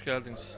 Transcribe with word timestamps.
Hoş 0.00 0.04
geldiniz. 0.04 0.56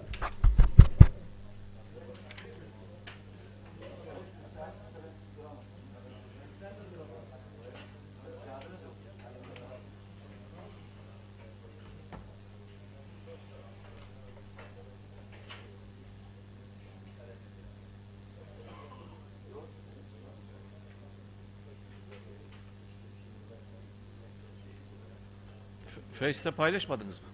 Face'te 26.12 26.50
paylaşmadınız 26.50 27.20
mı? 27.20 27.26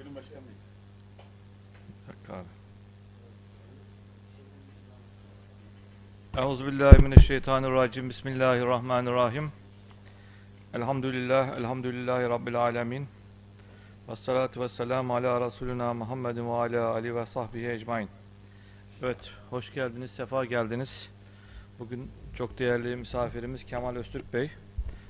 Buyurun 0.00 0.14
başkan 0.14 0.36
bey. 0.36 0.54
Hakkı 2.06 2.32
abi. 2.32 2.48
Euzubillahimineşşeytanirracim. 6.40 8.08
Bismillahirrahmanirrahim. 8.08 9.52
Elhamdülillah, 10.74 11.58
elhamdülillahi 11.58 12.28
Rabbil 12.28 12.56
alemin. 12.56 13.06
Ve 14.08 14.16
salatu 14.16 14.60
ve 14.60 14.68
selamu 14.68 15.14
ala 15.14 15.46
Resulina 15.46 15.94
Muhammedin 15.94 16.46
ve 16.46 16.52
ala 16.52 16.90
Ali 16.90 17.14
ve 17.14 17.26
sahbihi 17.26 17.68
ecmain. 17.68 18.08
Evet, 19.02 19.30
hoş 19.50 19.74
geldiniz, 19.74 20.10
sefa 20.10 20.44
geldiniz. 20.44 21.10
Bugün 21.78 22.10
çok 22.36 22.58
değerli 22.58 22.96
misafirimiz 22.96 23.66
Kemal 23.66 23.96
Öztürk 23.96 24.32
Bey, 24.32 24.50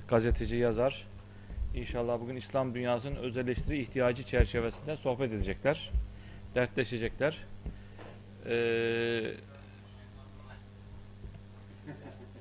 gazeteci, 0.07 0.55
yazar. 0.55 1.07
İnşallah 1.75 2.19
bugün 2.19 2.35
İslam 2.35 2.73
dünyasının 2.73 3.15
öz 3.15 3.37
ihtiyacı 3.69 4.23
çerçevesinde 4.23 4.95
sohbet 4.95 5.33
edecekler 5.33 5.91
dertleşecekler. 6.55 7.37
Ee, 8.45 9.33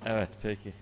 evet 0.07 0.29
peki. 0.43 0.73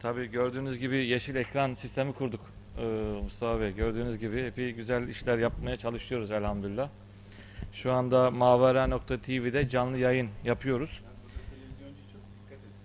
Tabii 0.00 0.30
gördüğünüz 0.30 0.78
gibi 0.78 0.96
yeşil 0.96 1.34
ekran 1.34 1.74
sistemi 1.74 2.12
kurduk 2.12 2.40
ee, 2.78 2.84
Mustafa 3.22 3.60
Bey. 3.60 3.74
Gördüğünüz 3.74 4.18
gibi 4.18 4.40
epey 4.40 4.72
güzel 4.72 5.08
işler 5.08 5.38
yapmaya 5.38 5.76
çalışıyoruz 5.76 6.30
elhamdülillah. 6.30 6.88
Şu 7.72 7.92
anda 7.92 8.30
Mavera.tv'de 8.30 9.68
canlı 9.68 9.98
yayın 9.98 10.28
yapıyoruz. 10.44 11.02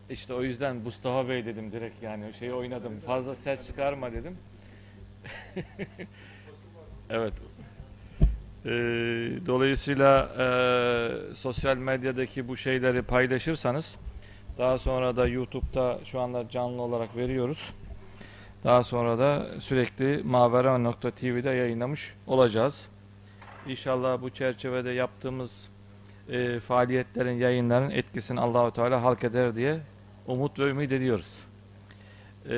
İşte 0.09 0.33
o 0.33 0.43
yüzden 0.43 0.75
Mustafa 0.75 1.29
Bey 1.29 1.45
dedim 1.45 1.71
direkt 1.71 2.03
yani 2.03 2.33
şeyi 2.39 2.53
oynadım. 2.53 2.99
Fazla 2.99 3.35
ses 3.35 3.67
çıkarma 3.67 4.11
dedim. 4.11 4.37
evet. 7.09 7.33
Ee, 8.65 8.69
dolayısıyla 9.45 10.29
e, 10.39 11.35
sosyal 11.35 11.77
medyadaki 11.77 12.47
bu 12.47 12.57
şeyleri 12.57 13.01
paylaşırsanız 13.01 13.95
daha 14.57 14.77
sonra 14.77 15.15
da 15.15 15.27
YouTube'da 15.27 15.99
şu 16.05 16.19
anda 16.19 16.49
canlı 16.49 16.81
olarak 16.81 17.17
veriyoruz. 17.17 17.73
Daha 18.63 18.83
sonra 18.83 19.19
da 19.19 19.47
sürekli 19.59 20.21
mavera.tv'de 20.23 21.49
yayınlamış 21.49 22.13
olacağız. 22.27 22.87
İnşallah 23.67 24.21
bu 24.21 24.29
çerçevede 24.29 24.89
yaptığımız 24.89 25.69
e, 26.29 26.59
faaliyetlerin, 26.59 27.37
yayınların 27.37 27.89
etkisini 27.89 28.39
Allahu 28.39 28.73
Teala 28.73 29.03
halk 29.03 29.23
eder 29.23 29.55
diye 29.55 29.79
umut 30.27 30.59
ve 30.59 30.69
ümit 30.69 30.91
ediyoruz. 30.91 31.39
Ee, 32.49 32.55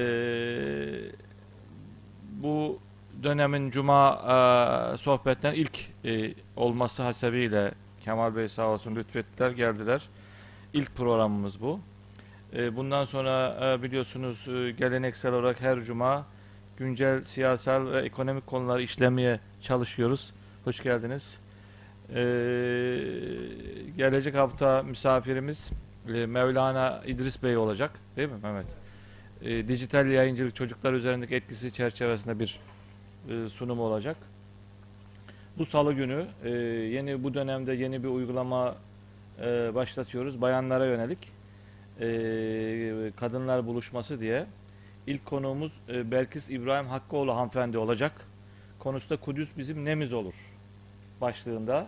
bu 2.31 2.79
dönemin 3.24 3.72
cuma 3.72 4.14
e, 4.94 4.97
sohbetten 4.97 5.53
ilk 5.53 5.79
e, 6.06 6.34
olması 6.56 7.03
hasebiyle 7.03 7.72
Kemal 8.03 8.35
Bey 8.35 8.50
sağ 8.50 8.68
olsun 8.68 8.96
lütfettiler, 8.96 9.52
geldiler. 9.52 10.02
İlk 10.77 10.95
programımız 10.95 11.61
bu. 11.61 11.79
E, 12.53 12.75
bundan 12.75 13.05
sonra 13.05 13.57
e, 13.61 13.83
biliyorsunuz 13.83 14.47
e, 14.47 14.71
geleneksel 14.71 15.33
olarak 15.33 15.61
her 15.61 15.81
cuma 15.81 16.25
güncel 16.77 17.23
siyasal 17.23 17.91
ve 17.91 18.01
ekonomik 18.01 18.47
konuları 18.47 18.83
işlemeye 18.83 19.39
çalışıyoruz. 19.61 20.33
Hoş 20.63 20.83
geldiniz. 20.83 21.37
E, 22.09 22.16
gelecek 23.97 24.35
hafta 24.35 24.83
misafirimiz 24.83 25.69
e, 26.07 26.25
Mevlana 26.25 27.01
İdris 27.05 27.43
Bey 27.43 27.57
olacak. 27.57 27.91
Değil 28.16 28.29
mi 28.29 28.37
Mehmet? 28.43 28.67
E, 29.41 29.67
dijital 29.67 30.07
yayıncılık 30.07 30.55
çocuklar 30.55 30.93
üzerindeki 30.93 31.35
etkisi 31.35 31.71
çerçevesinde 31.71 32.39
bir 32.39 32.59
sunum 33.49 33.79
olacak. 33.79 34.17
Bu 35.57 35.66
salı 35.66 35.93
günü 35.93 36.25
yeni 36.93 37.23
bu 37.23 37.33
dönemde 37.33 37.73
yeni 37.73 38.03
bir 38.03 38.07
uygulama 38.07 38.75
e, 39.41 39.75
başlatıyoruz. 39.75 40.41
Bayanlara 40.41 40.85
yönelik 40.85 41.19
e, 41.99 43.11
kadınlar 43.15 43.67
buluşması 43.67 44.19
diye. 44.19 44.45
İlk 45.07 45.25
konuğumuz 45.25 45.71
e, 45.89 46.11
Belkıs 46.11 46.49
İbrahim 46.49 46.87
Hakkıoğlu 46.87 47.35
hanımefendi 47.35 47.77
olacak. 47.77 48.11
Konusu 48.79 49.09
da 49.09 49.17
Kudüs 49.17 49.49
bizim 49.57 49.85
nemiz 49.85 50.13
olur 50.13 50.33
başlığında. 51.21 51.87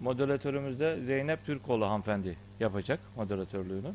Moderatörümüz 0.00 0.80
de 0.80 1.00
Zeynep 1.02 1.46
Türkoğlu 1.46 1.86
hanımefendi 1.86 2.36
yapacak 2.60 3.00
moderatörlüğünü. 3.16 3.92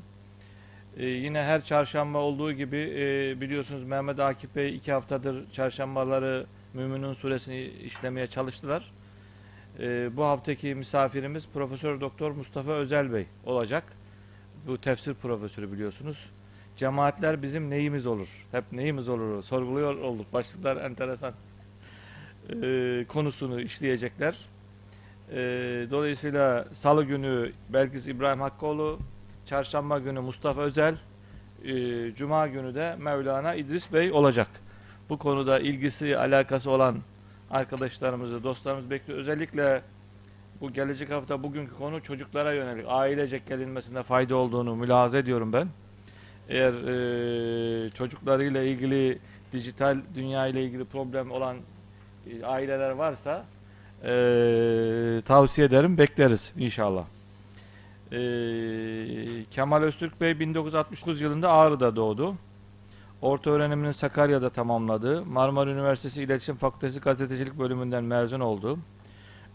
Ee, 0.98 1.06
yine 1.06 1.44
her 1.44 1.66
çarşamba 1.66 2.18
olduğu 2.18 2.52
gibi 2.52 2.78
e, 2.78 3.42
biliyorsunuz 3.42 3.84
Mehmet 3.84 4.20
Akif 4.20 4.56
Bey 4.56 4.76
iki 4.76 4.92
haftadır 4.92 5.52
çarşambaları 5.52 6.46
Müminun 6.74 7.14
suresini 7.14 7.62
işlemeye 7.64 8.28
çalıştılar. 8.28 8.93
Ee, 9.80 10.10
bu 10.18 10.24
haftaki 10.24 10.76
misafirimiz 10.76 11.48
Profesör 11.54 12.02
Doktor 12.02 12.32
Mustafa 12.32 12.72
Özel 12.72 13.14
Bey 13.14 13.26
olacak. 13.46 13.84
Bu 14.68 14.78
tefsir 14.78 15.14
profesörü 15.14 15.72
biliyorsunuz. 15.72 16.30
Cemaatler 16.78 17.42
bizim 17.42 17.70
neyimiz 17.70 18.08
olur? 18.08 18.46
Hep 18.52 18.64
neyimiz 18.72 19.10
olur? 19.10 19.44
Sorguluyor 19.44 19.96
olduk. 19.96 20.34
Başlıklar 20.34 20.78
enteresan. 20.78 21.34
Ee, 22.50 23.06
konusunu 23.08 23.62
işleyecekler. 23.62 24.36
Ee, 25.32 25.36
dolayısıyla 25.92 26.66
Salı 26.74 27.04
günü 27.04 27.52
Belkıs 27.70 28.08
İbrahim 28.08 28.42
Hakkıoğlu, 28.42 29.00
Çarşamba 29.46 30.00
günü 30.00 30.20
Mustafa 30.20 30.62
Özel, 30.62 30.96
e, 31.66 32.12
Cuma 32.16 32.48
günü 32.48 32.76
de 32.76 32.96
Mevlana 33.00 33.56
İdris 33.56 33.94
Bey 33.94 34.12
olacak. 34.12 34.48
Bu 35.10 35.18
konuda 35.18 35.60
ilgisi, 35.60 36.18
alakası 36.18 36.72
olan 36.72 36.98
arkadaşlarımızı, 37.54 38.44
dostlarımızı 38.44 38.90
bekliyor. 38.90 39.20
Özellikle 39.20 39.82
bu 40.62 40.74
gelecek 40.74 41.12
hafta 41.12 41.44
bugünkü 41.44 41.78
konu 41.78 42.04
çocuklara 42.04 42.54
yönelik 42.54 42.86
ailecek 42.88 43.48
gelinmesinde 43.48 44.04
fayda 44.04 44.36
olduğunu 44.36 44.76
mülahaza 44.76 45.18
ediyorum 45.18 45.54
ben. 45.54 45.68
Eğer 46.50 46.74
e, 46.74 47.90
çocuklarıyla 47.90 48.64
ilgili, 48.64 49.20
dijital 49.54 49.98
dünya 50.16 50.48
ile 50.48 50.64
ilgili 50.64 50.86
problem 50.86 51.32
olan 51.32 51.58
e, 52.32 52.46
aileler 52.46 52.90
varsa 52.90 53.46
e, 54.04 55.22
tavsiye 55.26 55.68
ederim, 55.68 55.98
bekleriz 55.98 56.52
inşallah. 56.58 57.06
E, 58.12 58.18
Kemal 59.52 59.82
Öztürk 59.82 60.22
Bey 60.22 60.40
1969 60.40 61.22
yılında 61.22 61.52
Ağrı'da 61.52 61.96
doğdu. 61.96 62.36
Orta 63.24 63.50
öğrenimini 63.50 63.94
Sakarya'da 63.94 64.50
tamamladı. 64.50 65.26
Marmara 65.26 65.70
Üniversitesi 65.72 66.24
İletişim 66.24 66.56
Fakültesi 66.56 67.00
Gazetecilik 67.00 67.60
bölümünden 67.60 68.04
mezun 68.04 68.40
oldu. 68.40 68.80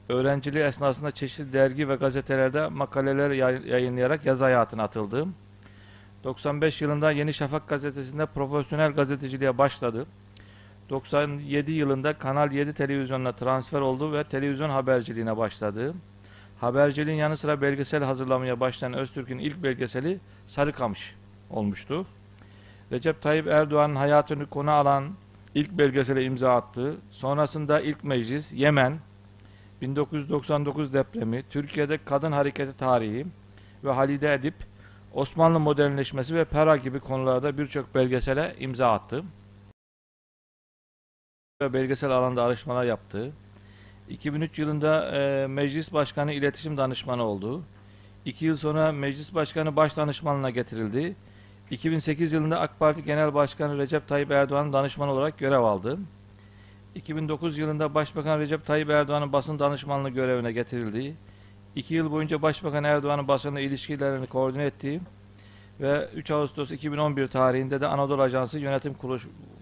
Öğrenciliği 0.09 0.65
esnasında 0.65 1.11
çeşitli 1.11 1.53
dergi 1.53 1.89
ve 1.89 1.95
gazetelerde 1.95 2.69
makaleler 2.69 3.31
yay- 3.31 3.69
yayınlayarak 3.69 4.27
yazı 4.27 4.45
hayatına 4.45 4.83
atıldı. 4.83 5.27
95 6.25 6.83
yılında 6.83 7.11
Yeni 7.11 7.35
Şafak 7.35 7.69
gazetesinde 7.69 8.27
profesyonel 8.27 8.93
gazeteciliğe 8.93 9.59
başladı. 9.59 10.07
97 10.91 11.73
yılında 11.73 12.19
Kanal 12.19 12.53
7 12.53 12.73
televizyonuna 12.75 13.33
transfer 13.33 13.81
oldu 13.81 14.13
ve 14.13 14.25
televizyon 14.25 14.71
haberciliğine 14.71 15.37
başladı. 15.37 15.95
Haberciliğin 16.61 17.19
yanı 17.19 17.37
sıra 17.37 17.61
belgesel 17.63 18.05
hazırlamaya 18.05 18.61
başlayan 18.61 18.93
Öztürk'ün 18.93 19.39
ilk 19.39 19.63
belgeseli 19.63 20.19
Sarıkamış 20.47 21.15
olmuştu. 21.51 22.07
Recep 22.93 23.23
Tayyip 23.23 23.47
Erdoğan'ın 23.47 23.97
hayatını 23.97 24.47
konu 24.47 24.71
alan 24.71 25.15
ilk 25.55 25.71
belgesele 25.71 26.25
imza 26.25 26.55
attı. 26.57 26.97
Sonrasında 27.11 27.81
ilk 27.81 28.05
meclis, 28.05 28.53
Yemen, 28.53 28.99
1999 29.81 30.93
depremi, 30.93 31.45
Türkiye'de 31.51 31.99
kadın 32.05 32.33
hareketi 32.33 32.77
tarihi 32.77 33.27
ve 33.85 33.91
Halide 33.91 34.35
Edip, 34.35 34.55
Osmanlı 35.15 35.61
modernleşmesi 35.61 36.35
ve 36.35 36.45
Pera 36.45 36.77
gibi 36.77 37.01
konularda 37.01 37.59
birçok 37.59 37.95
belgesele 37.95 38.55
imza 38.59 38.93
attı. 38.93 39.25
Ve 41.63 41.73
belgesel 41.73 42.11
alanda 42.11 42.43
araştırmalar 42.43 42.85
yaptı. 42.85 43.33
2003 44.09 44.59
yılında 44.59 45.19
e, 45.19 45.47
meclis 45.47 45.93
başkanı 45.93 46.33
iletişim 46.33 46.77
danışmanı 46.77 47.23
oldu. 47.23 47.63
2 48.25 48.45
yıl 48.45 48.57
sonra 48.57 48.93
meclis 48.93 49.35
başkanı 49.35 49.77
baş 49.77 49.97
danışmanlığına 49.97 50.51
getirildi. 50.51 51.17
2008 51.71 52.33
yılında 52.33 52.61
AK 52.61 52.79
Parti 52.79 53.05
Genel 53.05 53.35
Başkanı 53.35 53.79
Recep 53.79 54.09
Tayyip 54.09 54.31
Erdoğan'ın 54.31 54.73
danışmanı 54.73 55.13
olarak 55.13 55.39
görev 55.39 55.61
aldı. 55.61 55.99
2009 56.95 57.59
yılında 57.59 57.95
Başbakan 57.95 58.39
Recep 58.39 58.67
Tayyip 58.67 58.91
Erdoğan'ın 58.91 59.33
basın 59.33 59.59
danışmanlığı 59.59 60.11
görevine 60.11 60.53
getirildi. 60.53 61.17
2 61.77 61.95
yıl 61.95 62.11
boyunca 62.11 62.43
Başbakan 62.43 62.85
Erdoğan'ın 62.85 63.29
basınla 63.29 63.61
ilişkilerini 63.61 64.27
koordine 64.27 64.65
ettiği 64.65 65.01
ve 65.81 66.09
3 66.15 66.31
Ağustos 66.31 66.71
2011 66.71 67.27
tarihinde 67.27 67.81
de 67.81 67.87
Anadolu 67.87 68.23
Ajansı 68.23 68.59
Yönetim 68.59 68.95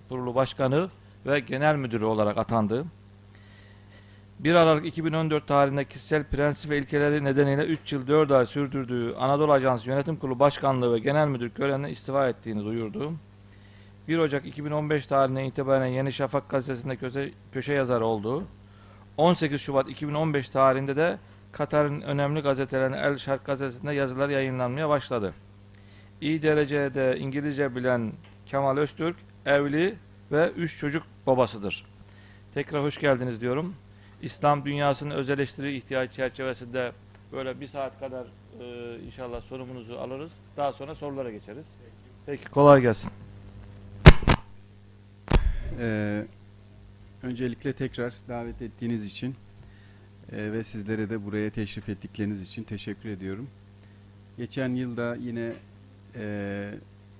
Kurulu 0.08 0.34
Başkanı 0.34 0.88
ve 1.26 1.40
Genel 1.40 1.76
Müdürü 1.76 2.04
olarak 2.04 2.38
atandı. 2.38 2.84
1 4.40 4.54
Aralık 4.54 4.86
2014 4.86 5.46
tarihinde 5.46 5.84
kişisel 5.84 6.24
prensip 6.24 6.70
ve 6.70 6.78
ilkeleri 6.78 7.24
nedeniyle 7.24 7.64
3 7.64 7.92
yıl 7.92 8.06
4 8.06 8.30
ay 8.30 8.46
sürdürdüğü 8.46 9.14
Anadolu 9.14 9.52
Ajansı 9.52 9.88
Yönetim 9.88 10.16
Kurulu 10.16 10.38
Başkanlığı 10.38 10.94
ve 10.94 10.98
Genel 10.98 11.28
Müdür 11.28 11.50
görevinden 11.54 11.88
istifa 11.88 12.28
ettiğini 12.28 12.64
duyurdu. 12.64 13.12
1 14.08 14.18
Ocak 14.18 14.46
2015 14.46 15.06
tarihinden 15.06 15.44
itibaren 15.44 15.86
Yeni 15.86 16.12
Şafak 16.12 16.48
gazetesinde 16.48 16.96
köşe, 16.96 17.32
köşe 17.52 17.72
yazarı 17.72 18.06
oldu. 18.06 18.44
18 19.16 19.60
Şubat 19.60 19.88
2015 19.88 20.48
tarihinde 20.48 20.96
de 20.96 21.18
Katar'ın 21.52 22.00
önemli 22.00 22.40
gazetelerinin 22.40 22.96
El 22.96 23.18
Şark 23.18 23.44
gazetesinde 23.44 23.92
yazılar 23.92 24.28
yayınlanmaya 24.28 24.88
başladı. 24.88 25.34
İyi 26.20 26.42
derecede 26.42 27.18
İngilizce 27.18 27.76
bilen 27.76 28.12
Kemal 28.46 28.76
Öztürk 28.76 29.16
evli 29.46 29.94
ve 30.32 30.50
3 30.56 30.78
çocuk 30.78 31.02
babasıdır. 31.26 31.86
Tekrar 32.54 32.82
hoş 32.82 32.98
geldiniz 32.98 33.40
diyorum. 33.40 33.74
İslam 34.22 34.64
dünyasının 34.64 35.10
öz 35.10 35.30
eleştiri 35.30 35.76
ihtiyacı 35.76 36.12
çerçevesinde 36.12 36.92
böyle 37.32 37.60
bir 37.60 37.66
saat 37.66 38.00
kadar 38.00 38.26
e, 38.60 38.98
inşallah 39.06 39.42
sorumunuzu 39.42 39.94
alırız. 39.94 40.32
Daha 40.56 40.72
sonra 40.72 40.94
sorulara 40.94 41.30
geçeriz. 41.30 41.66
Peki 42.26 42.44
kolay 42.44 42.82
gelsin. 42.82 43.12
Ee, 45.80 46.26
öncelikle 47.22 47.72
tekrar 47.72 48.14
davet 48.28 48.62
ettiğiniz 48.62 49.04
için 49.04 49.34
e, 50.32 50.52
ve 50.52 50.64
sizlere 50.64 51.10
de 51.10 51.24
buraya 51.24 51.50
teşrif 51.50 51.88
ettikleriniz 51.88 52.42
için 52.42 52.62
teşekkür 52.62 53.08
ediyorum. 53.08 53.48
Geçen 54.36 54.68
yılda 54.68 55.16
yine 55.16 55.52
e, 56.16 56.74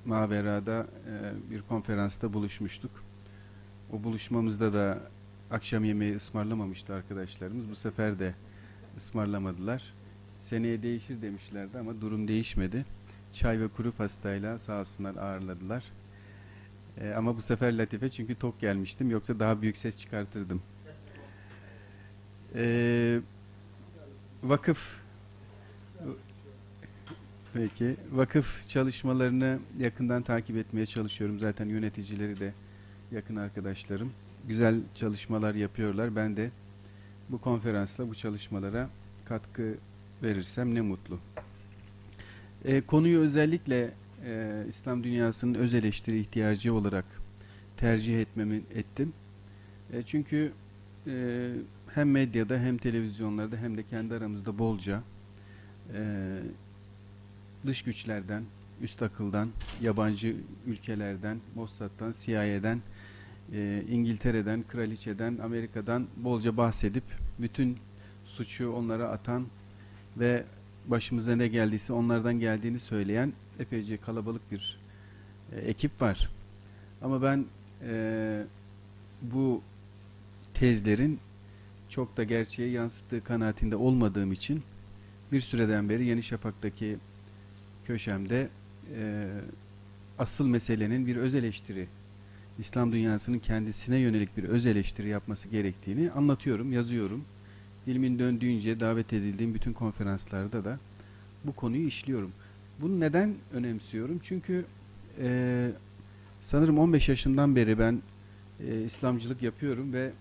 Mavera'da 0.04 0.86
e, 1.06 1.50
bir 1.50 1.62
konferansta 1.62 2.32
buluşmuştuk. 2.32 2.90
O 3.92 4.04
buluşmamızda 4.04 4.72
da 4.72 4.98
akşam 5.50 5.84
yemeği 5.84 6.16
ısmarlamamıştı 6.16 6.94
arkadaşlarımız. 6.94 7.70
Bu 7.70 7.74
sefer 7.74 8.18
de 8.18 8.34
ısmarlamadılar. 8.96 9.94
Seneye 10.40 10.82
değişir 10.82 11.22
demişlerdi 11.22 11.78
ama 11.78 12.00
durum 12.00 12.28
değişmedi. 12.28 12.84
Çay 13.32 13.60
ve 13.60 13.68
kuru 13.68 13.92
pastayla 13.92 14.58
sağ 14.58 14.80
olsunlar 14.80 15.16
ağırladılar. 15.16 15.84
Ee, 17.00 17.10
ama 17.16 17.36
bu 17.36 17.42
sefer 17.42 17.78
Latife 17.78 18.10
çünkü 18.10 18.34
tok 18.34 18.60
gelmiştim. 18.60 19.10
Yoksa 19.10 19.40
daha 19.40 19.62
büyük 19.62 19.76
ses 19.76 20.00
çıkartırdım. 20.00 20.62
Ee, 22.54 23.20
vakıf 24.42 25.06
Peki. 27.56 27.96
Vakıf 28.12 28.68
çalışmalarını 28.68 29.58
yakından 29.78 30.22
takip 30.22 30.56
etmeye 30.56 30.86
çalışıyorum. 30.86 31.38
Zaten 31.38 31.68
yöneticileri 31.68 32.40
de 32.40 32.52
yakın 33.12 33.36
arkadaşlarım. 33.36 34.12
Güzel 34.48 34.80
çalışmalar 34.94 35.54
yapıyorlar. 35.54 36.16
Ben 36.16 36.36
de 36.36 36.50
bu 37.28 37.38
konferansla 37.38 38.08
bu 38.08 38.14
çalışmalara 38.14 38.90
katkı 39.24 39.74
verirsem 40.22 40.74
ne 40.74 40.80
mutlu. 40.80 41.18
Ee, 42.64 42.80
konuyu 42.80 43.20
özellikle 43.20 43.90
e, 44.24 44.64
İslam 44.68 45.04
dünyasının 45.04 45.54
öz 45.54 45.74
eleştiri 45.74 46.18
ihtiyacı 46.18 46.74
olarak 46.74 47.04
tercih 47.76 48.20
etmemi 48.20 48.62
ettim. 48.74 49.12
E, 49.92 50.02
çünkü 50.02 50.52
e, 51.06 51.50
hem 51.94 52.10
medyada 52.10 52.58
hem 52.58 52.78
televizyonlarda 52.78 53.56
hem 53.56 53.76
de 53.76 53.82
kendi 53.82 54.14
aramızda 54.14 54.58
bolca 54.58 55.02
e, 55.94 56.00
dış 57.66 57.82
güçlerden, 57.82 58.42
üst 58.82 59.02
akıldan, 59.02 59.48
yabancı 59.82 60.36
ülkelerden, 60.66 61.38
Mossad'dan, 61.54 62.14
CIA'den, 62.18 62.80
e, 63.52 63.82
İngiltere'den, 63.90 64.64
Kraliçe'den, 64.68 65.38
Amerika'dan 65.38 66.06
bolca 66.16 66.56
bahsedip 66.56 67.04
bütün 67.38 67.78
suçu 68.24 68.72
onlara 68.72 69.08
atan 69.08 69.46
ve 70.16 70.44
başımıza 70.86 71.36
ne 71.36 71.48
geldiyse 71.48 71.92
onlardan 71.92 72.40
geldiğini 72.40 72.80
söyleyen 72.80 73.32
epeyce 73.58 73.96
kalabalık 73.96 74.52
bir 74.52 74.78
e, 75.52 75.60
ekip 75.60 76.02
var. 76.02 76.30
Ama 77.02 77.22
ben 77.22 77.44
e, 77.82 78.42
bu 79.22 79.62
tezlerin 80.54 81.18
çok 81.88 82.16
da 82.16 82.24
gerçeğe 82.24 82.70
yansıttığı 82.70 83.24
kanaatinde 83.24 83.76
olmadığım 83.76 84.32
için 84.32 84.62
bir 85.32 85.40
süreden 85.40 85.88
beri 85.88 86.04
Yeni 86.04 86.22
Şafak'taki 86.22 86.96
köşemde 87.84 88.48
e, 88.96 89.28
asıl 90.18 90.48
meselenin 90.48 91.06
bir 91.06 91.16
öz 91.16 91.34
eleştiri, 91.34 91.88
İslam 92.58 92.92
dünyasının 92.92 93.38
kendisine 93.38 93.96
yönelik 93.96 94.36
bir 94.36 94.44
öz 94.44 94.66
eleştiri 94.66 95.08
yapması 95.08 95.48
gerektiğini 95.48 96.10
anlatıyorum, 96.10 96.72
yazıyorum. 96.72 97.24
Dilimin 97.86 98.18
döndüğünce 98.18 98.80
davet 98.80 99.12
edildiğim 99.12 99.54
bütün 99.54 99.72
konferanslarda 99.72 100.64
da 100.64 100.78
bu 101.44 101.52
konuyu 101.52 101.86
işliyorum. 101.86 102.32
Bunu 102.80 103.00
neden 103.00 103.34
önemsiyorum? 103.52 104.20
Çünkü 104.22 104.64
e, 105.22 105.70
sanırım 106.40 106.78
15 106.78 107.08
yaşından 107.08 107.56
beri 107.56 107.78
ben 107.78 108.02
e, 108.68 108.82
İslamcılık 108.82 109.42
yapıyorum 109.42 109.92
ve 109.92 110.12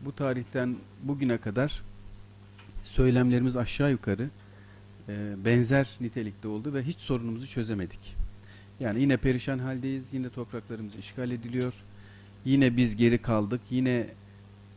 bu 0.00 0.16
tarihten 0.16 0.76
bugüne 1.02 1.38
kadar 1.38 1.82
söylemlerimiz 2.84 3.56
aşağı 3.56 3.90
yukarı 3.90 4.28
e, 5.08 5.44
benzer 5.44 5.96
nitelikte 6.00 6.48
oldu 6.48 6.74
ve 6.74 6.82
hiç 6.82 6.98
sorunumuzu 6.98 7.46
çözemedik. 7.46 8.21
Yani 8.82 9.00
yine 9.00 9.16
perişan 9.16 9.58
haldeyiz, 9.58 10.04
yine 10.12 10.30
topraklarımız 10.30 10.94
işgal 10.96 11.30
ediliyor, 11.30 11.74
yine 12.44 12.76
biz 12.76 12.96
geri 12.96 13.18
kaldık, 13.18 13.60
yine 13.70 14.06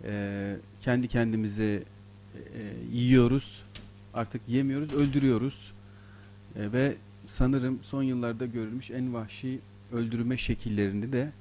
e, 0.04 0.56
kendi 0.82 1.08
kendimizi 1.08 1.84
e, 2.36 2.42
yiyoruz, 2.94 3.64
artık 4.14 4.42
yemiyoruz, 4.48 4.94
öldürüyoruz 4.94 5.74
e, 6.56 6.72
ve 6.72 6.96
sanırım 7.28 7.80
son 7.84 8.04
yıllarda 8.04 8.46
görülmüş 8.46 8.92
en 8.92 9.14
vahşi 9.14 9.60
öldürme 9.92 10.38
şekillerini 10.38 11.14
de 11.14 11.32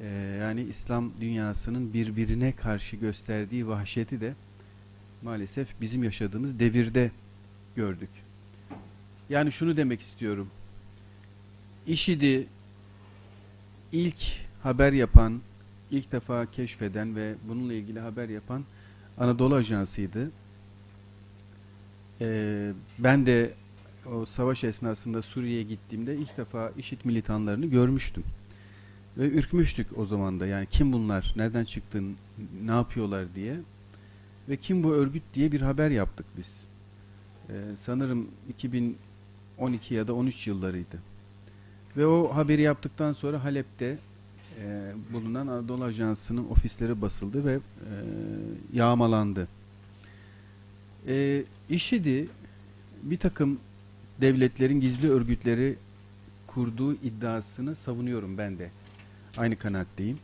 e, 0.00 0.06
yani 0.40 0.62
İslam 0.62 1.10
dünyasının 1.20 1.92
birbirine 1.94 2.52
karşı 2.52 2.96
gösterdiği 2.96 3.68
vahşeti 3.68 4.20
de 4.20 4.34
maalesef 5.22 5.68
bizim 5.80 6.04
yaşadığımız 6.04 6.58
devirde 6.58 7.10
gördük. 7.76 8.10
Yani 9.28 9.52
şunu 9.52 9.76
demek 9.76 10.00
istiyorum. 10.00 10.48
IŞİD'i 11.86 12.46
ilk 13.92 14.18
haber 14.62 14.92
yapan, 14.92 15.40
ilk 15.90 16.12
defa 16.12 16.46
keşfeden 16.46 17.16
ve 17.16 17.34
bununla 17.48 17.74
ilgili 17.74 18.00
haber 18.00 18.28
yapan 18.28 18.64
Anadolu 19.18 19.54
Ajansı'ydı. 19.54 20.30
Ee, 22.20 22.72
ben 22.98 23.26
de 23.26 23.54
o 24.12 24.24
savaş 24.24 24.64
esnasında 24.64 25.22
Suriye'ye 25.22 25.62
gittiğimde 25.62 26.16
ilk 26.16 26.36
defa 26.36 26.72
IŞİD 26.78 26.98
militanlarını 27.04 27.66
görmüştüm. 27.66 28.24
Ve 29.18 29.28
ürkmüştük 29.28 29.98
o 29.98 30.04
zaman 30.04 30.40
da. 30.40 30.46
Yani 30.46 30.66
kim 30.70 30.92
bunlar, 30.92 31.32
nereden 31.36 31.64
çıktın, 31.64 32.16
ne 32.64 32.70
yapıyorlar 32.70 33.34
diye. 33.34 33.56
Ve 34.48 34.56
kim 34.56 34.84
bu 34.84 34.94
örgüt 34.94 35.22
diye 35.34 35.52
bir 35.52 35.60
haber 35.60 35.90
yaptık 35.90 36.26
biz. 36.36 36.64
Ee, 37.48 37.52
sanırım 37.76 38.28
2012 38.48 39.94
ya 39.94 40.08
da 40.08 40.14
13 40.14 40.46
yıllarıydı. 40.46 41.13
Ve 41.96 42.06
o 42.06 42.34
haberi 42.34 42.62
yaptıktan 42.62 43.12
sonra 43.12 43.44
Halep'te 43.44 43.98
e, 44.60 44.92
bulunan 45.12 45.46
Anadolu 45.46 45.84
Ajansı'nın 45.84 46.48
ofisleri 46.48 47.02
basıldı 47.02 47.44
ve 47.44 47.52
e, 47.52 47.60
yağmalandı. 48.72 49.48
E, 51.08 51.44
IŞİD'i 51.68 52.28
bir 53.02 53.18
takım 53.18 53.58
devletlerin 54.20 54.80
gizli 54.80 55.10
örgütleri 55.10 55.76
kurduğu 56.46 56.94
iddiasını 56.94 57.76
savunuyorum 57.76 58.38
ben 58.38 58.58
de. 58.58 58.70
Aynı 59.36 59.56
kanaatteyim. 59.56 60.18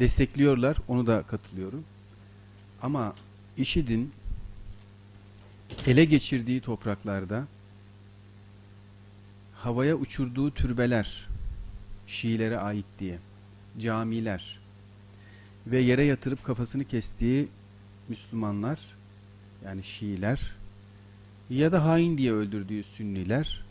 destekliyorlar. 0.00 0.76
Onu 0.88 1.06
da 1.06 1.22
katılıyorum. 1.22 1.84
Ama 2.82 3.14
IŞİD'in 3.56 4.12
ele 5.86 6.04
geçirdiği 6.04 6.60
topraklarda 6.60 7.46
havaya 9.64 9.94
uçurduğu 9.94 10.50
türbeler 10.50 11.28
Şiilere 12.06 12.58
ait 12.58 12.84
diye 12.98 13.18
camiler 13.78 14.58
ve 15.66 15.80
yere 15.80 16.04
yatırıp 16.04 16.44
kafasını 16.44 16.84
kestiği 16.84 17.48
Müslümanlar 18.08 18.80
yani 19.64 19.84
Şiiler 19.84 20.52
ya 21.50 21.72
da 21.72 21.84
hain 21.84 22.18
diye 22.18 22.32
öldürdüğü 22.32 22.82
Sünniler 22.82 23.64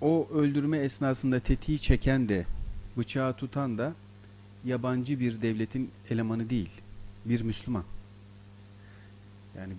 o 0.00 0.28
öldürme 0.34 0.78
esnasında 0.78 1.40
tetiği 1.40 1.78
çeken 1.78 2.28
de 2.28 2.46
bıçağı 2.96 3.36
tutan 3.36 3.78
da 3.78 3.94
yabancı 4.64 5.20
bir 5.20 5.42
devletin 5.42 5.90
elemanı 6.10 6.50
değil. 6.50 6.70
Bir 7.24 7.40
Müslüman. 7.40 7.84
Yani 9.58 9.72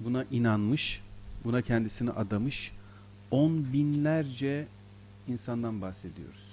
buna 0.00 0.24
inanmış, 0.30 1.02
buna 1.44 1.62
kendisini 1.62 2.10
adamış 2.10 2.72
on 3.30 3.66
binlerce 3.72 4.66
insandan 5.28 5.80
bahsediyoruz. 5.80 6.48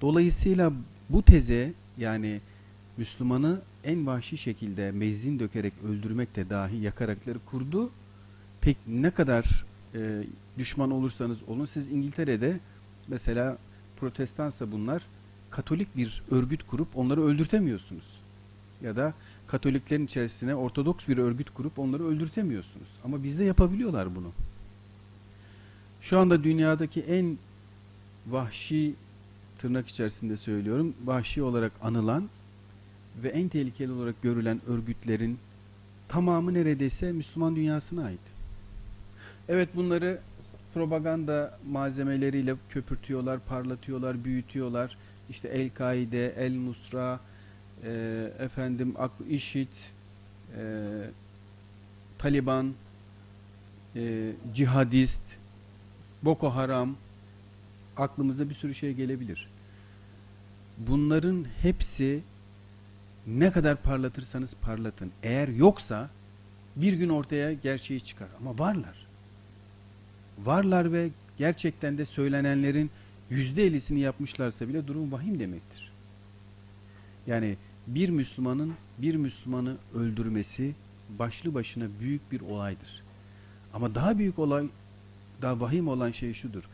Dolayısıyla 0.00 0.72
bu 1.10 1.22
teze 1.22 1.72
yani 1.98 2.40
Müslümanı 2.96 3.60
en 3.84 4.06
vahşi 4.06 4.38
şekilde 4.38 4.90
mezin 4.90 5.38
dökerek 5.38 5.72
öldürmek 5.88 6.36
de 6.36 6.50
dahi 6.50 6.76
yakarakları 6.76 7.38
kurdu. 7.46 7.90
Pek 8.60 8.76
ne 8.86 9.10
kadar 9.10 9.64
e, 9.94 10.22
düşman 10.58 10.90
olursanız 10.90 11.38
olun 11.48 11.66
siz 11.66 11.88
İngiltere'de 11.88 12.60
mesela 13.08 13.58
protestansa 14.00 14.72
bunlar 14.72 15.02
Katolik 15.50 15.96
bir 15.96 16.22
örgüt 16.30 16.62
kurup 16.66 16.88
onları 16.98 17.24
öldürtemiyorsunuz. 17.24 18.04
Ya 18.82 18.96
da 18.96 19.14
Katoliklerin 19.46 20.04
içerisine 20.04 20.54
Ortodoks 20.54 21.08
bir 21.08 21.18
örgüt 21.18 21.50
kurup 21.50 21.78
onları 21.78 22.06
öldürtemiyorsunuz. 22.06 22.88
Ama 23.04 23.22
bizde 23.22 23.44
yapabiliyorlar 23.44 24.16
bunu. 24.16 24.32
Şu 26.10 26.18
anda 26.18 26.44
dünyadaki 26.44 27.00
en 27.00 27.38
vahşi 28.26 28.94
tırnak 29.58 29.88
içerisinde 29.88 30.36
söylüyorum, 30.36 30.94
vahşi 31.04 31.42
olarak 31.42 31.72
anılan 31.82 32.28
ve 33.22 33.28
en 33.28 33.48
tehlikeli 33.48 33.92
olarak 33.92 34.22
görülen 34.22 34.60
örgütlerin 34.66 35.38
tamamı 36.08 36.54
neredeyse 36.54 37.12
Müslüman 37.12 37.56
dünyasına 37.56 38.04
ait. 38.04 38.20
Evet 39.48 39.68
bunları 39.74 40.18
propaganda 40.74 41.58
malzemeleriyle 41.70 42.54
köpürtüyorlar, 42.70 43.40
parlatıyorlar, 43.40 44.24
büyütüyorlar. 44.24 44.96
İşte 45.30 45.48
El-Kaide, 45.48 46.34
El-Nusra, 46.38 47.20
e, 47.84 47.90
efendim 48.38 48.94
IŞİD, 49.30 49.68
e, 50.58 50.62
Taliban, 52.18 52.74
e, 53.96 54.32
cihadist, 54.54 55.22
Boko 56.26 56.50
Haram, 56.50 56.96
aklımıza 57.96 58.48
bir 58.48 58.54
sürü 58.54 58.74
şey 58.74 58.92
gelebilir. 58.94 59.48
Bunların 60.78 61.46
hepsi 61.62 62.22
ne 63.26 63.52
kadar 63.52 63.82
parlatırsanız 63.82 64.54
parlatın. 64.62 65.10
Eğer 65.22 65.48
yoksa 65.48 66.10
bir 66.76 66.92
gün 66.92 67.08
ortaya 67.08 67.52
gerçeği 67.52 68.00
çıkar. 68.00 68.28
Ama 68.40 68.58
varlar. 68.58 69.06
Varlar 70.44 70.92
ve 70.92 71.08
gerçekten 71.38 71.98
de 71.98 72.06
söylenenlerin 72.06 72.90
yüzde 73.30 73.66
ellisini 73.66 74.00
yapmışlarsa 74.00 74.68
bile 74.68 74.86
durum 74.86 75.12
vahim 75.12 75.38
demektir. 75.38 75.92
Yani 77.26 77.56
bir 77.86 78.08
Müslümanın 78.08 78.74
bir 78.98 79.14
Müslümanı 79.14 79.76
öldürmesi 79.94 80.74
başlı 81.18 81.54
başına 81.54 81.84
büyük 82.00 82.32
bir 82.32 82.40
olaydır. 82.40 83.02
Ama 83.74 83.94
daha 83.94 84.18
büyük 84.18 84.38
olay, 84.38 84.66
daha 85.42 85.60
vahim 85.60 85.88
olan 85.88 86.10
şey 86.10 86.34
şudur. 86.34 86.64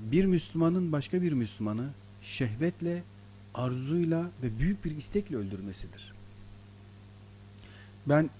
Bir 0.00 0.24
Müslümanın 0.24 0.92
başka 0.92 1.22
bir 1.22 1.32
Müslümanı 1.32 1.88
şehvetle, 2.22 3.02
arzuyla 3.54 4.30
ve 4.42 4.58
büyük 4.58 4.84
bir 4.84 4.96
istekle 4.96 5.36
öldürmesidir. 5.36 6.12
Ben 8.06 8.30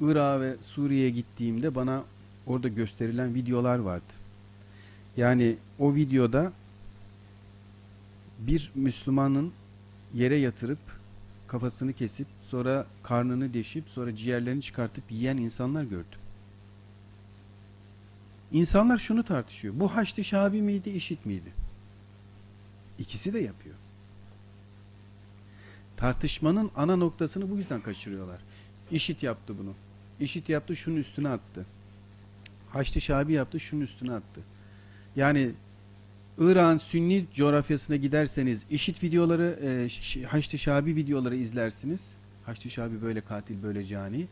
Irak'a 0.00 0.40
ve 0.40 0.56
Suriye'ye 0.62 1.10
gittiğimde 1.10 1.74
bana 1.74 2.04
orada 2.46 2.68
gösterilen 2.68 3.34
videolar 3.34 3.78
vardı. 3.78 4.12
Yani 5.16 5.56
o 5.78 5.94
videoda 5.94 6.52
bir 8.38 8.72
Müslümanın 8.74 9.52
yere 10.14 10.36
yatırıp 10.36 10.78
kafasını 11.46 11.92
kesip 11.92 12.26
sonra 12.48 12.86
karnını 13.02 13.54
deşip 13.54 13.88
sonra 13.88 14.16
ciğerlerini 14.16 14.62
çıkartıp 14.62 15.04
yiyen 15.10 15.36
insanlar 15.36 15.82
gördüm. 15.82 16.21
İnsanlar 18.52 18.98
şunu 18.98 19.24
tartışıyor. 19.24 19.74
Bu 19.76 19.96
Haçlı 19.96 20.24
Şabi 20.24 20.62
miydi, 20.62 20.90
işit 20.90 21.26
miydi? 21.26 21.52
İkisi 22.98 23.32
de 23.32 23.38
yapıyor. 23.38 23.74
Tartışmanın 25.96 26.70
ana 26.76 26.96
noktasını 26.96 27.50
bu 27.50 27.56
yüzden 27.56 27.80
kaçırıyorlar. 27.80 28.40
İşit 28.90 29.22
yaptı 29.22 29.54
bunu. 29.58 29.74
İşit 30.20 30.48
yaptı, 30.48 30.76
şunun 30.76 30.96
üstüne 30.96 31.28
attı. 31.28 31.66
Haçlı 32.70 33.00
Şabi 33.00 33.32
yaptı, 33.32 33.60
şunun 33.60 33.80
üstüne 33.80 34.12
attı. 34.12 34.40
Yani 35.16 35.50
İran 36.38 36.76
Sünni 36.76 37.24
coğrafyasına 37.34 37.96
giderseniz 37.96 38.64
işit 38.70 39.02
videoları, 39.02 39.58
e, 40.22 40.24
Haçlı 40.24 40.58
Şabi 40.58 40.96
videoları 40.96 41.36
izlersiniz. 41.36 42.14
Haçlı 42.46 42.70
Şabi 42.70 43.02
böyle 43.02 43.20
katil, 43.20 43.62
böyle 43.62 43.84
cani. 43.84 44.26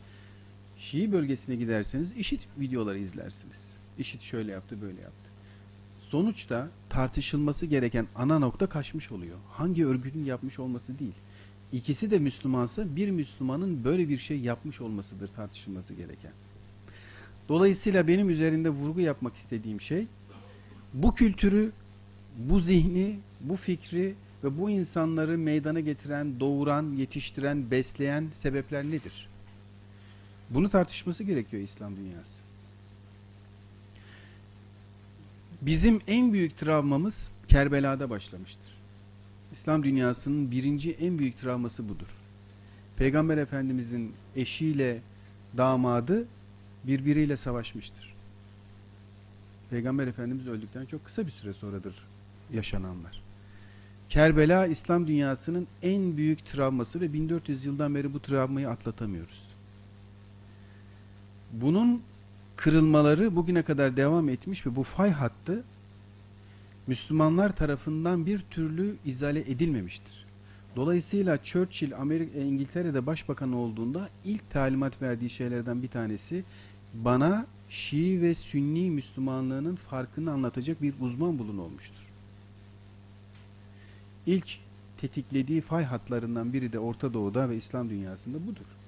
Şii 0.77 1.11
bölgesine 1.11 1.55
giderseniz 1.55 2.11
işit 2.11 2.47
videoları 2.59 2.97
izlersiniz. 2.97 3.80
İşit 3.97 4.21
şöyle 4.21 4.51
yaptı, 4.51 4.81
böyle 4.81 5.01
yaptı. 5.01 5.29
Sonuçta 5.99 6.69
tartışılması 6.89 7.65
gereken 7.65 8.07
ana 8.15 8.39
nokta 8.39 8.67
kaçmış 8.67 9.11
oluyor. 9.11 9.37
Hangi 9.51 9.85
örgütün 9.85 10.23
yapmış 10.23 10.59
olması 10.59 10.99
değil. 10.99 11.13
İkisi 11.73 12.11
de 12.11 12.19
Müslümansa 12.19 12.95
bir 12.95 13.11
Müslümanın 13.11 13.83
böyle 13.83 14.09
bir 14.09 14.17
şey 14.17 14.39
yapmış 14.39 14.81
olmasıdır 14.81 15.27
tartışılması 15.27 15.93
gereken. 15.93 16.31
Dolayısıyla 17.49 18.07
benim 18.07 18.29
üzerinde 18.29 18.69
vurgu 18.69 18.99
yapmak 18.99 19.35
istediğim 19.35 19.81
şey 19.81 20.07
bu 20.93 21.15
kültürü, 21.15 21.71
bu 22.37 22.59
zihni, 22.59 23.19
bu 23.41 23.55
fikri 23.55 24.15
ve 24.43 24.59
bu 24.59 24.69
insanları 24.69 25.37
meydana 25.37 25.79
getiren, 25.79 26.39
doğuran, 26.39 26.93
yetiştiren, 26.97 27.71
besleyen 27.71 28.27
sebepler 28.31 28.83
nedir? 28.83 29.27
Bunu 30.49 30.69
tartışması 30.69 31.23
gerekiyor 31.23 31.63
İslam 31.63 31.95
dünyası. 31.95 32.40
Bizim 35.61 36.01
en 36.07 36.33
büyük 36.33 36.57
travmamız 36.57 37.29
Kerbela'da 37.47 38.09
başlamıştır. 38.09 38.71
İslam 39.51 39.83
dünyasının 39.83 40.51
birinci 40.51 40.91
en 40.91 41.19
büyük 41.19 41.37
travması 41.37 41.89
budur. 41.89 42.07
Peygamber 42.97 43.37
Efendimizin 43.37 44.13
eşiyle 44.35 45.01
damadı 45.57 46.25
birbiriyle 46.83 47.37
savaşmıştır. 47.37 48.13
Peygamber 49.69 50.07
Efendimiz 50.07 50.47
öldükten 50.47 50.85
çok 50.85 51.05
kısa 51.05 51.25
bir 51.25 51.31
süre 51.31 51.53
sonradır 51.53 51.95
yaşananlar. 52.53 53.21
Kerbela 54.09 54.67
İslam 54.67 55.07
dünyasının 55.07 55.67
en 55.81 56.17
büyük 56.17 56.45
travması 56.45 57.01
ve 57.01 57.13
1400 57.13 57.65
yıldan 57.65 57.95
beri 57.95 58.13
bu 58.13 58.19
travmayı 58.19 58.69
atlatamıyoruz. 58.69 59.51
Bunun 61.51 62.01
kırılmaları 62.61 63.35
bugüne 63.35 63.63
kadar 63.63 63.97
devam 63.97 64.29
etmiş 64.29 64.65
ve 64.65 64.75
bu 64.75 64.83
fay 64.83 65.11
hattı 65.11 65.63
Müslümanlar 66.87 67.55
tarafından 67.55 68.25
bir 68.25 68.39
türlü 68.39 68.95
izale 69.05 69.39
edilmemiştir. 69.39 70.25
Dolayısıyla 70.75 71.43
Churchill 71.43 71.97
Amerika, 71.97 72.39
e, 72.39 72.45
İngiltere'de 72.45 73.05
başbakan 73.05 73.53
olduğunda 73.53 74.09
ilk 74.25 74.49
talimat 74.49 75.01
verdiği 75.01 75.29
şeylerden 75.29 75.83
bir 75.83 75.87
tanesi 75.87 76.43
bana 76.93 77.45
Şii 77.69 78.21
ve 78.21 78.33
Sünni 78.35 78.91
Müslümanlığının 78.91 79.75
farkını 79.75 80.31
anlatacak 80.31 80.81
bir 80.81 80.93
uzman 80.99 81.39
bulun 81.39 81.57
olmuştur. 81.57 82.11
İlk 84.25 84.59
tetiklediği 84.97 85.61
fay 85.61 85.83
hatlarından 85.83 86.53
biri 86.53 86.73
de 86.73 86.79
Orta 86.79 87.13
Doğu'da 87.13 87.49
ve 87.49 87.57
İslam 87.57 87.89
dünyasında 87.89 88.47
budur. 88.47 88.80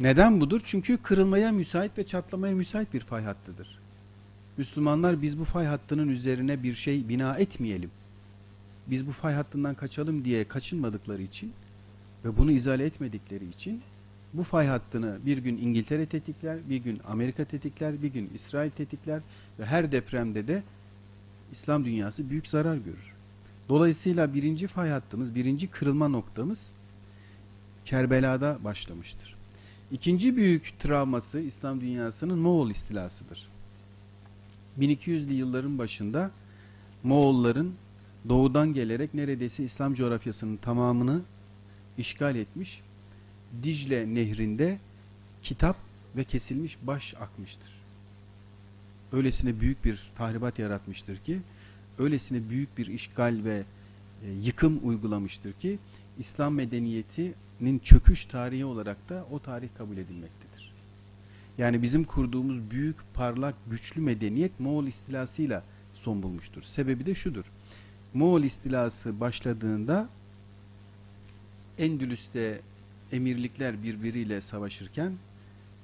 Neden 0.00 0.40
budur? 0.40 0.60
Çünkü 0.64 0.96
kırılmaya 0.96 1.52
müsait 1.52 1.98
ve 1.98 2.06
çatlamaya 2.06 2.54
müsait 2.54 2.94
bir 2.94 3.00
fay 3.00 3.24
hattıdır. 3.24 3.78
Müslümanlar 4.56 5.22
biz 5.22 5.38
bu 5.38 5.44
fay 5.44 5.66
hattının 5.66 6.08
üzerine 6.08 6.62
bir 6.62 6.74
şey 6.74 7.08
bina 7.08 7.36
etmeyelim. 7.36 7.90
Biz 8.86 9.06
bu 9.06 9.12
fay 9.12 9.34
hattından 9.34 9.74
kaçalım 9.74 10.24
diye 10.24 10.48
kaçınmadıkları 10.48 11.22
için 11.22 11.52
ve 12.24 12.36
bunu 12.36 12.50
izale 12.50 12.84
etmedikleri 12.84 13.48
için 13.48 13.82
bu 14.32 14.42
fay 14.42 14.66
hattını 14.66 15.18
bir 15.26 15.38
gün 15.38 15.58
İngiltere 15.58 16.06
tetikler, 16.06 16.58
bir 16.68 16.76
gün 16.76 17.00
Amerika 17.08 17.44
tetikler, 17.44 18.02
bir 18.02 18.12
gün 18.12 18.30
İsrail 18.34 18.70
tetikler 18.70 19.22
ve 19.58 19.64
her 19.64 19.92
depremde 19.92 20.48
de 20.48 20.62
İslam 21.52 21.84
dünyası 21.84 22.30
büyük 22.30 22.46
zarar 22.46 22.76
görür. 22.76 23.14
Dolayısıyla 23.68 24.34
birinci 24.34 24.66
fay 24.66 24.90
hattımız, 24.90 25.34
birinci 25.34 25.66
kırılma 25.66 26.08
noktamız 26.08 26.72
Kerbela'da 27.84 28.58
başlamıştır. 28.64 29.37
İkinci 29.92 30.36
büyük 30.36 30.74
travması 30.78 31.40
İslam 31.40 31.80
dünyasının 31.80 32.38
Moğol 32.38 32.70
istilasıdır. 32.70 33.48
1200'lü 34.80 35.32
yılların 35.32 35.78
başında 35.78 36.30
Moğolların 37.02 37.74
doğudan 38.28 38.74
gelerek 38.74 39.14
neredeyse 39.14 39.64
İslam 39.64 39.94
coğrafyasının 39.94 40.56
tamamını 40.56 41.22
işgal 41.98 42.36
etmiş. 42.36 42.80
Dicle 43.62 44.14
nehrinde 44.14 44.78
kitap 45.42 45.76
ve 46.16 46.24
kesilmiş 46.24 46.78
baş 46.82 47.14
akmıştır. 47.14 47.78
Öylesine 49.12 49.60
büyük 49.60 49.84
bir 49.84 50.10
tahribat 50.16 50.58
yaratmıştır 50.58 51.16
ki, 51.16 51.40
öylesine 51.98 52.50
büyük 52.50 52.78
bir 52.78 52.86
işgal 52.86 53.40
ve 53.44 53.62
e, 54.24 54.30
yıkım 54.42 54.80
uygulamıştır 54.82 55.52
ki, 55.52 55.78
İslam 56.18 56.54
medeniyetinin 57.60 57.78
çöküş 57.78 58.26
tarihi 58.26 58.64
olarak 58.64 59.08
da 59.08 59.26
o 59.30 59.38
tarih 59.38 59.68
kabul 59.78 59.96
edilmektedir. 59.96 60.72
Yani 61.58 61.82
bizim 61.82 62.04
kurduğumuz 62.04 62.70
büyük, 62.70 62.96
parlak, 63.14 63.54
güçlü 63.70 64.00
medeniyet 64.00 64.60
Moğol 64.60 64.86
istilasıyla 64.86 65.62
son 65.94 66.22
bulmuştur. 66.22 66.62
Sebebi 66.62 67.06
de 67.06 67.14
şudur. 67.14 67.44
Moğol 68.14 68.42
istilası 68.42 69.20
başladığında 69.20 70.08
Endülüs'te 71.78 72.60
emirlikler 73.12 73.82
birbiriyle 73.82 74.40
savaşırken 74.40 75.12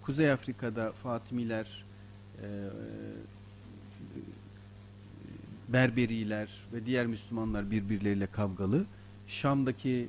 Kuzey 0.02 0.30
Afrika'da 0.30 0.92
Fatimiler, 0.92 1.84
e, 2.42 2.46
Berberiler 5.68 6.48
ve 6.72 6.86
diğer 6.86 7.06
Müslümanlar 7.06 7.70
birbirleriyle 7.70 8.26
kavgalı. 8.26 8.84
Şam'daki 9.26 10.08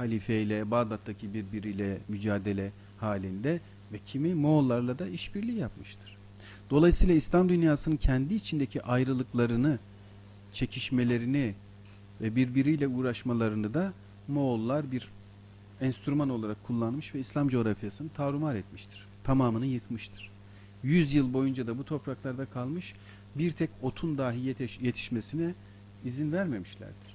halifeyle, 0.00 0.70
Bağdat'taki 0.70 1.34
birbiriyle 1.34 1.98
mücadele 2.08 2.72
halinde 2.98 3.60
ve 3.92 3.98
kimi 4.06 4.34
Moğollarla 4.34 4.98
da 4.98 5.08
işbirliği 5.08 5.58
yapmıştır. 5.58 6.16
Dolayısıyla 6.70 7.14
İslam 7.14 7.48
dünyasının 7.48 7.96
kendi 7.96 8.34
içindeki 8.34 8.82
ayrılıklarını, 8.82 9.78
çekişmelerini 10.52 11.54
ve 12.20 12.36
birbiriyle 12.36 12.88
uğraşmalarını 12.88 13.74
da 13.74 13.92
Moğollar 14.28 14.92
bir 14.92 15.08
enstrüman 15.80 16.28
olarak 16.28 16.64
kullanmış 16.64 17.14
ve 17.14 17.18
İslam 17.18 17.48
coğrafyasını 17.48 18.08
tarumar 18.08 18.54
etmiştir. 18.54 19.06
Tamamını 19.24 19.66
yıkmıştır. 19.66 20.30
Yüz 20.82 21.14
yıl 21.14 21.32
boyunca 21.32 21.66
da 21.66 21.78
bu 21.78 21.84
topraklarda 21.84 22.46
kalmış, 22.46 22.94
bir 23.34 23.50
tek 23.50 23.70
otun 23.82 24.18
dahi 24.18 24.40
yetiş 24.40 24.80
yetişmesine 24.80 25.54
izin 26.04 26.32
vermemişlerdir. 26.32 27.09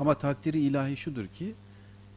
Ama 0.00 0.14
takdiri 0.14 0.58
ilahi 0.58 0.96
şudur 0.96 1.26
ki, 1.26 1.54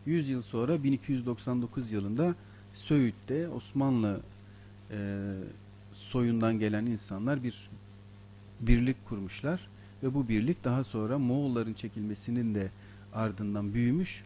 100 0.05 0.29
yıl 0.29 0.41
sonra 0.41 0.83
1299 0.83 1.91
yılında 1.91 2.35
Söğüt'te 2.73 3.49
Osmanlı 3.49 4.19
e, 4.91 4.97
soyundan 5.93 6.59
gelen 6.59 6.85
insanlar 6.85 7.43
bir 7.43 7.69
birlik 8.59 9.05
kurmuşlar 9.05 9.67
ve 10.03 10.13
bu 10.13 10.29
birlik 10.29 10.63
daha 10.63 10.83
sonra 10.83 11.17
Moğolların 11.19 11.73
çekilmesinin 11.73 12.55
de 12.55 12.71
ardından 13.13 13.73
büyümüş 13.73 14.23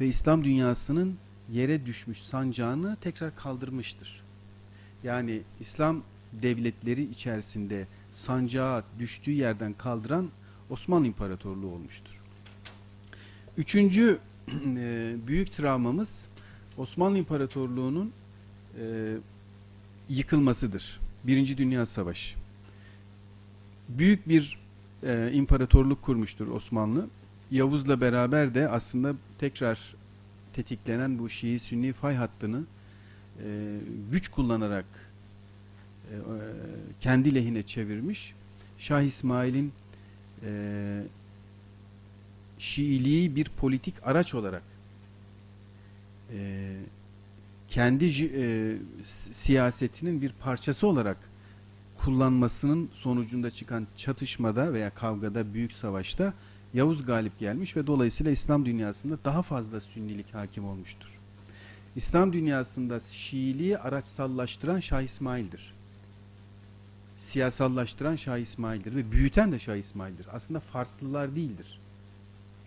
ve 0.00 0.06
İslam 0.06 0.44
dünyasının 0.44 1.16
yere 1.52 1.86
düşmüş 1.86 2.22
sancağını 2.22 2.96
tekrar 3.00 3.36
kaldırmıştır. 3.36 4.22
Yani 5.04 5.42
İslam 5.60 6.02
devletleri 6.32 7.02
içerisinde 7.02 7.86
sancağı 8.10 8.84
düştüğü 8.98 9.32
yerden 9.32 9.72
kaldıran 9.72 10.28
Osmanlı 10.70 11.06
İmparatorluğu 11.06 11.68
olmuştur. 11.68 12.21
Üçüncü 13.58 14.18
e, 14.76 15.14
büyük 15.26 15.52
travmamız 15.52 16.26
Osmanlı 16.78 17.18
İmparatorluğu'nun 17.18 18.12
e, 18.78 19.14
yıkılmasıdır. 20.08 21.00
Birinci 21.24 21.58
Dünya 21.58 21.86
Savaşı. 21.86 22.36
Büyük 23.88 24.28
bir 24.28 24.58
e, 25.02 25.30
imparatorluk 25.32 26.02
kurmuştur 26.02 26.48
Osmanlı. 26.48 27.08
Yavuz'la 27.50 28.00
beraber 28.00 28.54
de 28.54 28.68
aslında 28.68 29.14
tekrar 29.38 29.94
tetiklenen 30.52 31.18
bu 31.18 31.30
Şii-Sünni 31.30 31.92
fay 31.92 32.14
hattını 32.14 32.64
e, 33.44 33.78
güç 34.12 34.28
kullanarak 34.28 34.84
e, 36.10 36.14
kendi 37.00 37.34
lehine 37.34 37.62
çevirmiş. 37.62 38.34
Şah 38.78 39.02
İsmail'in 39.02 39.72
e, 40.42 41.02
Şiiliği 42.62 43.36
bir 43.36 43.44
politik 43.44 43.94
araç 44.02 44.34
olarak 44.34 44.62
e, 46.32 46.72
kendi 47.68 48.04
e, 48.24 48.76
siyasetinin 49.32 50.22
bir 50.22 50.32
parçası 50.32 50.86
olarak 50.86 51.16
kullanmasının 51.98 52.90
sonucunda 52.92 53.50
çıkan 53.50 53.86
çatışmada 53.96 54.72
veya 54.72 54.90
kavgada, 54.90 55.54
büyük 55.54 55.72
savaşta 55.72 56.34
Yavuz 56.74 57.06
galip 57.06 57.38
gelmiş 57.38 57.76
ve 57.76 57.86
dolayısıyla 57.86 58.32
İslam 58.32 58.66
dünyasında 58.66 59.18
daha 59.24 59.42
fazla 59.42 59.80
sünnilik 59.80 60.34
hakim 60.34 60.64
olmuştur. 60.64 61.18
İslam 61.96 62.32
dünyasında 62.32 63.00
Şiiliği 63.00 63.78
araçsallaştıran 63.78 64.80
Şah 64.80 65.02
İsmail'dir. 65.02 65.74
Siyasallaştıran 67.16 68.16
Şah 68.16 68.38
İsmail'dir 68.38 68.94
ve 68.96 69.12
büyüten 69.12 69.52
de 69.52 69.58
Şah 69.58 69.76
İsmail'dir. 69.76 70.26
Aslında 70.32 70.60
Farslılar 70.60 71.36
değildir. 71.36 71.81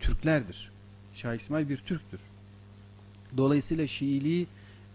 Türklerdir. 0.00 0.70
Şah 1.14 1.34
İsmail 1.34 1.68
bir 1.68 1.76
Türktür. 1.76 2.20
Dolayısıyla 3.36 3.86
Şiiliği 3.86 4.46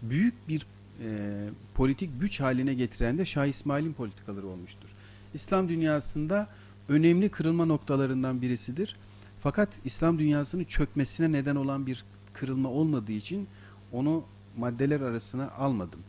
büyük 0.02 0.48
bir 0.48 0.66
e, 1.04 1.48
politik 1.74 2.10
güç 2.20 2.40
haline 2.40 2.74
getiren 2.74 3.18
de 3.18 3.24
Şah 3.24 3.46
İsmail'in 3.46 3.92
politikaları 3.92 4.46
olmuştur. 4.46 4.88
İslam 5.34 5.68
dünyasında 5.68 6.48
önemli 6.88 7.28
kırılma 7.28 7.64
noktalarından 7.64 8.42
birisidir. 8.42 8.96
Fakat 9.42 9.68
İslam 9.84 10.18
dünyasının 10.18 10.64
çökmesine 10.64 11.32
neden 11.32 11.56
olan 11.56 11.86
bir 11.86 12.04
kırılma 12.32 12.68
olmadığı 12.68 13.12
için 13.12 13.48
onu 13.92 14.24
maddeler 14.56 15.00
arasına 15.00 15.50
almadım. 15.50 16.00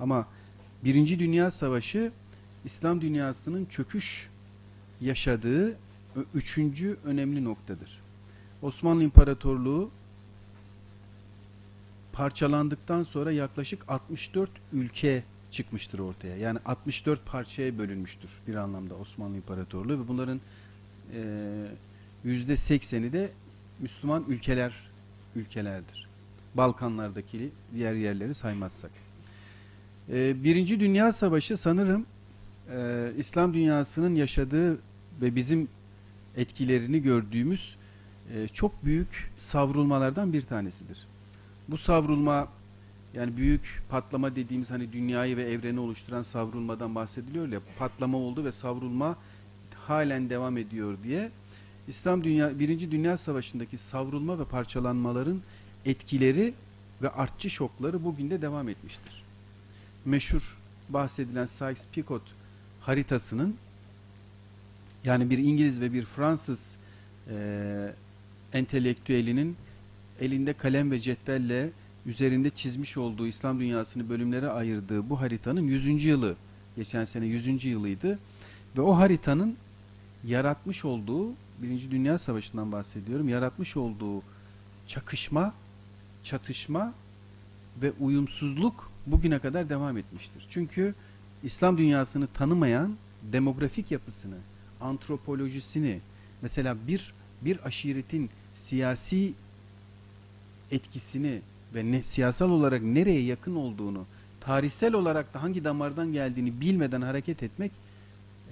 Ama 0.00 0.26
Birinci 0.84 1.18
Dünya 1.18 1.50
Savaşı 1.50 2.12
İslam 2.64 3.00
dünyasının 3.00 3.64
çöküş 3.64 4.28
yaşadığı 5.00 5.76
üçüncü 6.34 6.96
önemli 7.04 7.44
noktadır. 7.44 8.01
Osmanlı 8.62 9.02
İmparatorluğu 9.02 9.90
parçalandıktan 12.12 13.02
sonra 13.02 13.32
yaklaşık 13.32 13.84
64 13.88 14.50
ülke 14.72 15.22
çıkmıştır 15.50 15.98
ortaya. 15.98 16.36
Yani 16.36 16.58
64 16.64 17.26
parçaya 17.26 17.78
bölünmüştür 17.78 18.30
bir 18.48 18.54
anlamda 18.54 18.94
Osmanlı 18.94 19.36
İmparatorluğu 19.36 20.04
ve 20.04 20.08
bunların 20.08 20.40
yüzde 22.24 22.52
80'i 22.52 23.12
de 23.12 23.30
Müslüman 23.80 24.24
ülkeler 24.28 24.72
ülkelerdir. 25.36 26.08
Balkanlardaki 26.54 27.50
diğer 27.74 27.94
yerleri 27.94 28.34
saymazsak. 28.34 28.90
E, 30.12 30.44
Birinci 30.44 30.80
Dünya 30.80 31.12
Savaşı 31.12 31.56
sanırım 31.56 32.06
e, 32.70 33.10
İslam 33.16 33.54
dünyasının 33.54 34.14
yaşadığı 34.14 34.78
ve 35.20 35.36
bizim 35.36 35.68
etkilerini 36.36 37.02
gördüğümüz 37.02 37.76
e, 38.34 38.48
çok 38.48 38.84
büyük 38.84 39.30
savrulmalardan 39.38 40.32
bir 40.32 40.42
tanesidir. 40.42 41.06
Bu 41.68 41.76
savrulma 41.76 42.48
yani 43.14 43.36
büyük 43.36 43.82
patlama 43.88 44.36
dediğimiz 44.36 44.70
hani 44.70 44.92
dünyayı 44.92 45.36
ve 45.36 45.42
evreni 45.42 45.80
oluşturan 45.80 46.22
savrulmadan 46.22 46.94
bahsediliyor 46.94 47.48
ya 47.48 47.60
patlama 47.78 48.18
oldu 48.18 48.44
ve 48.44 48.52
savrulma 48.52 49.16
halen 49.74 50.30
devam 50.30 50.56
ediyor 50.56 50.98
diye 51.04 51.30
İslam 51.88 52.24
dünya 52.24 52.58
birinci 52.58 52.90
Dünya 52.90 53.18
Savaşı'ndaki 53.18 53.78
savrulma 53.78 54.38
ve 54.38 54.44
parçalanmaların 54.44 55.40
etkileri 55.84 56.54
ve 57.02 57.08
artçı 57.08 57.50
şokları 57.50 58.04
bugün 58.04 58.30
de 58.30 58.42
devam 58.42 58.68
etmiştir. 58.68 59.22
Meşhur 60.04 60.56
bahsedilen 60.88 61.46
Sykes-Picot 61.46 62.20
haritasının 62.80 63.56
yani 65.04 65.30
bir 65.30 65.38
İngiliz 65.38 65.80
ve 65.80 65.92
bir 65.92 66.04
Fransız 66.04 66.76
e, 67.28 67.94
entelektüelinin 68.52 69.56
elinde 70.20 70.52
kalem 70.52 70.90
ve 70.90 71.00
cetvelle 71.00 71.70
üzerinde 72.06 72.50
çizmiş 72.50 72.96
olduğu 72.96 73.26
İslam 73.26 73.60
dünyasını 73.60 74.08
bölümlere 74.08 74.48
ayırdığı 74.48 75.10
bu 75.10 75.20
haritanın 75.20 75.62
100. 75.62 76.04
yılı, 76.04 76.36
geçen 76.76 77.04
sene 77.04 77.26
100. 77.26 77.64
yılıydı. 77.64 78.18
Ve 78.76 78.80
o 78.80 78.96
haritanın 78.96 79.56
yaratmış 80.24 80.84
olduğu, 80.84 81.32
Birinci 81.62 81.90
Dünya 81.90 82.18
Savaşı'ndan 82.18 82.72
bahsediyorum, 82.72 83.28
yaratmış 83.28 83.76
olduğu 83.76 84.22
çakışma, 84.86 85.54
çatışma 86.22 86.94
ve 87.82 87.92
uyumsuzluk 88.00 88.90
bugüne 89.06 89.38
kadar 89.38 89.68
devam 89.68 89.96
etmiştir. 89.96 90.46
Çünkü 90.50 90.94
İslam 91.42 91.78
dünyasını 91.78 92.26
tanımayan 92.26 92.96
demografik 93.32 93.90
yapısını, 93.90 94.36
antropolojisini, 94.80 96.00
mesela 96.42 96.76
bir 96.88 97.12
bir 97.44 97.66
aşiretin 97.66 98.30
siyasi 98.54 99.32
etkisini 100.70 101.40
ve 101.74 101.92
ne, 101.92 102.02
siyasal 102.02 102.50
olarak 102.50 102.82
nereye 102.82 103.22
yakın 103.22 103.54
olduğunu, 103.54 104.04
tarihsel 104.40 104.94
olarak 104.94 105.34
da 105.34 105.42
hangi 105.42 105.64
damardan 105.64 106.12
geldiğini 106.12 106.60
bilmeden 106.60 107.02
hareket 107.02 107.42
etmek 107.42 107.72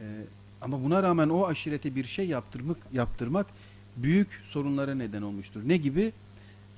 e, 0.01 0.05
ama 0.61 0.85
buna 0.85 1.03
rağmen 1.03 1.29
o 1.29 1.47
aşirete 1.47 1.95
bir 1.95 2.05
şey 2.05 2.29
yaptırmak, 2.29 2.77
yaptırmak 2.93 3.47
büyük 3.97 4.29
sorunlara 4.45 4.95
neden 4.95 5.23
olmuştur. 5.23 5.61
Ne 5.65 5.77
gibi? 5.77 6.13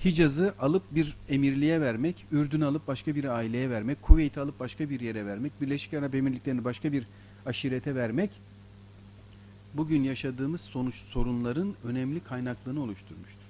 Hicaz'ı 0.05 0.55
alıp 0.61 0.83
bir 0.91 1.15
emirliğe 1.29 1.81
vermek, 1.81 2.27
Ürdün'ü 2.33 2.65
alıp 2.65 2.89
başka 2.89 3.15
bir 3.15 3.25
aileye 3.25 3.71
vermek, 3.71 4.03
Kuveyt'i 4.03 4.41
alıp 4.41 4.61
başka 4.61 4.91
bir 4.91 5.01
yere 5.01 5.27
vermek, 5.27 5.61
Birleşik 5.61 5.95
Arap 5.95 6.15
Emirlikleri'ni 6.15 6.65
başka 6.65 6.93
bir 6.93 7.07
aşirete 7.47 7.95
vermek, 7.95 8.31
bugün 9.75 10.03
yaşadığımız 10.03 10.61
sonuç 10.61 10.95
sorunların 10.95 11.75
önemli 11.85 12.21
kaynaklarını 12.21 12.83
oluşturmuştur. 12.83 13.43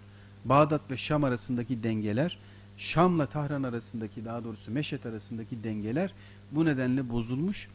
Bağdat 0.44 0.90
ve 0.90 0.96
Şam 0.96 1.24
arasındaki 1.24 1.82
dengeler, 1.82 2.38
Şam'la 2.76 3.26
Tahran 3.26 3.62
arasındaki 3.62 4.24
daha 4.24 4.44
doğrusu 4.44 4.70
Meşet 4.70 5.06
arasındaki 5.06 5.64
dengeler 5.64 6.14
bu 6.52 6.64
nedenle 6.64 7.10
bozulmuş 7.10 7.68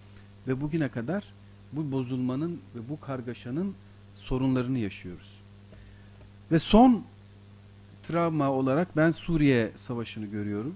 ve 0.48 0.62
bugüne 0.62 0.90
kadar 0.90 1.24
bu 1.74 1.92
bozulmanın 1.92 2.60
ve 2.76 2.90
bu 2.90 3.00
kargaşanın 3.00 3.74
sorunlarını 4.16 4.80
yaşıyoruz. 4.80 5.42
Ve 6.52 6.60
son 6.60 7.04
travma 8.04 8.52
olarak 8.52 8.98
ben 8.98 9.12
Suriye 9.12 9.72
Savaşı'nı 9.76 10.26
görüyorum. 10.26 10.76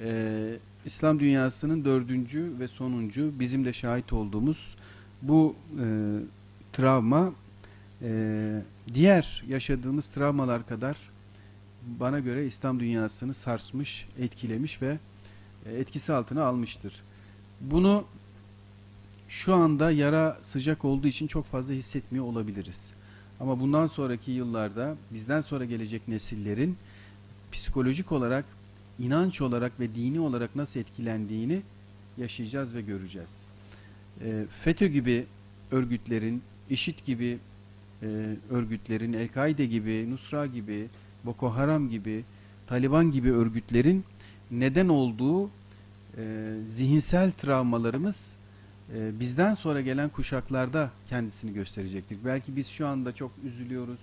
Ee, 0.00 0.56
İslam 0.84 1.20
dünyasının 1.20 1.84
dördüncü 1.84 2.52
ve 2.58 2.68
sonuncu 2.68 3.32
bizim 3.40 3.64
de 3.64 3.72
şahit 3.72 4.12
olduğumuz 4.12 4.74
bu 5.22 5.54
e, 5.80 5.84
travma 6.72 7.32
e, 8.02 8.62
diğer 8.94 9.44
yaşadığımız 9.48 10.06
travmalar 10.08 10.66
kadar 10.66 10.96
bana 11.86 12.18
göre 12.18 12.46
İslam 12.46 12.80
dünyasını 12.80 13.34
sarsmış, 13.34 14.08
etkilemiş 14.18 14.82
ve 14.82 14.98
e, 15.66 15.76
etkisi 15.78 16.12
altına 16.12 16.44
almıştır. 16.44 17.02
Bunu 17.60 18.04
şu 19.28 19.54
anda 19.54 19.90
yara 19.90 20.38
sıcak 20.42 20.84
olduğu 20.84 21.06
için 21.06 21.26
çok 21.26 21.46
fazla 21.46 21.74
hissetmiyor 21.74 22.24
olabiliriz. 22.24 22.92
Ama 23.40 23.60
bundan 23.60 23.86
sonraki 23.86 24.30
yıllarda 24.30 24.96
bizden 25.10 25.40
sonra 25.40 25.64
gelecek 25.64 26.08
nesillerin 26.08 26.76
psikolojik 27.52 28.12
olarak, 28.12 28.44
inanç 28.98 29.40
olarak 29.40 29.80
ve 29.80 29.94
dini 29.94 30.20
olarak 30.20 30.56
nasıl 30.56 30.80
etkilendiğini 30.80 31.62
yaşayacağız 32.18 32.74
ve 32.74 32.82
göreceğiz. 32.82 33.42
E, 34.24 34.44
FETÖ 34.50 34.86
gibi 34.86 35.26
örgütlerin, 35.70 36.42
IŞİD 36.70 36.98
gibi 37.06 37.38
e, 38.02 38.36
örgütlerin, 38.50 39.12
El-Kaide 39.12 39.66
gibi, 39.66 40.10
Nusra 40.10 40.46
gibi, 40.46 40.88
Boko 41.24 41.48
Haram 41.48 41.90
gibi, 41.90 42.24
Taliban 42.66 43.10
gibi 43.10 43.32
örgütlerin 43.32 44.04
neden 44.50 44.88
olduğu 44.88 45.50
e, 46.18 46.54
zihinsel 46.68 47.32
travmalarımız 47.32 48.36
e, 48.94 49.20
bizden 49.20 49.54
sonra 49.54 49.80
gelen 49.80 50.08
kuşaklarda 50.08 50.90
kendisini 51.08 51.52
gösterecektir. 51.52 52.18
Belki 52.24 52.56
biz 52.56 52.68
şu 52.68 52.86
anda 52.86 53.14
çok 53.14 53.30
üzülüyoruz, 53.44 53.98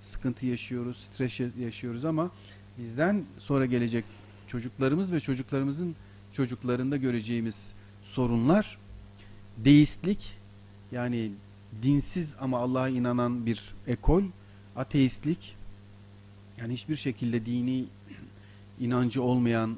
sıkıntı 0.00 0.46
yaşıyoruz, 0.46 0.96
stres 0.96 1.40
yaşıyoruz 1.58 2.04
ama 2.04 2.30
bizden 2.78 3.24
sonra 3.38 3.66
gelecek 3.66 4.04
çocuklarımız 4.46 5.12
ve 5.12 5.20
çocuklarımızın 5.20 5.96
çocuklarında 6.32 6.96
göreceğimiz 6.96 7.72
sorunlar 8.02 8.78
deistlik 9.56 10.32
yani 10.92 11.30
dinsiz 11.82 12.36
ama 12.40 12.58
Allah'a 12.58 12.88
inanan 12.88 13.46
bir 13.46 13.74
ekol, 13.86 14.22
ateistlik 14.76 15.56
yani 16.60 16.74
hiçbir 16.74 16.96
şekilde 16.96 17.46
dini 17.46 17.84
inancı 18.80 19.22
olmayan 19.22 19.76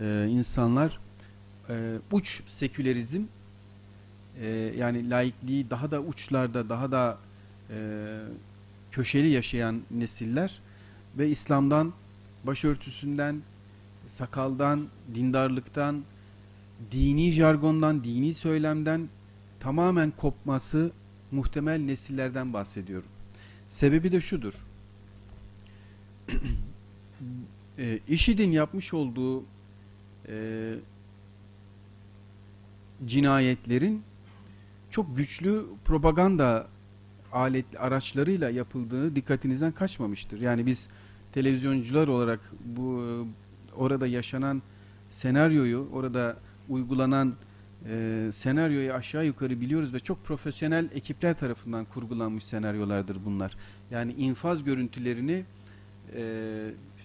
e, 0.00 0.26
insanlar 0.30 1.00
e, 1.68 1.98
uç 2.12 2.42
sekülerizm 2.46 3.22
e, 4.40 4.46
yani 4.78 5.10
laikliği 5.10 5.70
daha 5.70 5.90
da 5.90 6.00
uçlarda 6.00 6.68
daha 6.68 6.92
da 6.92 7.18
e, 7.70 7.76
köşeli 8.92 9.28
yaşayan 9.28 9.80
nesiller 9.90 10.60
ve 11.18 11.28
İslam'dan 11.28 11.92
başörtüsünden 12.44 13.42
sakaldan 14.06 14.88
dindarlıktan 15.14 16.02
dini 16.92 17.32
jargondan 17.32 18.04
dini 18.04 18.34
söylemden 18.34 19.08
tamamen 19.60 20.10
kopması 20.10 20.92
muhtemel 21.32 21.80
nesillerden 21.80 22.52
bahsediyorum. 22.52 23.08
Sebebi 23.68 24.12
de 24.12 24.20
şudur. 24.20 24.54
e, 27.78 27.98
IŞİD'in 28.08 28.50
yapmış 28.52 28.94
olduğu 28.94 29.44
e, 30.28 30.74
cinayetlerin 33.06 34.02
çok 34.90 35.16
güçlü 35.16 35.64
propaganda 35.84 36.66
alet 37.32 37.66
araçlarıyla 37.78 38.50
yapıldığı 38.50 39.16
dikkatinizden 39.16 39.72
kaçmamıştır. 39.72 40.40
Yani 40.40 40.66
biz 40.66 40.88
televizyoncular 41.32 42.08
olarak 42.08 42.40
bu 42.64 43.04
orada 43.76 44.06
yaşanan 44.06 44.62
senaryoyu, 45.10 45.88
orada 45.92 46.36
uygulanan 46.68 47.34
e, 47.88 48.30
senaryoyu 48.32 48.92
aşağı 48.92 49.26
yukarı 49.26 49.60
biliyoruz 49.60 49.94
ve 49.94 50.00
çok 50.00 50.24
profesyonel 50.24 50.88
ekipler 50.94 51.38
tarafından 51.38 51.84
kurgulanmış 51.84 52.44
senaryolardır 52.44 53.18
bunlar. 53.24 53.56
Yani 53.90 54.12
infaz 54.12 54.64
görüntülerini 54.64 55.44
e, 56.14 56.22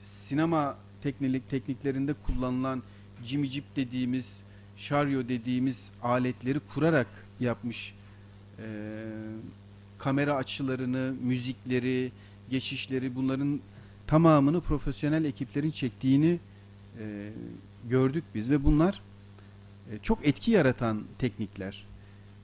sinema 0.04 0.78
teknik, 1.04 1.50
tekniklerinde 1.50 2.14
kullanılan 2.14 2.84
cimicip 3.26 3.76
dediğimiz, 3.76 4.44
şaryo 4.78 5.28
dediğimiz 5.28 5.92
aletleri 6.04 6.60
kurarak 6.60 7.08
yapmış 7.40 7.94
e, 8.60 8.66
kamera 9.98 10.36
açılarını, 10.36 11.14
müzikleri, 11.22 12.12
geçişleri 12.50 13.16
bunların 13.16 13.60
tamamını 14.08 14.62
profesyonel 14.62 15.26
ekiplerin 15.26 15.72
çektiğini 15.72 16.40
e, 17.00 17.32
gördük 17.90 18.24
biz 18.36 18.52
ve 18.52 18.64
bunlar 18.64 19.02
çok 20.02 20.28
etki 20.28 20.52
yaratan 20.52 21.04
teknikler. 21.20 21.86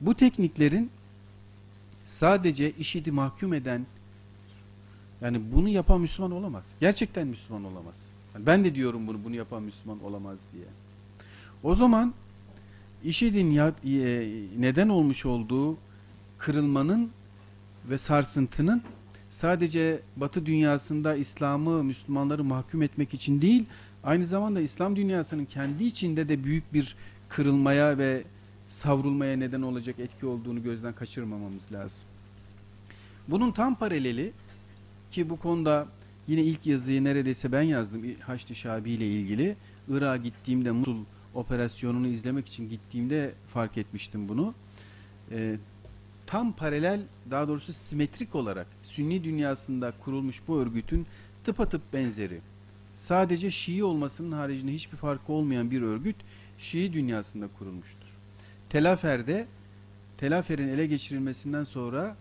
Bu 0.01 0.15
tekniklerin 0.15 0.89
sadece 2.05 2.71
işidi 2.71 3.11
mahkum 3.11 3.53
eden 3.53 3.85
yani 5.21 5.41
bunu 5.53 5.69
yapan 5.69 6.01
Müslüman 6.01 6.31
olamaz. 6.31 6.71
Gerçekten 6.79 7.27
Müslüman 7.27 7.63
olamaz. 7.63 7.95
Yani 8.33 8.45
ben 8.45 8.63
de 8.63 8.75
diyorum 8.75 9.07
bunu 9.07 9.23
bunu 9.23 9.35
yapan 9.35 9.63
Müslüman 9.63 10.03
olamaz 10.03 10.39
diye. 10.53 10.65
O 11.63 11.75
zaman 11.75 12.13
IŞİD'in 13.03 13.55
e, 13.55 13.69
neden 14.59 14.89
olmuş 14.89 15.25
olduğu 15.25 15.77
kırılmanın 16.37 17.11
ve 17.89 17.97
sarsıntının 17.97 18.81
sadece 19.29 19.99
Batı 20.15 20.45
dünyasında 20.45 21.15
İslam'ı, 21.15 21.83
Müslümanları 21.83 22.43
mahkum 22.43 22.81
etmek 22.81 23.13
için 23.13 23.41
değil, 23.41 23.65
aynı 24.03 24.25
zamanda 24.25 24.61
İslam 24.61 24.95
dünyasının 24.95 25.45
kendi 25.45 25.83
içinde 25.83 26.29
de 26.29 26.43
büyük 26.43 26.73
bir 26.73 26.95
kırılmaya 27.35 27.97
ve 27.97 28.23
savrulmaya 28.69 29.37
neden 29.37 29.61
olacak 29.61 29.99
etki 29.99 30.25
olduğunu 30.25 30.63
gözden 30.63 30.93
kaçırmamamız 30.93 31.71
lazım. 31.71 32.07
Bunun 33.27 33.51
tam 33.51 33.75
paraleli 33.75 34.31
ki 35.11 35.29
bu 35.29 35.39
konuda 35.39 35.87
yine 36.27 36.41
ilk 36.41 36.65
yazıyı 36.65 37.03
neredeyse 37.03 37.51
ben 37.51 37.61
yazdım 37.61 38.01
Haçlı 38.21 38.55
Şabi 38.55 38.91
ile 38.91 39.07
ilgili. 39.07 39.55
Irak'a 39.89 40.17
gittiğimde 40.17 40.71
Musul 40.71 40.97
operasyonunu 41.33 42.07
izlemek 42.07 42.47
için 42.47 42.69
gittiğimde 42.69 43.33
fark 43.53 43.77
etmiştim 43.77 44.29
bunu. 44.29 44.53
Ee, 45.31 45.55
tam 46.27 46.53
paralel 46.53 47.01
daha 47.31 47.47
doğrusu 47.47 47.73
simetrik 47.73 48.35
olarak 48.35 48.67
Sünni 48.83 49.23
dünyasında 49.23 49.93
kurulmuş 50.03 50.41
bu 50.47 50.59
örgütün 50.59 51.05
tıpatıp 51.43 51.81
benzeri. 51.93 52.41
Sadece 52.93 53.51
Şii 53.51 53.83
olmasının 53.83 54.31
haricinde 54.31 54.73
hiçbir 54.73 54.97
farkı 54.97 55.33
olmayan 55.33 55.71
bir 55.71 55.81
örgüt 55.81 56.15
Şii 56.61 56.93
dünyasında 56.93 57.47
kurulmuştur. 57.59 58.07
Telafer'de 58.69 59.47
Telafer'in 60.17 60.67
ele 60.67 60.87
geçirilmesinden 60.87 61.63
sonra 61.63 62.15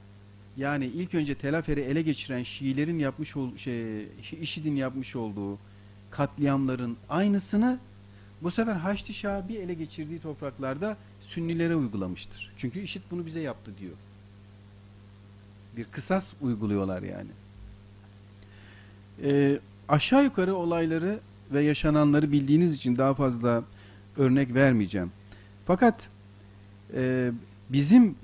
yani 0.56 0.86
ilk 0.86 1.14
önce 1.14 1.34
Telafer'i 1.34 1.80
ele 1.80 2.02
geçiren 2.02 2.42
Şiilerin 2.42 2.98
yapmış 2.98 3.36
ol, 3.36 3.56
şey, 3.56 4.08
IŞİD'in 4.40 4.76
yapmış 4.76 5.16
olduğu 5.16 5.58
katliamların 6.10 6.96
aynısını 7.08 7.78
bu 8.42 8.50
sefer 8.50 8.74
Haçlı 8.74 9.14
Şabi 9.14 9.54
ele 9.54 9.74
geçirdiği 9.74 10.20
topraklarda 10.20 10.96
Sünnilere 11.20 11.76
uygulamıştır. 11.76 12.52
Çünkü 12.56 12.80
IŞİD 12.80 13.02
bunu 13.10 13.26
bize 13.26 13.40
yaptı 13.40 13.72
diyor. 13.80 13.94
Bir 15.76 15.84
kısas 15.84 16.32
uyguluyorlar 16.40 17.02
yani. 17.02 17.30
Ee, 19.22 19.58
aşağı 19.88 20.24
yukarı 20.24 20.54
olayları 20.54 21.20
ve 21.52 21.62
yaşananları 21.62 22.32
bildiğiniz 22.32 22.74
için 22.74 22.96
daha 22.96 23.14
fazla 23.14 23.64
örnek 24.20 24.54
vermeyeceğim. 24.54 25.12
Fakat 25.66 26.08
e, 26.94 27.30
bizim 27.68 28.14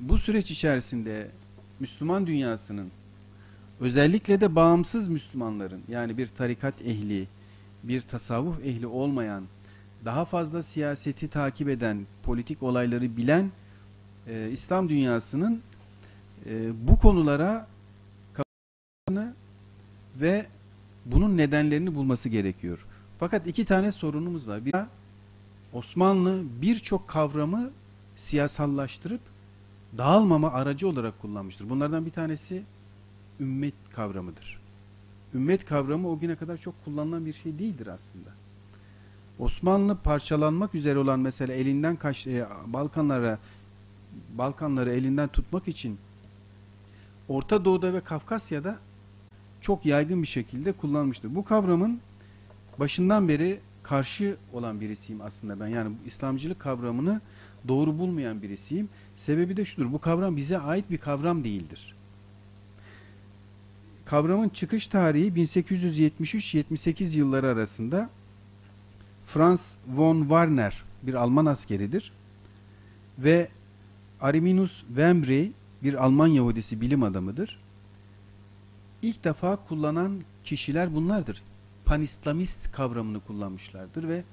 bu 0.00 0.18
süreç 0.18 0.50
içerisinde 0.50 1.28
Müslüman 1.80 2.26
dünyasının 2.26 2.90
özellikle 3.80 4.40
de 4.40 4.54
bağımsız 4.54 5.08
Müslümanların 5.08 5.82
yani 5.88 6.18
bir 6.18 6.26
tarikat 6.28 6.82
ehli, 6.82 7.26
bir 7.82 8.00
tasavvuf 8.00 8.64
ehli 8.64 8.86
olmayan, 8.86 9.44
daha 10.04 10.24
fazla 10.24 10.62
siyaseti 10.62 11.28
takip 11.28 11.68
eden, 11.68 12.06
politik 12.22 12.62
olayları 12.62 13.16
bilen 13.16 13.50
e, 14.26 14.50
İslam 14.50 14.88
dünyasının 14.88 15.62
e, 16.46 16.70
bu 16.88 16.98
konulara 16.98 17.66
kapatını 18.32 19.34
ve 20.20 20.46
bunun 21.06 21.36
nedenlerini 21.36 21.94
bulması 21.94 22.28
gerekiyor. 22.28 22.86
Fakat 23.18 23.46
iki 23.46 23.64
tane 23.64 23.92
sorunumuz 23.92 24.48
var. 24.48 24.64
Bir, 24.64 24.74
Osmanlı 25.72 26.42
birçok 26.62 27.08
kavramı 27.08 27.70
siyasallaştırıp 28.16 29.20
dağılmama 29.98 30.52
aracı 30.52 30.88
olarak 30.88 31.20
kullanmıştır. 31.20 31.70
Bunlardan 31.70 32.06
bir 32.06 32.10
tanesi 32.10 32.62
ümmet 33.40 33.74
kavramıdır. 33.92 34.60
Ümmet 35.34 35.64
kavramı 35.64 36.10
o 36.10 36.18
güne 36.18 36.36
kadar 36.36 36.56
çok 36.56 36.84
kullanılan 36.84 37.26
bir 37.26 37.32
şey 37.32 37.58
değildir 37.58 37.86
aslında. 37.86 38.30
Osmanlı 39.38 39.96
parçalanmak 39.96 40.74
üzere 40.74 40.98
olan 40.98 41.20
mesela 41.20 41.54
elinden 41.54 41.96
kaç 41.96 42.26
e, 42.26 42.46
Balkanlara 42.66 43.38
Balkanları 44.38 44.92
elinden 44.92 45.28
tutmak 45.28 45.68
için 45.68 45.98
Orta 47.28 47.64
Doğu'da 47.64 47.92
ve 47.92 48.00
Kafkasya'da 48.00 48.78
çok 49.60 49.86
yaygın 49.86 50.22
bir 50.22 50.26
şekilde 50.26 50.72
kullanmıştır. 50.72 51.34
Bu 51.34 51.44
kavramın 51.44 52.00
başından 52.78 53.28
beri 53.28 53.60
karşı 53.88 54.36
olan 54.52 54.80
birisiyim 54.80 55.20
aslında 55.20 55.60
ben. 55.60 55.66
Yani 55.66 55.96
İslamcılık 56.06 56.60
kavramını 56.60 57.20
doğru 57.68 57.98
bulmayan 57.98 58.42
birisiyim. 58.42 58.88
Sebebi 59.16 59.56
de 59.56 59.64
şudur. 59.64 59.92
Bu 59.92 60.00
kavram 60.00 60.36
bize 60.36 60.58
ait 60.58 60.90
bir 60.90 60.98
kavram 60.98 61.44
değildir. 61.44 61.94
Kavramın 64.04 64.48
çıkış 64.48 64.86
tarihi 64.86 65.32
1873-78 65.32 67.18
yılları 67.18 67.46
arasında 67.46 68.10
Franz 69.26 69.76
von 69.88 70.20
Warner 70.20 70.84
bir 71.02 71.14
Alman 71.14 71.46
askeridir 71.46 72.12
ve 73.18 73.48
Ariminus 74.20 74.80
Wembrey 74.86 75.52
bir 75.82 76.04
Alman 76.04 76.26
Yahudisi 76.26 76.80
bilim 76.80 77.02
adamıdır. 77.02 77.60
İlk 79.02 79.24
defa 79.24 79.56
kullanan 79.56 80.20
kişiler 80.44 80.94
bunlardır. 80.94 81.42
Panislamist 81.88 82.72
kavramını 82.72 83.20
kullanmışlardır 83.20 84.08
ve 84.08 84.24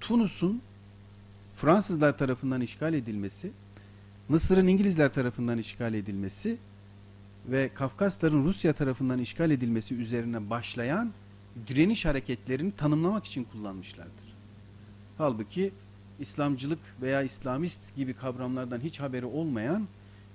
Tunus'un 0.00 0.62
Fransızlar 1.56 2.18
tarafından 2.18 2.60
işgal 2.60 2.94
edilmesi, 2.94 3.52
Mısır'ın 4.28 4.66
İngilizler 4.66 5.12
tarafından 5.12 5.58
işgal 5.58 5.94
edilmesi 5.94 6.58
ve 7.46 7.70
Kafkasların 7.74 8.44
Rusya 8.44 8.72
tarafından 8.72 9.18
işgal 9.18 9.50
edilmesi 9.50 9.94
üzerine 9.94 10.50
başlayan 10.50 11.12
direniş 11.66 12.04
hareketlerini 12.04 12.72
tanımlamak 12.72 13.24
için 13.24 13.44
kullanmışlardır. 13.44 14.34
Halbuki 15.18 15.72
İslamcılık 16.18 16.80
veya 17.02 17.22
İslamist 17.22 17.96
gibi 17.96 18.14
kavramlardan 18.14 18.80
hiç 18.80 19.00
haberi 19.00 19.26
olmayan, 19.26 19.88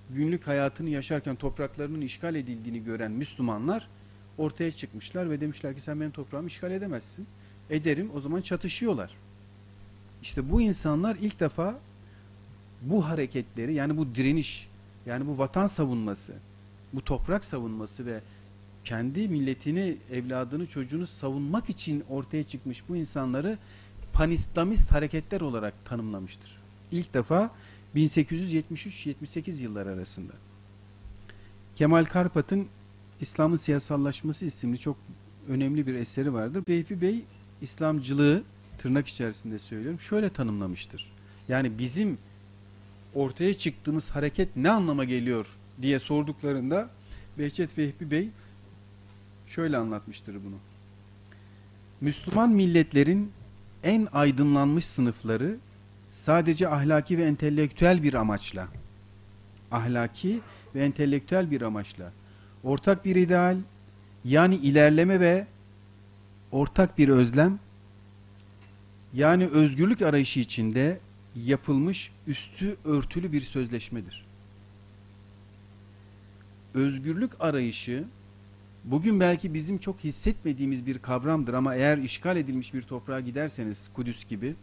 günlük 0.10 0.48
hayatını 0.48 0.90
yaşarken 0.90 1.36
topraklarının 1.36 2.02
işgal 2.02 2.36
edildiğini 2.36 2.84
gören 2.84 3.12
Müslümanlar 3.12 3.88
ortaya 4.38 4.72
çıkmışlar 4.72 5.30
ve 5.30 5.42
demişler 5.42 5.76
ki 5.76 5.82
sen 5.82 6.02
benim 6.02 6.12
toprağımı 6.12 6.48
işgal 6.48 6.72
edemezsin. 6.72 7.28
Ederim 7.70 8.12
o 8.16 8.20
zaman 8.20 8.42
çatışıyorlar. 8.42 9.12
İşte 10.22 10.52
bu 10.52 10.62
insanlar 10.62 11.16
ilk 11.16 11.40
defa 11.40 11.80
bu 12.82 13.06
hareketleri 13.06 13.74
yani 13.74 13.98
bu 13.98 14.16
direniş 14.16 14.70
yani 15.06 15.28
bu 15.28 15.38
vatan 15.38 15.68
savunması, 15.68 16.34
bu 16.94 17.04
toprak 17.04 17.46
savunması 17.46 18.06
ve 18.06 18.22
kendi 18.84 19.28
milletini, 19.28 19.98
evladını, 20.12 20.66
çocuğunu 20.66 21.08
savunmak 21.08 21.70
için 21.70 22.04
ortaya 22.10 22.44
çıkmış 22.44 22.84
bu 22.90 22.96
insanları 22.96 23.58
panislamist 24.14 24.92
hareketler 24.92 25.42
olarak 25.42 25.74
tanımlamıştır. 25.86 26.58
İlk 26.92 27.14
defa 27.14 27.52
1873-78 27.96 29.62
yıllar 29.62 29.88
arasında. 29.88 30.34
Kemal 31.76 32.06
Karpat'ın 32.06 32.68
İslam'ın 33.22 33.56
Siyasallaşması 33.56 34.46
isimli 34.46 34.78
çok 34.78 34.98
önemli 35.50 35.88
bir 35.88 35.96
eseri 35.96 36.34
vardır. 36.34 36.64
Beyfi 36.68 37.02
Bey 37.02 37.24
İslamcılığı 37.62 38.44
tırnak 38.78 39.08
içerisinde 39.08 39.60
söylüyorum 39.60 40.00
şöyle 40.00 40.30
tanımlamıştır. 40.30 41.12
Yani 41.48 41.78
bizim 41.78 42.18
ortaya 43.14 43.54
çıktığımız 43.54 44.10
hareket 44.10 44.56
ne 44.56 44.70
anlama 44.70 45.04
geliyor 45.04 45.48
diye 45.82 46.00
sorduklarında 46.00 46.90
Behçet 47.38 47.78
Vehbi 47.78 48.12
Bey 48.12 48.30
şöyle 49.48 49.78
anlatmıştır 49.78 50.34
bunu. 50.34 50.56
Müslüman 52.02 52.50
milletlerin 52.50 53.32
en 53.84 54.08
aydınlanmış 54.14 54.86
sınıfları 54.86 55.58
sadece 56.12 56.70
ahlaki 56.70 57.18
ve 57.18 57.24
entelektüel 57.24 58.04
bir 58.04 58.14
amaçla 58.14 58.68
ahlaki 59.72 60.40
ve 60.76 60.86
entelektüel 60.86 61.52
bir 61.52 61.62
amaçla 61.62 62.12
ortak 62.66 63.06
bir 63.06 63.16
ideal 63.16 63.58
yani 64.26 64.56
ilerleme 64.56 65.20
ve 65.20 65.48
ortak 66.52 66.98
bir 66.98 67.10
özlem 67.10 67.60
yani 69.14 69.48
özgürlük 69.48 70.02
arayışı 70.02 70.40
içinde 70.40 71.00
yapılmış 71.36 72.12
üstü 72.28 72.76
örtülü 72.86 73.32
bir 73.32 73.42
sözleşmedir. 73.42 74.26
Özgürlük 76.74 77.32
arayışı 77.40 78.04
bugün 78.84 79.20
belki 79.20 79.54
bizim 79.54 79.78
çok 79.78 80.00
hissetmediğimiz 80.00 80.86
bir 80.86 81.00
kavramdır 81.00 81.54
ama 81.54 81.76
eğer 81.76 81.98
işgal 81.98 82.38
edilmiş 82.38 82.74
bir 82.74 82.82
toprağa 82.82 83.20
giderseniz 83.20 83.90
Kudüs 83.94 84.28
gibi 84.28 84.56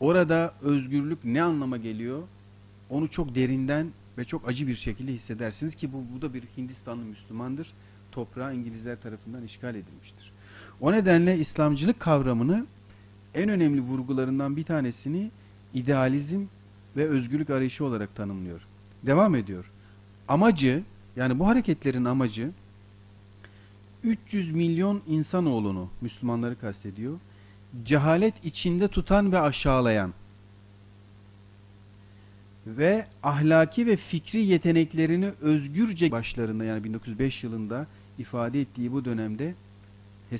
orada 0.00 0.54
özgürlük 0.62 1.24
ne 1.24 1.42
anlama 1.42 1.76
geliyor? 1.76 2.22
Onu 2.90 3.08
çok 3.08 3.34
derinden 3.34 3.86
ve 4.18 4.24
çok 4.24 4.48
acı 4.48 4.66
bir 4.66 4.76
şekilde 4.76 5.12
hissedersiniz 5.12 5.74
ki 5.74 5.92
bu, 5.92 6.04
bu 6.14 6.22
da 6.22 6.34
bir 6.34 6.42
Hindistanlı 6.56 7.04
Müslümandır. 7.04 7.72
Toprağı 8.12 8.54
İngilizler 8.54 9.00
tarafından 9.00 9.44
işgal 9.44 9.74
edilmiştir. 9.74 10.32
O 10.80 10.92
nedenle 10.92 11.38
İslamcılık 11.38 12.00
kavramını 12.00 12.66
en 13.34 13.48
önemli 13.48 13.80
vurgularından 13.80 14.56
bir 14.56 14.64
tanesini 14.64 15.30
idealizm 15.74 16.44
ve 16.96 17.08
özgürlük 17.08 17.50
arayışı 17.50 17.84
olarak 17.84 18.16
tanımlıyor. 18.16 18.60
Devam 19.02 19.34
ediyor. 19.34 19.70
Amacı 20.28 20.82
yani 21.16 21.38
bu 21.38 21.46
hareketlerin 21.46 22.04
amacı 22.04 22.50
300 24.04 24.50
milyon 24.50 25.02
insanoğlunu 25.06 25.88
Müslümanları 26.00 26.60
kastediyor. 26.60 27.18
Cehalet 27.84 28.44
içinde 28.44 28.88
tutan 28.88 29.32
ve 29.32 29.38
aşağılayan 29.38 30.12
ve 32.66 33.06
ahlaki 33.22 33.86
ve 33.86 33.96
fikri 33.96 34.44
yeteneklerini 34.44 35.30
özgürce 35.40 36.10
başlarında 36.10 36.64
yani 36.64 36.84
1905 36.84 37.44
yılında 37.44 37.86
ifade 38.18 38.60
ettiği 38.60 38.92
bu 38.92 39.04
dönemde 39.04 39.54
e, 40.32 40.36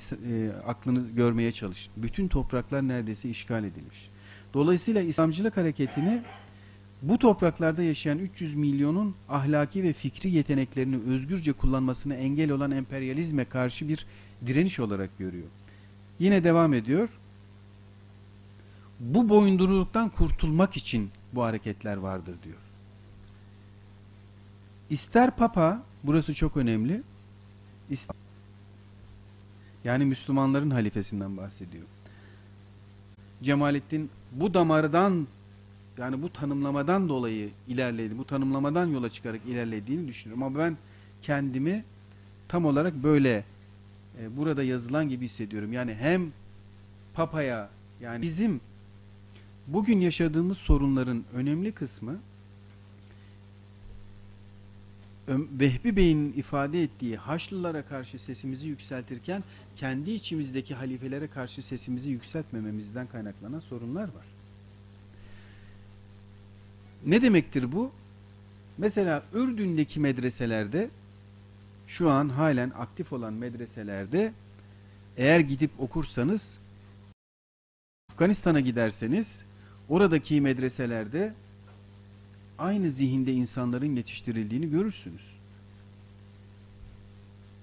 aklını 0.67 1.09
görmeye 1.15 1.51
çalışın. 1.51 1.93
Bütün 1.97 2.27
topraklar 2.27 2.87
neredeyse 2.87 3.29
işgal 3.29 3.63
edilmiş. 3.63 4.09
Dolayısıyla 4.53 5.01
İslamcılık 5.01 5.57
hareketini 5.57 6.21
bu 7.01 7.19
topraklarda 7.19 7.83
yaşayan 7.83 8.19
300 8.19 8.55
milyonun 8.55 9.15
ahlaki 9.29 9.83
ve 9.83 9.93
fikri 9.93 10.29
yeteneklerini 10.29 10.97
özgürce 11.07 11.53
kullanmasına 11.53 12.13
engel 12.13 12.51
olan 12.51 12.71
emperyalizme 12.71 13.45
karşı 13.45 13.87
bir 13.87 14.05
direniş 14.45 14.79
olarak 14.79 15.17
görüyor. 15.17 15.47
Yine 16.19 16.43
devam 16.43 16.73
ediyor. 16.73 17.09
Bu 18.99 19.29
boyunduruluktan 19.29 20.09
kurtulmak 20.09 20.77
için 20.77 21.09
bu 21.33 21.43
hareketler 21.43 21.97
vardır 21.97 22.35
diyor. 22.43 22.57
İster 24.89 25.35
Papa, 25.35 25.83
burası 26.03 26.33
çok 26.33 26.57
önemli, 26.57 27.01
ister, 27.89 28.15
yani 29.83 30.05
Müslümanların 30.05 30.69
halifesinden 30.69 31.37
bahsediyor. 31.37 31.83
Cemalettin 33.43 34.09
bu 34.31 34.53
damardan 34.53 35.27
yani 35.97 36.21
bu 36.21 36.33
tanımlamadan 36.33 37.09
dolayı 37.09 37.49
ilerledi, 37.67 38.17
bu 38.17 38.25
tanımlamadan 38.25 38.87
yola 38.87 39.09
çıkarak 39.09 39.41
ilerlediğini 39.47 40.07
düşünüyorum. 40.07 40.43
Ama 40.43 40.59
ben 40.59 40.77
kendimi 41.21 41.83
tam 42.47 42.65
olarak 42.65 42.93
böyle 42.93 43.43
e, 44.21 44.37
burada 44.37 44.63
yazılan 44.63 45.09
gibi 45.09 45.25
hissediyorum. 45.25 45.73
Yani 45.73 45.93
hem 45.93 46.31
Papa'ya 47.13 47.69
yani 48.01 48.21
bizim 48.21 48.61
bugün 49.67 49.99
yaşadığımız 49.99 50.57
sorunların 50.57 51.23
önemli 51.33 51.71
kısmı 51.71 52.19
Vehbi 55.29 55.95
Bey'in 55.95 56.33
ifade 56.33 56.83
ettiği 56.83 57.17
Haçlılara 57.17 57.85
karşı 57.85 58.19
sesimizi 58.19 58.67
yükseltirken 58.67 59.43
kendi 59.75 60.11
içimizdeki 60.11 60.75
halifelere 60.75 61.27
karşı 61.27 61.61
sesimizi 61.61 62.09
yükseltmememizden 62.09 63.07
kaynaklanan 63.07 63.59
sorunlar 63.59 64.03
var. 64.03 64.25
Ne 67.05 67.21
demektir 67.21 67.71
bu? 67.71 67.91
Mesela 68.77 69.23
Ürdün'deki 69.33 69.99
medreselerde 69.99 70.89
şu 71.87 72.09
an 72.09 72.29
halen 72.29 72.71
aktif 72.77 73.13
olan 73.13 73.33
medreselerde 73.33 74.33
eğer 75.17 75.39
gidip 75.39 75.71
okursanız 75.79 76.57
Afganistan'a 78.11 78.59
giderseniz 78.59 79.43
oradaki 79.89 80.41
medreselerde 80.41 81.33
aynı 82.57 82.91
zihinde 82.91 83.33
insanların 83.33 83.95
yetiştirildiğini 83.95 84.69
görürsünüz. 84.69 85.35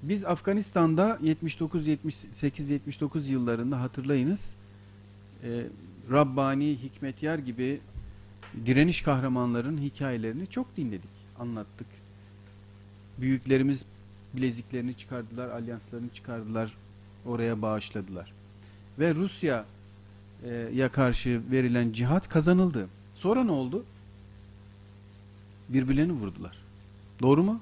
Biz 0.02 0.24
Afganistan'da 0.24 1.18
79 1.22 1.86
78 1.86 2.70
79 2.70 3.28
yıllarında 3.28 3.80
hatırlayınız 3.80 4.54
e, 5.44 5.66
Rabbani, 6.10 6.78
Hikmetyar 6.82 7.38
gibi 7.38 7.80
direniş 8.66 9.02
kahramanların 9.02 9.78
hikayelerini 9.78 10.46
çok 10.46 10.76
dinledik, 10.76 11.10
anlattık. 11.38 11.86
Büyüklerimiz 13.18 13.84
bileziklerini 14.34 14.94
çıkardılar, 14.94 15.48
alyanslarını 15.48 16.08
çıkardılar, 16.08 16.76
oraya 17.26 17.62
bağışladılar. 17.62 18.32
Ve 18.98 19.14
Rusya 19.14 19.64
ya 20.74 20.92
karşı 20.92 21.42
verilen 21.50 21.92
cihat 21.92 22.28
kazanıldı. 22.28 22.88
Sonra 23.14 23.44
ne 23.44 23.52
oldu? 23.52 23.84
Birbirlerini 25.68 26.12
vurdular. 26.12 26.56
Doğru 27.22 27.42
mu? 27.42 27.60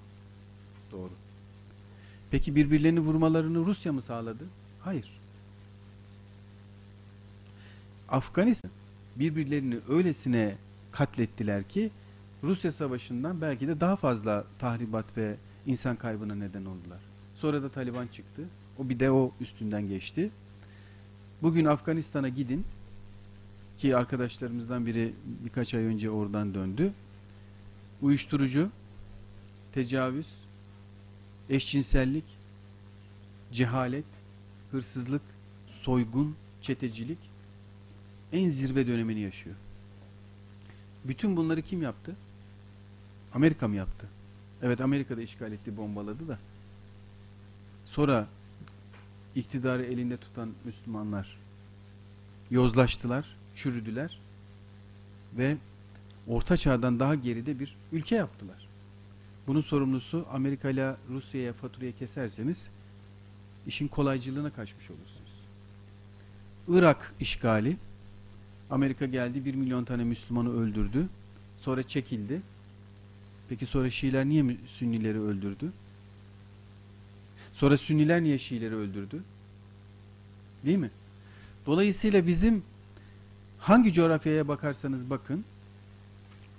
Doğru. 0.92 1.10
Peki 2.30 2.54
birbirlerini 2.54 3.00
vurmalarını 3.00 3.58
Rusya 3.58 3.92
mı 3.92 4.02
sağladı? 4.02 4.44
Hayır. 4.80 5.20
Afganistan 8.08 8.70
birbirlerini 9.16 9.78
öylesine 9.88 10.54
katlettiler 10.92 11.68
ki 11.68 11.90
Rusya 12.42 12.72
savaşından 12.72 13.40
belki 13.40 13.68
de 13.68 13.80
daha 13.80 13.96
fazla 13.96 14.44
tahribat 14.58 15.16
ve 15.16 15.36
insan 15.66 15.96
kaybına 15.96 16.34
neden 16.34 16.64
oldular. 16.64 16.98
Sonra 17.34 17.62
da 17.62 17.68
Taliban 17.68 18.06
çıktı. 18.06 18.42
O 18.78 18.88
bir 18.88 19.00
de 19.00 19.10
o 19.10 19.32
üstünden 19.40 19.88
geçti. 19.88 20.30
Bugün 21.42 21.64
Afganistan'a 21.64 22.29
gidin 22.29 22.64
ki 23.79 23.96
arkadaşlarımızdan 23.96 24.87
biri 24.87 25.14
birkaç 25.44 25.74
ay 25.74 25.85
önce 25.85 26.11
oradan 26.11 26.55
döndü. 26.55 26.92
Uyuşturucu, 28.03 28.70
tecavüz, 29.72 30.29
eşcinsellik, 31.50 32.24
cehalet, 33.53 34.05
hırsızlık, 34.70 35.22
soygun, 35.68 36.37
çetecilik 36.62 37.18
en 38.33 38.48
zirve 38.48 38.87
dönemini 38.87 39.20
yaşıyor. 39.20 39.57
Bütün 41.05 41.37
bunları 41.37 41.62
kim 41.62 41.83
yaptı? 41.83 42.16
Amerika 43.35 43.68
mı 43.68 43.76
yaptı? 43.76 44.09
Evet 44.62 44.81
Amerika 44.81 45.16
da 45.16 45.22
işgal 45.22 45.53
etti, 45.53 45.76
bombaladı 45.76 46.29
da. 46.29 46.38
Sonra 47.85 48.29
iktidarı 49.36 49.82
elinde 49.82 50.16
tutan 50.16 50.52
Müslümanlar 50.64 51.36
yozlaştılar, 52.50 53.36
çürüdüler 53.54 54.20
ve 55.38 55.56
Orta 56.28 56.56
Çağ'dan 56.56 57.00
daha 57.00 57.14
geride 57.14 57.58
bir 57.58 57.76
ülke 57.92 58.16
yaptılar. 58.16 58.68
Bunun 59.46 59.60
sorumlusu 59.60 60.26
Amerika 60.32 60.70
ile 60.70 60.96
Rusya'ya 61.08 61.52
faturayı 61.52 61.96
keserseniz 61.96 62.70
işin 63.66 63.88
kolaycılığına 63.88 64.50
kaçmış 64.50 64.90
olursunuz. 64.90 65.30
Irak 66.68 67.14
işgali 67.20 67.76
Amerika 68.70 69.06
geldi 69.06 69.44
1 69.44 69.54
milyon 69.54 69.84
tane 69.84 70.04
Müslümanı 70.04 70.60
öldürdü. 70.60 71.08
Sonra 71.58 71.82
çekildi. 71.82 72.42
Peki 73.48 73.66
sonra 73.66 73.90
Şiiler 73.90 74.24
niye 74.24 74.56
Sünnileri 74.66 75.20
öldürdü? 75.20 75.72
Sonra 77.60 77.76
Sünniler 77.78 78.22
niye 78.22 78.38
Şiileri 78.38 78.74
öldürdü? 78.74 79.22
Değil 80.64 80.78
mi? 80.78 80.90
Dolayısıyla 81.66 82.26
bizim 82.26 82.62
hangi 83.58 83.92
coğrafyaya 83.92 84.48
bakarsanız 84.48 85.10
bakın 85.10 85.44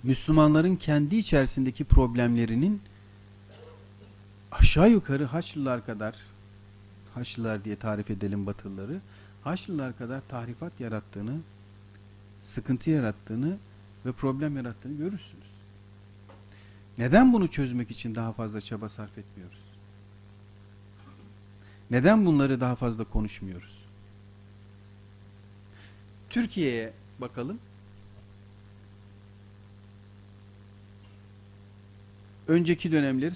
Müslümanların 0.03 0.75
kendi 0.75 1.15
içerisindeki 1.15 1.83
problemlerinin 1.83 2.81
aşağı 4.51 4.91
yukarı 4.91 5.25
Haçlılar 5.25 5.85
kadar 5.85 6.15
Haçlılar 7.13 7.63
diye 7.63 7.75
tarif 7.75 8.11
edelim 8.11 8.45
Batılıları 8.45 9.01
Haçlılar 9.43 9.97
kadar 9.97 10.21
tahrifat 10.29 10.79
yarattığını 10.79 11.37
sıkıntı 12.41 12.89
yarattığını 12.89 13.57
ve 14.05 14.11
problem 14.11 14.57
yarattığını 14.57 14.97
görürsünüz. 14.97 15.51
Neden 16.97 17.33
bunu 17.33 17.47
çözmek 17.47 17.91
için 17.91 18.15
daha 18.15 18.33
fazla 18.33 18.61
çaba 18.61 18.89
sarf 18.89 19.17
etmiyoruz? 19.17 19.60
Neden 21.91 22.25
bunları 22.25 22.61
daha 22.61 22.75
fazla 22.75 23.03
konuşmuyoruz? 23.03 23.85
Türkiye'ye 26.29 26.93
bakalım. 27.21 27.59
Önceki 32.47 32.91
dönemleri 32.91 33.35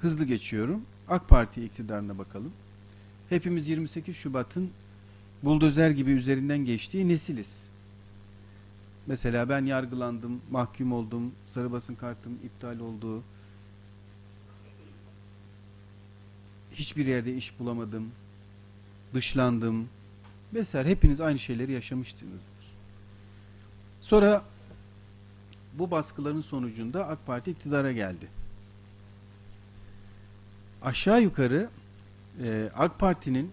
hızlı 0.00 0.24
geçiyorum. 0.24 0.82
AK 1.08 1.28
Parti 1.28 1.64
iktidarına 1.64 2.18
bakalım. 2.18 2.52
Hepimiz 3.28 3.68
28 3.68 4.16
Şubat'ın 4.16 4.70
buldozer 5.42 5.90
gibi 5.90 6.10
üzerinden 6.10 6.58
geçtiği 6.58 7.08
nesiliz. 7.08 7.62
Mesela 9.06 9.48
ben 9.48 9.64
yargılandım, 9.64 10.40
mahkum 10.50 10.92
oldum, 10.92 11.32
sarı 11.46 11.72
basın 11.72 11.94
kartım 11.94 12.38
iptal 12.44 12.80
oldu. 12.80 13.22
Hiçbir 16.72 17.06
yerde 17.06 17.36
iş 17.36 17.58
bulamadım, 17.58 18.10
dışlandım 19.14 19.88
vesaire. 20.54 20.88
Hepiniz 20.88 21.20
aynı 21.20 21.38
şeyleri 21.38 21.72
yaşamışsınızdır. 21.72 22.60
Sonra 24.00 24.44
bu 25.74 25.90
baskıların 25.90 26.40
sonucunda 26.40 27.08
AK 27.08 27.26
Parti 27.26 27.50
iktidara 27.50 27.92
geldi. 27.92 28.28
Aşağı 30.82 31.22
yukarı 31.22 31.68
e, 32.42 32.70
AK 32.74 32.98
Parti'nin 32.98 33.50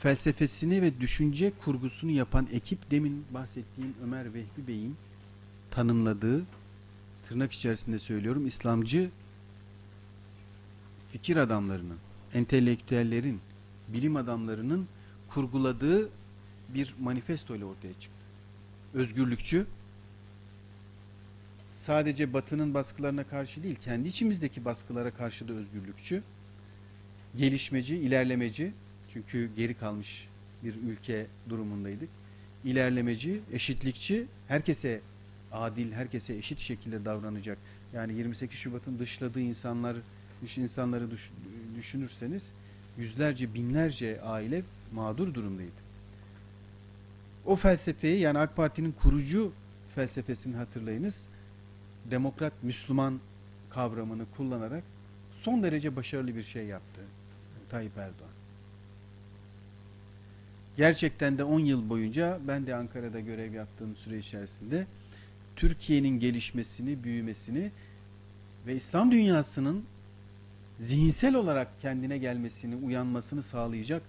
felsefesini 0.00 0.82
ve 0.82 1.00
düşünce 1.00 1.52
kurgusunu 1.64 2.10
yapan 2.10 2.48
ekip 2.52 2.90
demin 2.90 3.24
bahsettiğim 3.30 3.94
Ömer 4.04 4.34
Vehbi 4.34 4.66
Bey'in 4.68 4.96
tanımladığı 5.70 6.42
tırnak 7.28 7.52
içerisinde 7.52 7.98
söylüyorum 7.98 8.46
İslamcı 8.46 9.10
fikir 11.14 11.36
adamlarının, 11.36 11.98
entelektüellerin, 12.32 13.40
bilim 13.88 14.16
adamlarının 14.16 14.88
kurguladığı 15.28 16.08
bir 16.68 16.94
manifesto 17.00 17.56
ile 17.56 17.64
ortaya 17.64 17.92
çıktı. 17.92 18.24
Özgürlükçü, 18.94 19.66
sadece 21.72 22.32
batının 22.32 22.74
baskılarına 22.74 23.24
karşı 23.24 23.62
değil, 23.62 23.74
kendi 23.74 24.08
içimizdeki 24.08 24.64
baskılara 24.64 25.10
karşı 25.10 25.48
da 25.48 25.52
özgürlükçü, 25.52 26.22
gelişmeci, 27.36 27.96
ilerlemeci, 27.96 28.72
çünkü 29.12 29.50
geri 29.56 29.74
kalmış 29.74 30.28
bir 30.64 30.74
ülke 30.74 31.26
durumundaydık. 31.48 32.08
İlerlemeci, 32.64 33.40
eşitlikçi, 33.52 34.26
herkese 34.48 35.00
adil, 35.52 35.92
herkese 35.92 36.34
eşit 36.34 36.58
şekilde 36.58 37.04
davranacak. 37.04 37.58
Yani 37.92 38.14
28 38.14 38.58
Şubat'ın 38.58 38.98
dışladığı 38.98 39.40
insanlar, 39.40 39.96
iş 40.44 40.58
insanları 40.58 41.08
düşünürseniz 41.76 42.50
yüzlerce, 42.98 43.54
binlerce 43.54 44.20
aile 44.20 44.62
mağdur 44.92 45.34
durumdaydı. 45.34 45.84
O 47.46 47.56
felsefeyi 47.56 48.20
yani 48.20 48.38
AK 48.38 48.56
Parti'nin 48.56 48.92
kurucu 48.92 49.52
felsefesini 49.94 50.56
hatırlayınız. 50.56 51.26
Demokrat 52.10 52.52
Müslüman 52.62 53.20
kavramını 53.70 54.24
kullanarak 54.36 54.84
son 55.32 55.62
derece 55.62 55.96
başarılı 55.96 56.36
bir 56.36 56.42
şey 56.42 56.66
yaptı 56.66 57.00
Tayyip 57.70 57.98
Erdoğan. 57.98 58.30
Gerçekten 60.76 61.38
de 61.38 61.44
10 61.44 61.60
yıl 61.60 61.88
boyunca 61.88 62.40
ben 62.48 62.66
de 62.66 62.74
Ankara'da 62.74 63.20
görev 63.20 63.52
yaptığım 63.52 63.96
süre 63.96 64.18
içerisinde 64.18 64.86
Türkiye'nin 65.56 66.20
gelişmesini, 66.20 67.04
büyümesini 67.04 67.70
ve 68.66 68.76
İslam 68.76 69.12
dünyasının 69.12 69.84
zihinsel 70.78 71.34
olarak 71.34 71.80
kendine 71.80 72.18
gelmesini, 72.18 72.76
uyanmasını 72.76 73.42
sağlayacak 73.42 74.02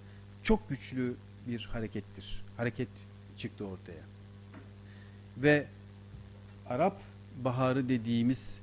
çok 0.43 0.69
güçlü 0.69 1.15
bir 1.47 1.69
harekettir. 1.71 2.43
Hareket 2.57 2.89
çıktı 3.37 3.65
ortaya. 3.65 4.03
Ve 5.37 5.67
Arap 6.69 7.01
Baharı 7.43 7.89
dediğimiz 7.89 8.59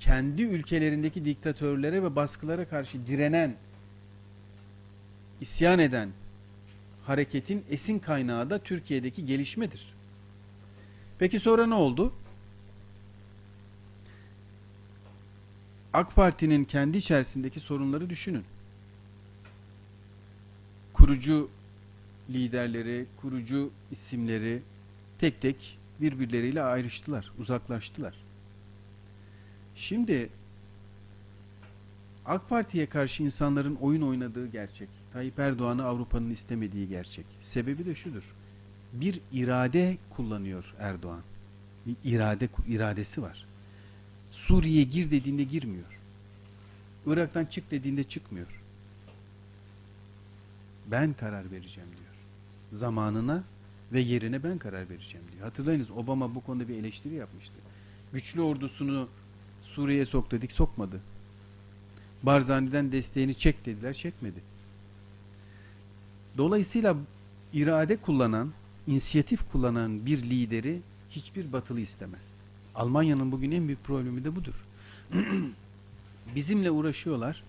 kendi 0.00 0.42
ülkelerindeki 0.42 1.24
diktatörlere 1.24 2.02
ve 2.02 2.16
baskılara 2.16 2.68
karşı 2.68 3.06
direnen, 3.06 3.56
isyan 5.40 5.78
eden 5.78 6.10
hareketin 7.04 7.64
esin 7.70 7.98
kaynağı 7.98 8.50
da 8.50 8.58
Türkiye'deki 8.58 9.26
gelişmedir. 9.26 9.94
Peki 11.18 11.40
sonra 11.40 11.66
ne 11.66 11.74
oldu? 11.74 12.12
AK 15.92 16.14
Parti'nin 16.16 16.64
kendi 16.64 16.98
içerisindeki 16.98 17.60
sorunları 17.60 18.10
düşünün. 18.10 18.44
Kurucu 20.92 21.50
liderleri, 22.30 23.06
kurucu 23.20 23.70
isimleri 23.90 24.62
tek 25.18 25.40
tek 25.40 25.78
birbirleriyle 26.00 26.62
ayrıştılar, 26.62 27.32
uzaklaştılar. 27.38 28.14
Şimdi 29.74 30.28
AK 32.26 32.48
Parti'ye 32.48 32.86
karşı 32.86 33.22
insanların 33.22 33.74
oyun 33.74 34.02
oynadığı 34.02 34.46
gerçek. 34.46 34.88
Tayyip 35.12 35.38
Erdoğan'ı 35.38 35.84
Avrupa'nın 35.84 36.30
istemediği 36.30 36.88
gerçek. 36.88 37.26
Sebebi 37.40 37.86
de 37.86 37.94
şudur. 37.94 38.34
Bir 38.92 39.20
irade 39.32 39.98
kullanıyor 40.10 40.74
Erdoğan. 40.78 41.22
Bir 41.86 41.96
irade 42.04 42.48
iradesi 42.68 43.22
var. 43.22 43.47
Suriye'ye 44.30 44.82
gir 44.82 45.10
dediğinde 45.10 45.44
girmiyor. 45.44 45.98
Irak'tan 47.06 47.44
çık 47.44 47.70
dediğinde 47.70 48.04
çıkmıyor. 48.04 48.46
Ben 50.86 51.12
karar 51.12 51.50
vereceğim 51.50 51.88
diyor. 51.90 52.14
Zamanına 52.80 53.44
ve 53.92 54.00
yerine 54.00 54.42
ben 54.42 54.58
karar 54.58 54.90
vereceğim 54.90 55.26
diyor. 55.32 55.44
Hatırlayınız 55.44 55.90
Obama 55.90 56.34
bu 56.34 56.40
konuda 56.40 56.68
bir 56.68 56.76
eleştiri 56.76 57.14
yapmıştı. 57.14 57.54
Güçlü 58.12 58.40
ordusunu 58.40 59.08
Suriye'ye 59.62 60.06
sok 60.06 60.30
dedik 60.30 60.52
sokmadı. 60.52 61.00
Barzani'den 62.22 62.92
desteğini 62.92 63.34
çek 63.34 63.66
dediler 63.66 63.94
çekmedi. 63.94 64.40
Dolayısıyla 66.38 66.96
irade 67.52 67.96
kullanan, 67.96 68.52
inisiyatif 68.86 69.50
kullanan 69.52 70.06
bir 70.06 70.22
lideri 70.22 70.80
hiçbir 71.10 71.52
batılı 71.52 71.80
istemez. 71.80 72.36
Almanya'nın 72.78 73.32
bugün 73.32 73.50
en 73.50 73.66
büyük 73.66 73.84
problemi 73.84 74.24
de 74.24 74.36
budur. 74.36 74.64
Bizimle 76.34 76.70
uğraşıyorlar. 76.70 77.42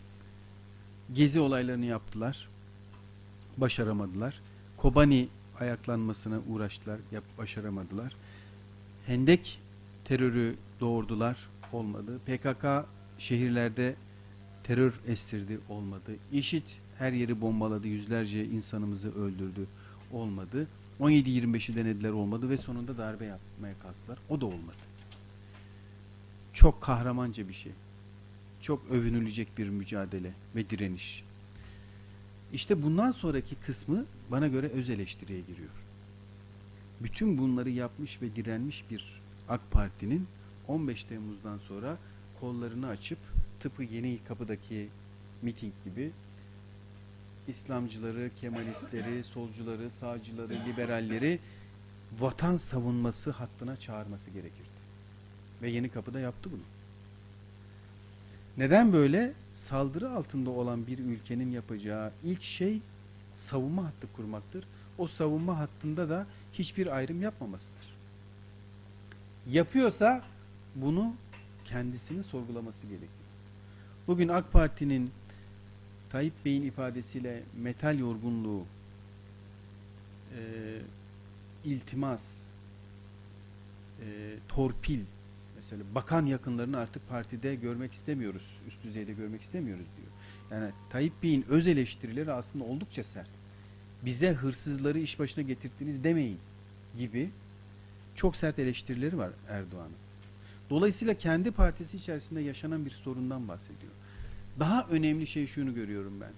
Gezi 1.13 1.39
olaylarını 1.39 1.85
yaptılar. 1.85 2.49
Başaramadılar. 3.57 4.41
Kobani 4.77 5.27
ayaklanmasına 5.59 6.39
uğraştılar. 6.49 6.99
Yap, 7.11 7.23
başaramadılar. 7.37 8.15
Hendek 9.05 9.59
terörü 10.05 10.55
doğurdular. 10.79 11.49
Olmadı. 11.73 12.19
PKK 12.25 12.65
şehirlerde 13.17 13.95
terör 14.63 14.93
estirdi. 15.07 15.59
Olmadı. 15.69 16.11
İşit 16.31 16.65
her 16.97 17.11
yeri 17.11 17.41
bombaladı. 17.41 17.87
Yüzlerce 17.87 18.45
insanımızı 18.45 19.15
öldürdü. 19.15 19.67
Olmadı. 20.11 20.67
17-25'i 20.99 21.75
denediler 21.75 22.11
olmadı 22.11 22.49
ve 22.49 22.57
sonunda 22.57 22.97
darbe 22.97 23.25
yapmaya 23.25 23.73
kalktılar. 23.79 24.19
O 24.29 24.41
da 24.41 24.45
olmadı. 24.45 24.88
Çok 26.53 26.81
kahramanca 26.81 27.47
bir 27.47 27.53
şey. 27.53 27.71
Çok 28.61 28.91
övünülecek 28.91 29.57
bir 29.57 29.69
mücadele 29.69 30.33
ve 30.55 30.69
direniş. 30.69 31.23
İşte 32.53 32.83
bundan 32.83 33.11
sonraki 33.11 33.55
kısmı 33.55 34.05
bana 34.31 34.47
göre 34.47 34.67
öz 34.67 34.89
eleştiriye 34.89 35.39
giriyor. 35.39 35.69
Bütün 36.99 37.37
bunları 37.37 37.69
yapmış 37.69 38.21
ve 38.21 38.35
direnmiş 38.35 38.83
bir 38.91 39.21
AK 39.49 39.61
Parti'nin 39.71 40.27
15 40.67 41.03
Temmuz'dan 41.03 41.57
sonra 41.57 41.97
kollarını 42.39 42.87
açıp 42.87 43.19
tıpkı 43.59 43.83
yeni 43.83 44.19
kapıdaki 44.27 44.89
miting 45.41 45.73
gibi 45.85 46.11
İslamcıları, 47.47 48.31
Kemalistleri, 48.41 49.23
solcuları, 49.23 49.91
sağcıları, 49.91 50.53
liberalleri 50.67 51.39
vatan 52.19 52.55
savunması 52.57 53.31
hattına 53.31 53.77
çağırması 53.77 54.29
gerekirdi. 54.29 54.68
Ve 55.61 55.69
yeni 55.69 55.89
kapıda 55.89 56.19
yaptı 56.19 56.51
bunu. 56.51 56.61
Neden 58.57 58.93
böyle? 58.93 59.33
Saldırı 59.53 60.09
altında 60.11 60.49
olan 60.49 60.87
bir 60.87 60.99
ülkenin 60.99 61.51
yapacağı 61.51 62.11
ilk 62.23 62.43
şey 62.43 62.81
savunma 63.35 63.83
hattı 63.83 64.07
kurmaktır. 64.15 64.65
O 64.97 65.07
savunma 65.07 65.59
hattında 65.59 66.09
da 66.09 66.27
hiçbir 66.53 66.97
ayrım 66.97 67.21
yapmamasıdır. 67.21 67.95
Yapıyorsa 69.49 70.21
bunu 70.75 71.13
kendisini 71.65 72.23
sorgulaması 72.23 72.81
gerekiyor. 72.81 73.09
Bugün 74.07 74.27
AK 74.27 74.51
Parti'nin 74.51 75.11
Tayyip 76.09 76.33
Bey'in 76.45 76.63
ifadesiyle 76.63 77.43
metal 77.57 77.99
yorgunluğu, 77.99 78.65
e, 80.37 80.41
iltimas, 81.65 82.23
e, 84.01 84.35
torpil, 84.47 85.01
mesela 85.71 85.95
bakan 85.95 86.25
yakınlarını 86.25 86.77
artık 86.77 87.09
partide 87.09 87.55
görmek 87.55 87.93
istemiyoruz, 87.93 88.59
üst 88.67 88.83
düzeyde 88.83 89.13
görmek 89.13 89.41
istemiyoruz 89.41 89.85
diyor. 89.97 90.11
Yani 90.51 90.71
Tayyip 90.89 91.23
Bey'in 91.23 91.45
öz 91.49 91.67
eleştirileri 91.67 92.31
aslında 92.31 92.65
oldukça 92.65 93.03
sert. 93.03 93.29
Bize 94.05 94.33
hırsızları 94.33 94.99
iş 94.99 95.19
başına 95.19 95.43
getirttiniz 95.43 96.03
demeyin 96.03 96.39
gibi 96.97 97.29
çok 98.15 98.35
sert 98.35 98.59
eleştirileri 98.59 99.17
var 99.17 99.31
Erdoğan'ın. 99.49 99.91
Dolayısıyla 100.69 101.13
kendi 101.13 101.51
partisi 101.51 101.97
içerisinde 101.97 102.41
yaşanan 102.41 102.85
bir 102.85 102.91
sorundan 102.91 103.47
bahsediyor. 103.47 103.91
Daha 104.59 104.87
önemli 104.87 105.27
şey 105.27 105.47
şunu 105.47 105.75
görüyorum 105.75 106.21
ben. 106.21 106.31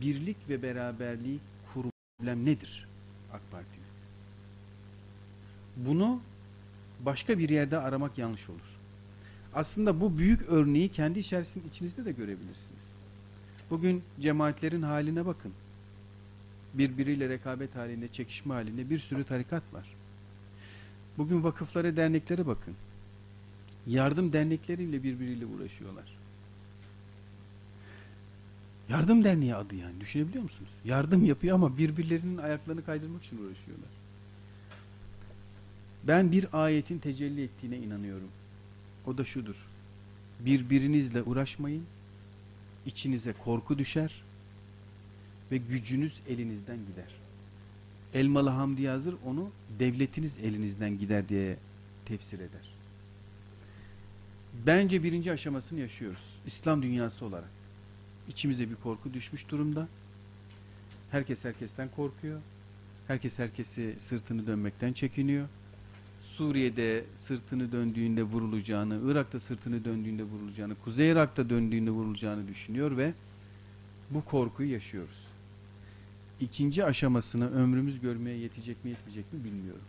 Birlik 0.00 0.36
ve 0.48 0.62
beraberliği 0.62 1.38
problem 1.72 2.44
nedir 2.44 2.88
AK 3.32 3.40
Parti'nin? 3.50 3.86
Bunu 5.76 6.20
başka 7.02 7.38
bir 7.38 7.48
yerde 7.48 7.78
aramak 7.78 8.18
yanlış 8.18 8.48
olur. 8.48 8.78
Aslında 9.54 10.00
bu 10.00 10.18
büyük 10.18 10.48
örneği 10.48 10.88
kendi 10.88 11.18
içerisinde 11.18 11.66
içinizde 11.68 12.04
de 12.04 12.12
görebilirsiniz. 12.12 12.82
Bugün 13.70 14.02
cemaatlerin 14.20 14.82
haline 14.82 15.26
bakın. 15.26 15.52
Birbiriyle 16.74 17.28
rekabet 17.28 17.76
halinde, 17.76 18.08
çekişme 18.08 18.54
halinde 18.54 18.90
bir 18.90 18.98
sürü 18.98 19.24
tarikat 19.24 19.62
var. 19.72 19.88
Bugün 21.18 21.44
vakıflara, 21.44 21.96
derneklere 21.96 22.46
bakın. 22.46 22.74
Yardım 23.86 24.32
dernekleriyle 24.32 25.02
birbiriyle 25.02 25.46
uğraşıyorlar. 25.46 26.04
Yardım 28.88 29.24
derneği 29.24 29.54
adı 29.54 29.74
yani. 29.74 30.00
Düşünebiliyor 30.00 30.44
musunuz? 30.44 30.70
Yardım 30.84 31.24
yapıyor 31.24 31.54
ama 31.54 31.78
birbirlerinin 31.78 32.38
ayaklarını 32.38 32.84
kaydırmak 32.84 33.24
için 33.24 33.36
uğraşıyorlar. 33.36 34.01
Ben 36.08 36.32
bir 36.32 36.46
ayetin 36.52 36.98
tecelli 36.98 37.42
ettiğine 37.42 37.78
inanıyorum. 37.78 38.28
O 39.06 39.18
da 39.18 39.24
şudur. 39.24 39.56
Birbirinizle 40.40 41.22
uğraşmayın. 41.22 41.84
İçinize 42.86 43.32
korku 43.32 43.78
düşer 43.78 44.22
ve 45.50 45.56
gücünüz 45.56 46.20
elinizden 46.28 46.76
gider. 46.76 47.14
Elmalı 48.14 48.50
Hamdi 48.50 48.82
Yazır 48.82 49.14
onu 49.26 49.50
devletiniz 49.78 50.38
elinizden 50.38 50.98
gider 50.98 51.28
diye 51.28 51.56
tefsir 52.04 52.38
eder. 52.38 52.72
Bence 54.66 55.02
birinci 55.02 55.32
aşamasını 55.32 55.80
yaşıyoruz. 55.80 56.22
İslam 56.46 56.82
dünyası 56.82 57.24
olarak. 57.24 57.50
İçimize 58.28 58.70
bir 58.70 58.74
korku 58.74 59.14
düşmüş 59.14 59.48
durumda. 59.48 59.88
Herkes 61.10 61.44
herkesten 61.44 61.88
korkuyor. 61.96 62.40
Herkes 63.08 63.38
herkesi 63.38 63.94
sırtını 63.98 64.46
dönmekten 64.46 64.92
çekiniyor. 64.92 65.48
Suriye'de 66.36 67.04
sırtını 67.14 67.72
döndüğünde 67.72 68.22
vurulacağını, 68.22 69.00
Irak'ta 69.10 69.40
sırtını 69.40 69.84
döndüğünde 69.84 70.22
vurulacağını, 70.22 70.74
Kuzey 70.84 71.10
Irak'ta 71.10 71.50
döndüğünde 71.50 71.90
vurulacağını 71.90 72.48
düşünüyor 72.48 72.96
ve 72.96 73.14
bu 74.10 74.24
korkuyu 74.24 74.72
yaşıyoruz. 74.72 75.26
İkinci 76.40 76.84
aşamasını 76.84 77.54
ömrümüz 77.54 78.00
görmeye 78.00 78.38
yetecek 78.38 78.84
mi 78.84 78.90
yetmeyecek 78.90 79.32
mi 79.32 79.44
bilmiyorum. 79.44 79.82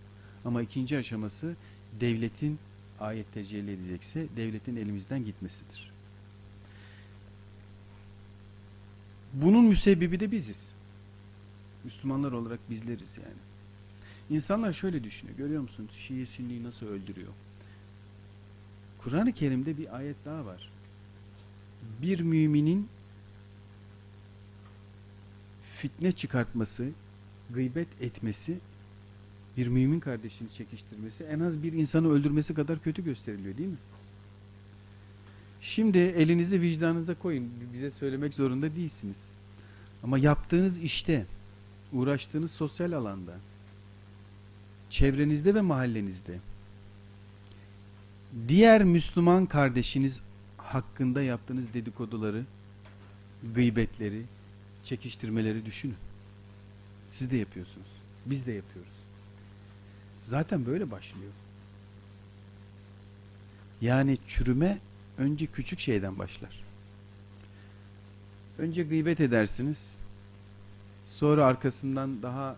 Ama 0.45 0.61
ikinci 0.61 0.97
aşaması 0.97 1.55
devletin 1.99 2.59
ayet 2.99 3.33
tecelli 3.33 3.71
edecekse 3.71 4.27
devletin 4.37 4.75
elimizden 4.75 5.25
gitmesidir. 5.25 5.91
Bunun 9.33 9.65
müsebbibi 9.65 10.19
de 10.19 10.31
biziz. 10.31 10.69
Müslümanlar 11.83 12.31
olarak 12.31 12.59
bizleriz 12.69 13.17
yani. 13.17 13.52
İnsanlar 14.29 14.73
şöyle 14.73 15.03
düşünüyor. 15.03 15.37
Görüyor 15.37 15.61
musunuz? 15.61 15.91
Şii 15.93 16.25
Sünni'yi 16.25 16.63
nasıl 16.63 16.85
öldürüyor? 16.85 17.33
Kur'an-ı 18.97 19.31
Kerim'de 19.31 19.77
bir 19.77 19.95
ayet 19.95 20.15
daha 20.25 20.45
var. 20.45 20.71
Bir 22.01 22.19
müminin 22.19 22.87
fitne 25.75 26.11
çıkartması, 26.11 26.89
gıybet 27.49 27.87
etmesi, 28.01 28.57
bir 29.57 29.67
mümin 29.67 29.99
kardeşini 29.99 30.49
çekiştirmesi 30.49 31.23
en 31.23 31.39
az 31.39 31.63
bir 31.63 31.73
insanı 31.73 32.11
öldürmesi 32.11 32.53
kadar 32.53 32.79
kötü 32.79 33.03
gösteriliyor 33.03 33.57
değil 33.57 33.69
mi? 33.69 33.77
Şimdi 35.61 35.97
elinizi 35.97 36.61
vicdanınıza 36.61 37.15
koyun. 37.15 37.51
Bize 37.73 37.91
söylemek 37.91 38.33
zorunda 38.33 38.75
değilsiniz. 38.75 39.29
Ama 40.03 40.17
yaptığınız 40.17 40.77
işte, 40.77 41.25
uğraştığınız 41.93 42.51
sosyal 42.51 42.91
alanda, 42.91 43.37
çevrenizde 44.93 45.55
ve 45.55 45.61
mahallenizde 45.61 46.39
diğer 48.47 48.83
Müslüman 48.83 49.45
kardeşiniz 49.45 50.21
hakkında 50.57 51.21
yaptığınız 51.21 51.73
dedikoduları, 51.73 52.43
gıybetleri, 53.55 54.23
çekiştirmeleri 54.83 55.65
düşünün. 55.65 55.95
Siz 57.07 57.31
de 57.31 57.37
yapıyorsunuz. 57.37 57.87
Biz 58.25 58.47
de 58.47 58.51
yapıyoruz. 58.51 58.93
Zaten 60.21 60.65
böyle 60.65 60.91
başlıyor. 60.91 61.31
Yani 63.81 64.17
çürüme 64.27 64.79
önce 65.17 65.45
küçük 65.45 65.79
şeyden 65.79 66.19
başlar. 66.19 66.63
Önce 68.57 68.83
gıybet 68.83 69.19
edersiniz. 69.19 69.95
Sonra 71.05 71.45
arkasından 71.45 72.23
daha 72.23 72.55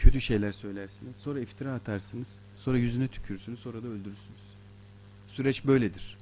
kötü 0.00 0.20
şeyler 0.20 0.52
söylersiniz. 0.52 1.16
Sonra 1.16 1.40
iftira 1.40 1.74
atarsınız. 1.74 2.28
Sonra 2.56 2.78
yüzüne 2.78 3.08
tükürsünüz. 3.08 3.60
Sonra 3.60 3.82
da 3.82 3.86
öldürürsünüz. 3.86 4.42
Süreç 5.28 5.64
böyledir. 5.64 6.16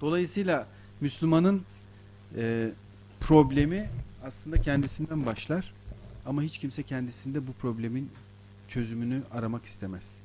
Dolayısıyla 0.00 0.66
Müslümanın 1.00 1.62
e, 2.36 2.70
problemi 3.20 3.90
aslında 4.24 4.60
kendisinden 4.60 5.26
başlar. 5.26 5.72
Ama 6.26 6.42
hiç 6.42 6.58
kimse 6.58 6.82
kendisinde 6.82 7.46
bu 7.46 7.52
problemin 7.52 8.10
çözümünü 8.68 9.22
aramak 9.32 9.64
istemez. 9.64 10.16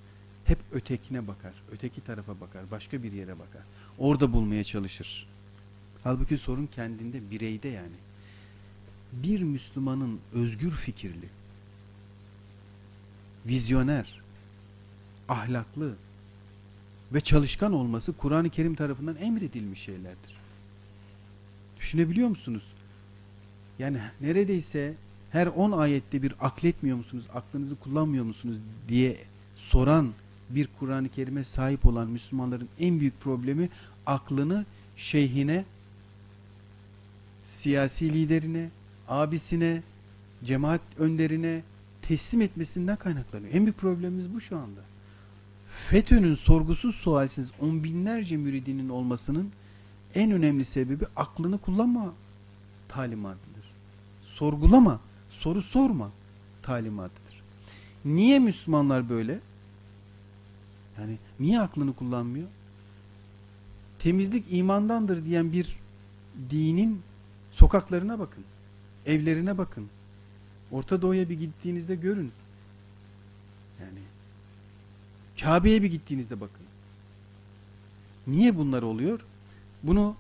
Hep 0.46 0.60
ötekine 0.72 1.28
bakar, 1.28 1.54
öteki 1.72 2.02
tarafa 2.02 2.40
bakar, 2.40 2.72
başka 2.72 3.04
bir 3.04 3.12
yere 3.12 3.40
bakar. 3.40 3.62
Orada 3.98 4.34
bulmaya 4.34 4.64
çalışır. 4.64 5.28
Halbuki 6.04 6.38
sorun 6.38 6.68
kendinde, 6.68 7.32
bireyde 7.32 7.68
yani. 7.68 7.96
Bir 9.14 9.42
Müslümanın 9.42 10.20
özgür 10.34 10.72
fikirli, 10.72 11.30
vizyoner, 13.48 14.22
ahlaklı 15.30 15.96
ve 17.14 17.22
çalışkan 17.22 17.74
olması 17.74 18.14
Kur'an-ı 18.14 18.50
Kerim 18.50 18.76
tarafından 18.76 19.16
emredilmiş 19.16 19.80
şeylerdir. 19.82 20.38
Düşünebiliyor 21.80 22.30
musunuz? 22.30 22.64
Yani 23.80 23.98
neredeyse 24.22 24.94
her 25.32 25.48
10 25.48 25.72
ayette 25.72 26.22
bir 26.22 26.34
akletmiyor 26.40 26.98
musunuz, 26.98 27.26
aklınızı 27.34 27.76
kullanmıyor 27.76 28.26
musunuz 28.26 28.58
diye 28.88 29.18
soran 29.56 30.14
bir 30.50 30.68
Kur'an-ı 30.80 31.10
Kerim'e 31.10 31.44
sahip 31.44 31.86
olan 31.86 32.08
Müslümanların 32.08 32.70
en 32.80 33.00
büyük 33.00 33.22
problemi 33.22 33.70
aklını 34.06 34.66
şeyhine, 34.98 35.66
siyasi 37.44 38.14
liderine, 38.14 38.70
abisine, 39.08 39.84
cemaat 40.44 40.82
önderine 40.98 41.62
teslim 42.08 42.42
etmesinden 42.42 42.96
kaynaklanıyor. 42.96 43.54
En 43.54 43.66
büyük 43.66 43.78
problemimiz 43.78 44.34
bu 44.34 44.42
şu 44.42 44.58
anda. 44.58 44.82
FETÖ'nün 45.90 46.36
sorgusuz 46.36 46.96
sualsiz 46.96 47.52
on 47.62 47.84
binlerce 47.84 48.38
müridinin 48.38 48.90
olmasının 48.90 49.52
en 50.16 50.32
önemli 50.32 50.66
sebebi 50.66 51.06
aklını 51.16 51.58
kullanma 51.58 52.14
talimatıdır. 52.88 53.66
Sorgulama, 54.22 55.00
soru 55.30 55.62
sorma 55.62 56.12
talimatıdır. 56.62 57.42
Niye 58.06 58.40
Müslümanlar 58.40 59.10
böyle? 59.10 59.40
Yani 61.00 61.18
niye 61.40 61.62
aklını 61.62 61.94
kullanmıyor? 61.94 62.48
Temizlik 64.00 64.46
imandandır 64.50 65.26
diyen 65.26 65.52
bir 65.52 65.78
dinin 66.50 67.02
sokaklarına 67.52 68.20
bakın. 68.20 68.44
Evlerine 69.06 69.58
bakın. 69.58 69.90
Orta 70.72 71.02
Doğu'ya 71.02 71.30
bir 71.30 71.40
gittiğinizde 71.40 71.96
görün. 71.96 72.32
Yani 73.82 74.00
Kabe'ye 75.42 75.84
bir 75.84 75.92
gittiğinizde 75.92 76.42
bakın. 76.42 76.66
Niye 78.28 78.58
bunlar 78.58 78.84
oluyor? 78.84 79.20
Bunu 79.84 80.16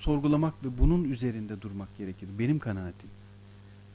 sorgulamak 0.00 0.64
ve 0.64 0.78
bunun 0.78 1.04
üzerinde 1.04 1.62
durmak 1.62 1.98
gerekir. 1.98 2.28
Benim 2.38 2.58
kanaatim. 2.58 3.10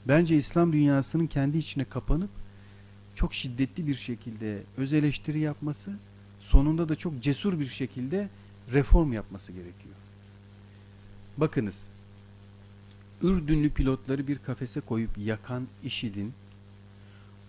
Bence 0.08 0.36
İslam 0.36 0.72
dünyasının 0.72 1.26
kendi 1.26 1.58
içine 1.58 1.84
kapanıp 1.84 2.30
çok 3.14 3.34
şiddetli 3.34 3.86
bir 3.86 3.94
şekilde 3.94 4.62
öz 4.76 4.92
eleştiri 4.92 5.40
yapması, 5.40 5.92
sonunda 6.40 6.88
da 6.88 6.96
çok 6.96 7.22
cesur 7.22 7.60
bir 7.60 7.66
şekilde 7.66 8.28
reform 8.72 9.12
yapması 9.12 9.52
gerekiyor. 9.52 9.94
Bakınız, 11.36 11.88
Ürdünlü 13.22 13.70
pilotları 13.70 14.28
bir 14.28 14.38
kafese 14.38 14.80
koyup 14.80 15.18
yakan 15.18 15.66
IŞİD'in 15.84 16.32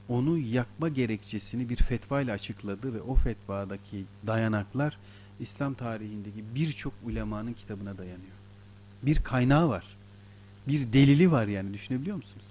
onu 0.09 0.37
yakma 0.37 0.89
gerekçesini 0.89 1.69
bir 1.69 1.75
fetva 1.75 2.21
ile 2.21 2.31
açıkladı 2.31 2.93
ve 2.93 3.01
o 3.01 3.15
fetvadaki 3.15 4.05
dayanaklar 4.27 4.97
İslam 5.39 5.73
tarihindeki 5.73 6.43
birçok 6.55 6.93
ulemanın 7.05 7.53
kitabına 7.53 7.97
dayanıyor. 7.97 8.37
Bir 9.03 9.15
kaynağı 9.15 9.69
var. 9.69 9.83
Bir 10.67 10.93
delili 10.93 11.31
var 11.31 11.47
yani 11.47 11.73
düşünebiliyor 11.73 12.17
musunuz? 12.17 12.45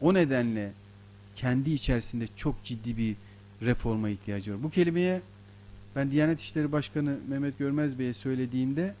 O 0.00 0.14
nedenle 0.14 0.72
kendi 1.36 1.70
içerisinde 1.70 2.28
çok 2.36 2.64
ciddi 2.64 2.96
bir 2.96 3.16
reforma 3.62 4.08
ihtiyacı 4.08 4.52
var. 4.54 4.62
Bu 4.62 4.70
kelimeye 4.70 5.22
ben 5.96 6.10
Diyanet 6.10 6.40
İşleri 6.40 6.72
Başkanı 6.72 7.18
Mehmet 7.28 7.58
Görmez 7.58 7.98
Bey'e 7.98 8.14
söylediğimde 8.14 8.94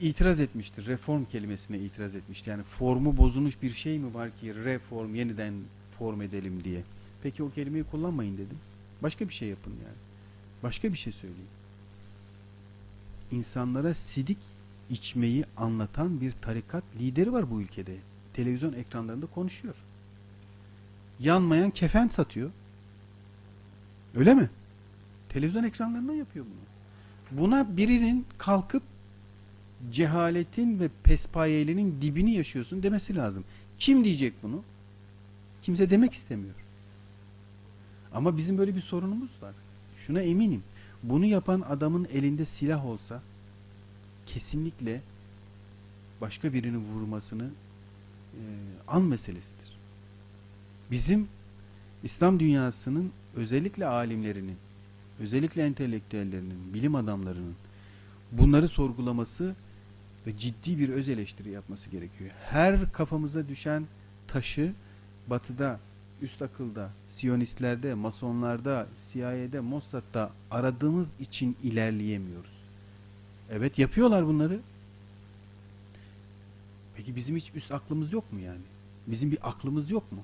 itiraz 0.00 0.40
etmiştir. 0.40 0.86
Reform 0.86 1.24
kelimesine 1.24 1.78
itiraz 1.78 2.14
etmişti. 2.14 2.50
Yani 2.50 2.62
formu 2.62 3.16
bozulmuş 3.16 3.62
bir 3.62 3.70
şey 3.70 3.98
mi 3.98 4.14
var 4.14 4.30
ki 4.40 4.54
reform 4.54 5.14
yeniden 5.14 5.54
form 5.98 6.22
edelim 6.22 6.64
diye. 6.64 6.82
Peki 7.22 7.42
o 7.42 7.50
kelimeyi 7.50 7.84
kullanmayın 7.84 8.34
dedim. 8.34 8.58
Başka 9.02 9.28
bir 9.28 9.34
şey 9.34 9.48
yapın 9.48 9.70
yani. 9.70 9.96
Başka 10.62 10.92
bir 10.92 10.98
şey 10.98 11.12
söyleyin. 11.12 11.48
İnsanlara 13.30 13.94
sidik 13.94 14.38
içmeyi 14.90 15.44
anlatan 15.56 16.20
bir 16.20 16.32
tarikat 16.32 16.84
lideri 17.00 17.32
var 17.32 17.50
bu 17.50 17.60
ülkede. 17.60 17.96
Televizyon 18.34 18.72
ekranlarında 18.72 19.26
konuşuyor. 19.26 19.74
Yanmayan 21.20 21.70
kefen 21.70 22.08
satıyor. 22.08 22.50
Öyle 24.16 24.34
mi? 24.34 24.50
Televizyon 25.28 25.64
ekranlarında 25.64 26.14
yapıyor 26.14 26.44
bunu. 26.44 27.40
Buna 27.40 27.76
birinin 27.76 28.26
kalkıp 28.38 28.82
cehaletin 29.90 30.80
ve 30.80 30.88
pespayelinin 31.02 32.02
dibini 32.02 32.34
yaşıyorsun 32.34 32.82
demesi 32.82 33.16
lazım. 33.16 33.44
Kim 33.78 34.04
diyecek 34.04 34.32
bunu? 34.42 34.62
Kimse 35.62 35.90
demek 35.90 36.12
istemiyor. 36.12 36.54
Ama 38.12 38.36
bizim 38.36 38.58
böyle 38.58 38.76
bir 38.76 38.80
sorunumuz 38.80 39.30
var. 39.42 39.54
Şuna 40.06 40.22
eminim. 40.22 40.62
Bunu 41.02 41.24
yapan 41.24 41.60
adamın 41.68 42.08
elinde 42.12 42.44
silah 42.44 42.86
olsa 42.86 43.22
kesinlikle 44.26 45.00
başka 46.20 46.52
birini 46.52 46.76
vurmasını 46.76 47.44
e, 48.34 48.42
an 48.88 49.02
meselesidir. 49.02 49.76
Bizim 50.90 51.28
İslam 52.02 52.40
dünyasının 52.40 53.12
özellikle 53.36 53.86
alimlerinin, 53.86 54.56
özellikle 55.20 55.62
entelektüellerinin, 55.62 56.74
bilim 56.74 56.94
adamlarının 56.94 57.54
bunları 58.32 58.68
sorgulaması 58.68 59.54
ve 60.28 60.38
ciddi 60.38 60.78
bir 60.78 60.88
öz 60.88 61.08
eleştiri 61.08 61.50
yapması 61.50 61.90
gerekiyor. 61.90 62.30
Her 62.44 62.92
kafamıza 62.92 63.48
düşen 63.48 63.86
taşı 64.26 64.72
batıda, 65.26 65.80
üst 66.22 66.42
akılda, 66.42 66.90
siyonistlerde, 67.08 67.94
masonlarda, 67.94 68.86
CIA'de, 69.12 69.60
Mossad'da 69.60 70.30
aradığımız 70.50 71.14
için 71.20 71.56
ilerleyemiyoruz. 71.62 72.58
Evet 73.50 73.78
yapıyorlar 73.78 74.26
bunları. 74.26 74.60
Peki 76.96 77.16
bizim 77.16 77.36
hiç 77.36 77.50
üst 77.54 77.72
aklımız 77.72 78.12
yok 78.12 78.32
mu 78.32 78.40
yani? 78.40 78.60
Bizim 79.06 79.30
bir 79.30 79.48
aklımız 79.48 79.90
yok 79.90 80.12
mu? 80.12 80.20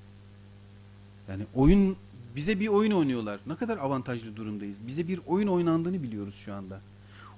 Yani 1.29 1.43
oyun 1.55 1.95
bize 2.35 2.59
bir 2.59 2.67
oyun 2.67 2.91
oynuyorlar. 2.91 3.39
Ne 3.47 3.55
kadar 3.55 3.77
avantajlı 3.77 4.35
durumdayız. 4.35 4.87
Bize 4.87 5.07
bir 5.07 5.19
oyun 5.27 5.47
oynandığını 5.47 6.03
biliyoruz 6.03 6.35
şu 6.35 6.53
anda. 6.53 6.81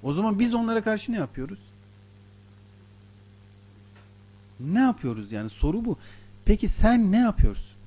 O 0.03 0.13
zaman 0.13 0.39
biz 0.39 0.53
onlara 0.53 0.83
karşı 0.83 1.11
ne 1.11 1.15
yapıyoruz? 1.15 1.59
Ne 4.59 4.79
yapıyoruz 4.79 5.31
yani 5.31 5.49
soru 5.49 5.85
bu. 5.85 5.97
Peki 6.45 6.67
sen 6.67 7.11
ne 7.11 7.19
yapıyorsun? 7.19 7.77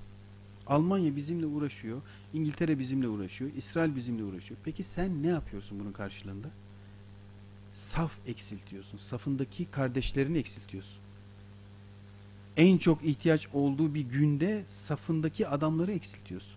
Almanya 0.67 1.17
bizimle 1.17 1.47
uğraşıyor, 1.47 2.03
İngiltere 2.35 2.79
bizimle 2.79 3.09
uğraşıyor, 3.09 3.51
İsrail 3.57 3.97
bizimle 3.97 4.25
uğraşıyor. 4.25 4.61
Peki 4.65 4.83
sen 4.83 5.23
ne 5.23 5.27
yapıyorsun 5.27 5.81
bunun 5.81 5.93
karşılığında? 5.93 6.49
Saf 7.75 8.13
eksiltiyorsun. 8.27 8.99
Safındaki 8.99 9.65
kardeşlerini 9.71 10.39
eksiltiyorsun. 10.39 10.99
En 12.57 12.79
çok 12.79 13.05
ihtiyaç 13.05 13.49
olduğu 13.53 13.95
bir 13.95 14.01
günde 14.01 14.65
safındaki 14.67 15.49
adamları 15.49 15.93
eksiltiyorsun. 15.93 16.55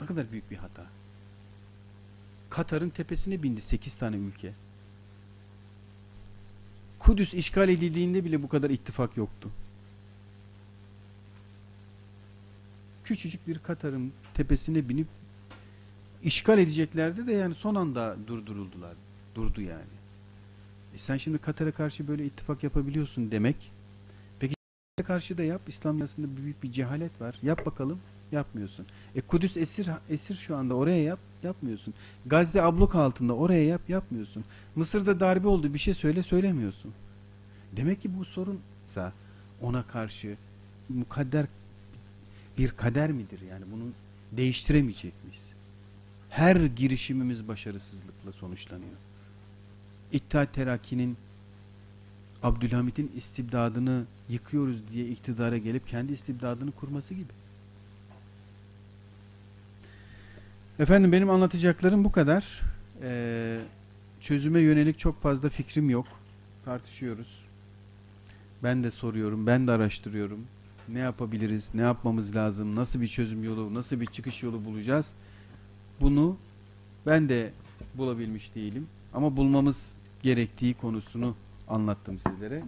Ne 0.00 0.06
kadar 0.06 0.32
büyük 0.32 0.50
bir 0.50 0.56
hata. 0.56 0.86
Katar'ın 2.50 2.90
tepesine 2.90 3.42
bindi 3.42 3.60
8 3.60 3.94
tane 3.94 4.16
ülke. 4.16 4.52
Kudüs 6.98 7.34
işgal 7.34 7.68
edildiğinde 7.68 8.24
bile 8.24 8.42
bu 8.42 8.48
kadar 8.48 8.70
ittifak 8.70 9.16
yoktu. 9.16 9.50
Küçücük 13.04 13.48
bir 13.48 13.58
Katar'ın 13.58 14.12
tepesine 14.34 14.88
binip 14.88 15.06
işgal 16.22 16.58
edeceklerdi 16.58 17.26
de 17.26 17.32
yani 17.32 17.54
son 17.54 17.74
anda 17.74 18.16
durduruldular. 18.26 18.94
Durdu 19.34 19.60
yani. 19.60 19.98
E 20.94 20.98
sen 20.98 21.16
şimdi 21.16 21.38
Katar'a 21.38 21.72
karşı 21.72 22.08
böyle 22.08 22.26
ittifak 22.26 22.62
yapabiliyorsun 22.62 23.30
demek. 23.30 23.72
Peki 24.40 24.54
karşı 25.04 25.38
da 25.38 25.42
yap. 25.42 25.62
İslam 25.66 26.00
arasında 26.00 26.36
büyük 26.36 26.62
bir 26.62 26.72
cehalet 26.72 27.20
var. 27.20 27.38
Yap 27.42 27.66
bakalım. 27.66 28.00
Yapmıyorsun. 28.32 28.86
E 29.14 29.20
Kudüs 29.20 29.56
esir 29.56 29.88
esir 30.10 30.34
şu 30.34 30.56
anda 30.56 30.74
oraya 30.74 31.02
yap. 31.02 31.18
Yapmıyorsun. 31.42 31.94
Gazze 32.26 32.62
abluk 32.62 32.94
altında 32.94 33.34
oraya 33.34 33.64
yap. 33.64 33.80
Yapmıyorsun. 33.88 34.44
Mısır'da 34.76 35.20
darbe 35.20 35.48
oldu 35.48 35.74
bir 35.74 35.78
şey 35.78 35.94
söyle 35.94 36.22
söylemiyorsun. 36.22 36.92
Demek 37.76 38.02
ki 38.02 38.18
bu 38.18 38.24
sorunsa 38.24 39.12
ona 39.62 39.82
karşı 39.82 40.36
mukadder 40.88 41.46
bir 42.58 42.70
kader 42.70 43.12
midir 43.12 43.40
yani 43.50 43.64
bunu 43.72 43.84
değiştiremeyecek 44.32 45.24
miyiz? 45.24 45.48
Her 46.30 46.56
girişimimiz 46.56 47.48
başarısızlıkla 47.48 48.32
sonuçlanıyor. 48.32 48.96
İttihat 50.12 50.54
Terakki'nin 50.54 51.16
Abdülhamit'in 52.42 53.12
istibdadını 53.16 54.04
yıkıyoruz 54.28 54.88
diye 54.92 55.08
iktidara 55.08 55.58
gelip 55.58 55.88
kendi 55.88 56.12
istibdadını 56.12 56.72
kurması 56.72 57.14
gibi. 57.14 57.32
Efendim 60.78 61.12
benim 61.12 61.30
anlatacaklarım 61.30 62.04
bu 62.04 62.12
kadar. 62.12 62.62
Ee, 63.02 63.58
çözüme 64.20 64.60
yönelik 64.60 64.98
çok 64.98 65.22
fazla 65.22 65.48
fikrim 65.48 65.90
yok. 65.90 66.06
Tartışıyoruz. 66.64 67.44
Ben 68.62 68.84
de 68.84 68.90
soruyorum, 68.90 69.46
ben 69.46 69.66
de 69.66 69.72
araştırıyorum. 69.72 70.46
Ne 70.88 70.98
yapabiliriz, 70.98 71.74
ne 71.74 71.82
yapmamız 71.82 72.36
lazım, 72.36 72.76
nasıl 72.76 73.00
bir 73.00 73.08
çözüm 73.08 73.44
yolu, 73.44 73.74
nasıl 73.74 74.00
bir 74.00 74.06
çıkış 74.06 74.42
yolu 74.42 74.64
bulacağız? 74.64 75.12
Bunu 76.00 76.36
ben 77.06 77.28
de 77.28 77.52
bulabilmiş 77.94 78.54
değilim. 78.54 78.86
Ama 79.14 79.36
bulmamız 79.36 79.96
gerektiği 80.22 80.74
konusunu 80.74 81.36
anlattım 81.68 82.18
sizlere. 82.18 82.62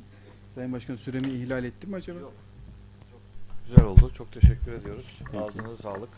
Sayın 0.55 0.73
Başkan 0.73 0.97
süremi 0.97 1.29
ihlal 1.29 1.65
ettim 1.65 1.91
mi 1.91 1.97
acaba? 1.97 2.19
Yok. 2.19 2.33
Güzel 3.69 3.85
oldu. 3.85 4.11
Çok 4.19 4.33
teşekkür 4.33 4.73
ediyoruz. 4.73 5.07
Peki. 5.25 5.45
Ağzınıza 5.45 5.83
sağlık. 5.83 6.11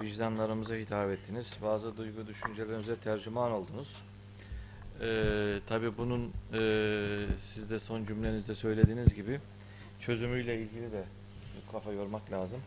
Vicdanlarımıza 0.00 0.74
hitap 0.74 1.10
ettiniz. 1.10 1.56
Bazı 1.62 1.96
duygu 1.96 2.26
düşüncelerimize 2.26 2.96
tercüman 2.96 3.52
oldunuz. 3.52 3.96
Ee, 5.00 5.58
tabii 5.66 5.98
bunun 5.98 6.32
e, 6.52 6.60
siz 7.38 7.70
de 7.70 7.78
son 7.78 8.04
cümlenizde 8.04 8.54
söylediğiniz 8.54 9.14
gibi 9.14 9.40
çözümüyle 10.00 10.62
ilgili 10.62 10.92
de 10.92 11.04
kafa 11.72 11.92
yormak 11.92 12.32
lazım. 12.32 12.60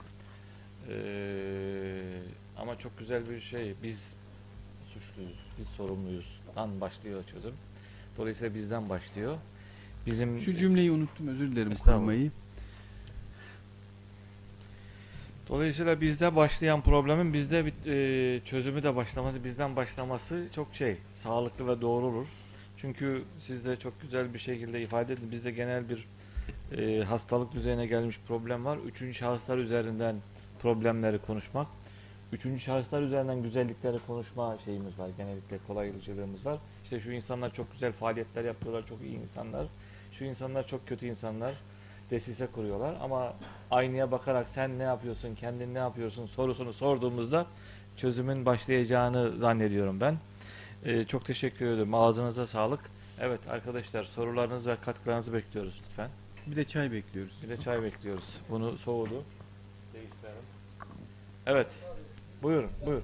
Ee, 0.89 2.03
ama 2.57 2.79
çok 2.79 2.99
güzel 2.99 3.29
bir 3.29 3.39
şey. 3.39 3.73
Biz 3.83 4.15
suçluyuz, 4.93 5.39
biz 5.59 5.67
sorumluyuz. 5.67 6.39
Dan 6.55 6.81
başlıyor 6.81 7.23
çözüm. 7.23 7.53
Dolayısıyla 8.17 8.55
bizden 8.55 8.89
başlıyor. 8.89 9.37
Bizim 10.05 10.39
Şu 10.39 10.53
cümleyi 10.55 10.91
unuttum 10.91 11.27
özür 11.27 11.51
dilerim 11.51 11.75
kurmayı. 11.75 12.31
Dolayısıyla 15.47 16.01
bizde 16.01 16.35
başlayan 16.35 16.81
problemin 16.81 17.33
bizde 17.33 17.65
bir 17.65 17.73
e, 17.87 18.39
çözümü 18.45 18.83
de 18.83 18.95
başlaması, 18.95 19.43
bizden 19.43 19.75
başlaması 19.75 20.47
çok 20.51 20.75
şey, 20.75 20.97
sağlıklı 21.13 21.67
ve 21.67 21.81
doğru 21.81 22.05
olur. 22.05 22.27
Çünkü 22.77 23.23
siz 23.39 23.65
de 23.65 23.79
çok 23.79 24.01
güzel 24.01 24.33
bir 24.33 24.39
şekilde 24.39 24.81
ifade 24.81 25.13
edin. 25.13 25.31
Bizde 25.31 25.51
genel 25.51 25.83
bir 25.89 26.07
e, 26.77 27.03
hastalık 27.03 27.53
düzeyine 27.53 27.85
gelmiş 27.87 28.19
problem 28.27 28.65
var. 28.65 28.77
Üçüncü 28.77 29.13
şahıslar 29.13 29.57
üzerinden 29.57 30.15
problemleri 30.61 31.19
konuşmak. 31.19 31.67
Üçüncü 32.33 32.59
şahıslar 32.59 33.01
üzerinden 33.01 33.43
güzellikleri 33.43 33.97
konuşma 34.07 34.57
şeyimiz 34.65 34.99
var. 34.99 35.09
Genellikle 35.17 35.57
kolaycılığımız 35.67 36.45
var. 36.45 36.59
İşte 36.83 36.99
şu 36.99 37.11
insanlar 37.11 37.53
çok 37.53 37.71
güzel 37.71 37.91
faaliyetler 37.91 38.43
yapıyorlar, 38.43 38.85
çok 38.85 39.01
iyi 39.01 39.19
insanlar. 39.19 39.67
Şu 40.11 40.25
insanlar 40.25 40.67
çok 40.67 40.87
kötü 40.87 41.05
insanlar. 41.05 41.53
Desise 42.11 42.47
kuruyorlar 42.47 42.95
ama 43.01 43.33
aynaya 43.71 44.11
bakarak 44.11 44.49
sen 44.49 44.79
ne 44.79 44.83
yapıyorsun, 44.83 45.35
kendin 45.35 45.73
ne 45.73 45.77
yapıyorsun 45.77 46.25
sorusunu 46.25 46.73
sorduğumuzda 46.73 47.45
çözümün 47.97 48.45
başlayacağını 48.45 49.39
zannediyorum 49.39 50.01
ben. 50.01 50.17
Ee, 50.85 51.05
çok 51.05 51.25
teşekkür 51.25 51.65
ederim. 51.65 51.93
Ağzınıza 51.93 52.47
sağlık. 52.47 52.79
Evet 53.19 53.39
arkadaşlar 53.49 54.03
sorularınız 54.03 54.67
ve 54.67 54.75
katkılarınızı 54.75 55.33
bekliyoruz 55.33 55.81
lütfen. 55.85 56.09
Bir 56.47 56.55
de 56.55 56.63
çay 56.63 56.91
bekliyoruz. 56.91 57.33
Bir 57.43 57.49
de 57.49 57.57
çay 57.57 57.83
bekliyoruz. 57.83 58.37
Bunu 58.49 58.77
soğudu. 58.77 59.23
Değiştirelim. 59.93 60.43
Evet. 61.45 61.67
Buyurun, 62.43 62.69
buyur. 62.85 63.01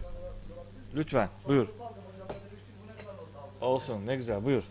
Lütfen, 0.95 1.29
buyur. 1.47 1.67
Olsun, 3.61 4.05
ne 4.07 4.15
güzel, 4.15 4.45
buyur. 4.45 4.63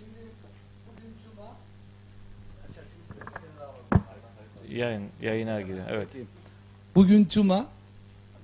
Yayın, 4.71 5.03
yayına 5.23 5.61
girin. 5.61 5.83
Evet, 5.89 6.09
Bugün 6.95 7.29
cuma 7.31 7.67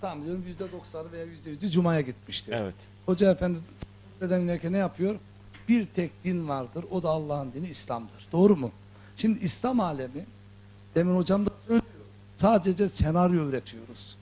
tam 0.01 0.25
diyorum 0.25 0.45
yüzde 0.47 0.73
doksanı 0.73 1.13
veya 1.13 1.25
yüzde 1.25 1.51
yüzü 1.51 1.71
cumaya 1.71 2.01
gitmiştir. 2.01 2.53
evet. 2.53 2.75
Hoca 3.07 3.31
efendi 3.33 3.59
bedenlerken 4.21 4.73
ne 4.73 4.79
yapıyor? 4.79 5.15
Bir 5.69 5.87
tek 5.87 6.25
din 6.25 6.49
vardır. 6.49 6.85
O 6.91 7.03
da 7.03 7.09
Allah'ın 7.09 7.53
dini 7.53 7.69
İslam'dır. 7.69 8.27
Doğru 8.33 8.57
mu? 8.57 8.71
Şimdi 9.17 9.45
İslam 9.45 9.81
alemi 9.81 10.27
demin 10.95 11.17
hocam 11.17 11.47
da 11.47 11.51
söylüyor. 11.67 11.83
Sadece 12.37 12.89
senaryo 12.89 13.49
üretiyoruz. 13.49 14.17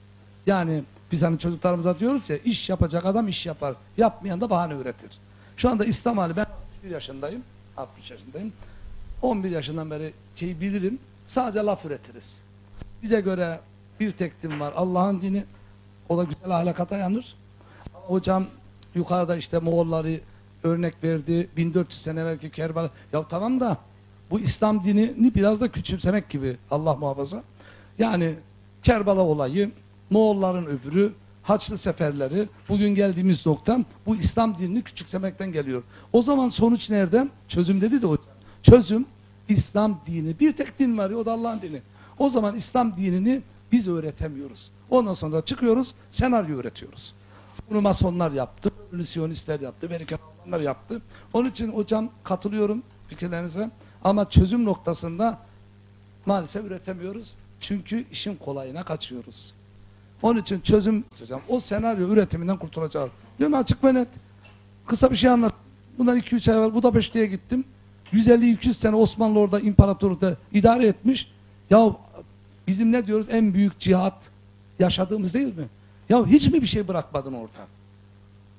Yani 0.45 0.83
biz 1.11 1.21
hani 1.21 1.39
çocuklarımıza 1.39 1.99
diyoruz 1.99 2.29
ya 2.29 2.37
iş 2.37 2.69
yapacak 2.69 3.05
adam 3.05 3.27
iş 3.27 3.45
yapar. 3.45 3.75
Yapmayan 3.97 4.41
da 4.41 4.49
bahane 4.49 4.73
üretir. 4.73 5.11
Şu 5.57 5.69
anda 5.69 5.85
İslam 5.85 6.19
alemi 6.19 6.37
ben 6.37 6.45
61 6.45 6.89
yaşındayım. 6.89 7.43
60 7.77 8.11
yaşındayım. 8.11 8.53
11 9.21 9.49
yaşından 9.51 9.91
beri 9.91 10.13
şey 10.35 10.61
bilirim. 10.61 10.99
Sadece 11.25 11.59
laf 11.59 11.85
üretiriz. 11.85 12.37
Bize 13.03 13.21
göre 13.21 13.59
bir 13.99 14.11
tek 14.11 14.43
din 14.43 14.59
var. 14.59 14.73
Allah'ın 14.75 15.21
dini. 15.21 15.45
O 16.09 16.17
da 16.17 16.23
güzel 16.23 16.57
ahlaka 16.57 16.89
dayanır. 16.89 17.35
Ama 17.95 18.05
hocam 18.05 18.45
yukarıda 18.95 19.37
işte 19.37 19.59
Moğolları 19.59 20.19
örnek 20.63 21.03
verdi. 21.03 21.49
1400 21.57 22.01
sene 22.01 22.19
evvelki 22.19 22.49
Kerbala. 22.49 22.89
Ya 23.13 23.27
tamam 23.27 23.59
da 23.59 23.77
bu 24.31 24.39
İslam 24.39 24.83
dinini 24.83 25.35
biraz 25.35 25.61
da 25.61 25.71
küçümsemek 25.71 26.29
gibi 26.29 26.57
Allah 26.71 26.95
muhafaza. 26.95 27.43
Yani 27.99 28.35
Kerbala 28.83 29.21
olayı, 29.21 29.71
Moğolların 30.09 30.65
öbürü, 30.65 31.13
Haçlı 31.43 31.77
seferleri, 31.77 32.47
bugün 32.69 32.95
geldiğimiz 32.95 33.45
nokta 33.45 33.79
bu 34.05 34.15
İslam 34.15 34.57
dinini 34.57 34.81
küçümsemekten 34.81 35.51
geliyor. 35.51 35.83
O 36.13 36.21
zaman 36.21 36.49
sonuç 36.49 36.89
nerede? 36.89 37.27
Çözüm 37.47 37.81
dedi 37.81 38.01
de 38.01 38.05
hocam. 38.05 38.25
Çözüm 38.63 39.05
İslam 39.51 40.01
dini. 40.07 40.39
Bir 40.39 40.55
tek 40.55 40.79
din 40.79 40.97
var 40.97 41.09
ya 41.09 41.17
o 41.17 41.25
da 41.25 41.31
Allah'ın 41.31 41.61
dini. 41.61 41.81
O 42.19 42.29
zaman 42.29 42.55
İslam 42.55 42.97
dinini 42.97 43.41
biz 43.71 43.87
öğretemiyoruz. 43.87 44.71
Ondan 44.89 45.13
sonra 45.13 45.35
da 45.35 45.45
çıkıyoruz, 45.45 45.93
senaryo 46.11 46.59
üretiyoruz. 46.59 47.13
Bunu 47.69 47.81
masonlar 47.81 48.31
yaptı, 48.31 48.69
siyonistler 49.05 49.59
yaptı, 49.59 49.87
Amerikan 49.87 50.19
Almanlar 50.41 50.61
yaptı. 50.61 51.01
Onun 51.33 51.49
için 51.49 51.71
hocam 51.71 52.09
katılıyorum 52.23 52.83
fikirlerinize. 53.07 53.71
Ama 54.03 54.29
çözüm 54.29 54.65
noktasında 54.65 55.39
maalesef 56.25 56.65
üretemiyoruz. 56.65 57.33
Çünkü 57.59 58.05
işin 58.11 58.35
kolayına 58.35 58.83
kaçıyoruz. 58.83 59.53
Onun 60.21 60.41
için 60.41 60.61
çözüm 60.61 61.03
hocam 61.19 61.41
o 61.47 61.59
senaryo 61.59 62.09
üretiminden 62.09 62.57
kurtulacağız. 62.57 63.09
Diyorum 63.39 63.57
açık 63.57 63.83
ve 63.83 63.93
net. 63.93 64.07
Kısa 64.87 65.11
bir 65.11 65.15
şey 65.15 65.29
anlat. 65.29 65.53
Bundan 65.97 66.17
2-3 66.17 66.51
ay 66.51 66.57
evvel 66.57 66.73
Budapeşte'ye 66.73 67.25
gittim. 67.25 67.65
150-200 68.13 68.73
sene 68.73 68.95
Osmanlı 68.95 69.39
orada 69.39 69.59
imparatorlukta 69.59 70.35
idare 70.51 70.87
etmiş. 70.87 71.31
Ya 71.69 71.95
bizim 72.67 72.91
ne 72.91 73.07
diyoruz 73.07 73.27
en 73.29 73.53
büyük 73.53 73.79
cihat 73.79 74.13
yaşadığımız 74.79 75.33
değil 75.33 75.57
mi? 75.57 75.65
Ya 76.09 76.25
hiç 76.25 76.47
mi 76.47 76.61
bir 76.61 76.67
şey 76.67 76.87
bırakmadın 76.87 77.33
orada? 77.33 77.67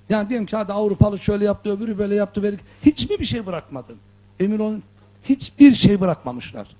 Yani 0.09 0.29
diyelim 0.29 0.47
ki 0.47 0.57
hadi 0.57 0.73
Avrupalı 0.73 1.19
şöyle 1.19 1.45
yaptı, 1.45 1.71
öbürü 1.77 1.99
böyle 1.99 2.15
yaptı. 2.15 2.43
Böyle. 2.43 2.57
Hiç 2.85 3.11
mi 3.11 3.19
bir 3.19 3.25
şey 3.25 3.47
bırakmadın? 3.47 3.97
Emin 4.41 4.59
olun 4.59 4.83
hiçbir 5.25 5.75
şey 5.75 6.01
bırakmamışlar. 6.01 6.77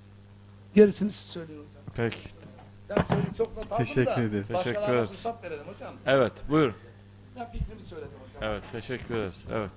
Gerisini 0.75 1.11
siz 1.11 1.25
söyleyin 1.25 1.59
hocam. 1.59 1.83
Peki. 1.95 2.29
Ben 2.89 3.03
söyleyeyim 3.03 3.33
çok 3.37 3.47
aldım 3.57 3.77
Teşekkür 3.77 4.05
da. 4.05 4.21
ederiz. 4.21 4.47
Teşekkür 4.47 4.93
ederiz. 4.93 5.25
verelim 5.43 5.63
hocam. 5.73 5.93
Evet, 6.05 6.33
buyur. 6.49 6.73
Ben 7.35 7.51
fikrimi 7.51 7.83
söyledim 7.89 8.11
hocam. 8.27 8.51
Evet, 8.51 8.63
teşekkür 8.71 9.15
ederiz. 9.15 9.33
Evet. 9.51 9.71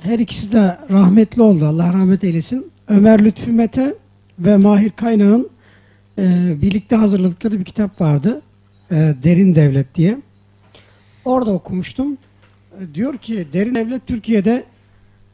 Her 0.00 0.18
ikisi 0.18 0.52
de 0.52 0.78
rahmetli 0.90 1.42
oldu. 1.42 1.66
Allah 1.66 1.92
rahmet 1.92 2.24
eylesin. 2.24 2.70
Ömer 2.88 3.24
Lütfü 3.24 3.52
Mete 3.52 3.94
ve 4.38 4.56
Mahir 4.56 4.90
Kaynağ'ın 4.90 5.50
e, 6.18 6.54
birlikte 6.62 6.96
hazırladıkları 6.96 7.58
bir 7.58 7.64
kitap 7.64 8.00
vardı. 8.00 8.42
E, 8.90 9.14
Derin 9.22 9.54
Devlet 9.54 9.94
diye. 9.94 10.18
Orada 11.24 11.50
okumuştum. 11.50 12.18
E, 12.80 12.94
diyor 12.94 13.18
ki 13.18 13.46
derin 13.52 13.74
devlet 13.74 14.06
Türkiye'de 14.06 14.64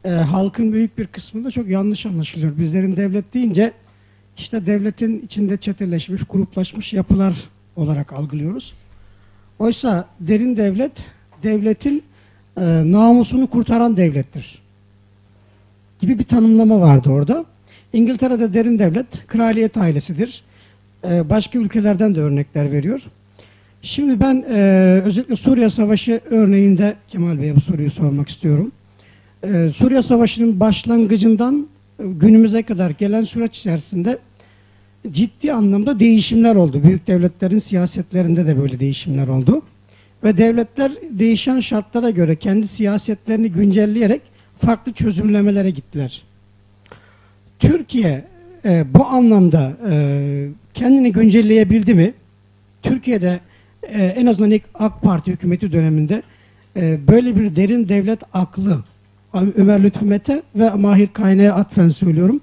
e, 0.05 0.09
halkın 0.09 0.73
büyük 0.73 0.97
bir 0.97 1.07
kısmında 1.07 1.51
çok 1.51 1.67
yanlış 1.67 2.05
anlaşılıyor. 2.05 2.53
Biz 2.57 2.73
derin 2.73 2.95
devlet 2.95 3.33
deyince 3.33 3.71
işte 4.37 4.65
devletin 4.65 5.21
içinde 5.25 5.57
çeteleşmiş, 5.57 6.21
gruplaşmış 6.29 6.93
yapılar 6.93 7.49
olarak 7.75 8.13
algılıyoruz. 8.13 8.73
Oysa 9.59 10.07
derin 10.19 10.57
devlet, 10.57 11.05
devletin 11.43 12.03
e, 12.57 12.91
namusunu 12.91 13.47
kurtaran 13.47 13.97
devlettir. 13.97 14.59
Gibi 15.99 16.19
bir 16.19 16.23
tanımlama 16.23 16.81
vardı 16.81 17.09
orada. 17.09 17.45
İngiltere'de 17.93 18.53
derin 18.53 18.79
devlet, 18.79 19.27
kraliyet 19.27 19.77
ailesidir. 19.77 20.43
E, 21.09 21.29
başka 21.29 21.59
ülkelerden 21.59 22.15
de 22.15 22.21
örnekler 22.21 22.71
veriyor. 22.71 23.01
Şimdi 23.81 24.19
ben 24.19 24.45
e, 24.49 24.57
özellikle 25.05 25.35
Suriye 25.35 25.69
Savaşı 25.69 26.21
örneğinde 26.29 26.95
Kemal 27.07 27.41
Bey'e 27.41 27.55
bu 27.55 27.61
soruyu 27.61 27.91
sormak 27.91 28.29
istiyorum. 28.29 28.71
E, 29.43 29.71
Suriye 29.75 30.01
Savaşı'nın 30.01 30.59
başlangıcından 30.59 31.67
e, 31.99 32.03
günümüze 32.07 32.63
kadar 32.63 32.89
gelen 32.89 33.23
süreç 33.23 33.57
içerisinde 33.57 34.17
ciddi 35.11 35.53
anlamda 35.53 35.99
değişimler 35.99 36.55
oldu. 36.55 36.83
Büyük 36.83 37.07
devletlerin 37.07 37.59
siyasetlerinde 37.59 38.47
de 38.47 38.61
böyle 38.61 38.79
değişimler 38.79 39.27
oldu. 39.27 39.61
Ve 40.27 40.37
devletler 40.37 40.91
değişen 41.11 41.59
şartlara 41.59 42.09
göre 42.09 42.35
kendi 42.35 42.67
siyasetlerini 42.67 43.51
güncelleyerek 43.51 44.21
farklı 44.59 44.93
çözümlemelere 44.93 45.69
gittiler. 45.69 46.23
Türkiye 47.59 48.25
e, 48.65 48.85
bu 48.93 49.05
anlamda 49.05 49.77
e, 49.89 50.47
kendini 50.73 51.11
güncelleyebildi 51.11 51.93
mi? 51.93 52.13
Türkiye'de 52.83 53.39
e, 53.83 54.05
en 54.05 54.25
azından 54.25 54.51
ilk 54.51 54.63
AK 54.73 55.01
Parti 55.01 55.31
hükümeti 55.31 55.71
döneminde 55.71 56.23
e, 56.75 57.07
böyle 57.07 57.35
bir 57.35 57.55
derin 57.55 57.89
devlet 57.89 58.19
aklı 58.33 58.83
Ömer 59.55 59.83
Lütfü 59.83 60.05
Mete 60.05 60.41
ve 60.55 60.69
Mahir 60.69 61.07
Kayna'ya 61.07 61.53
atfen 61.53 61.89
söylüyorum 61.89 62.41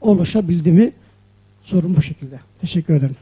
oluşabildi 0.00 0.72
mi? 0.72 0.92
Sorun 1.62 1.96
bu 1.96 2.02
şekilde. 2.02 2.40
Teşekkür 2.60 2.94
ederim. 2.94 3.16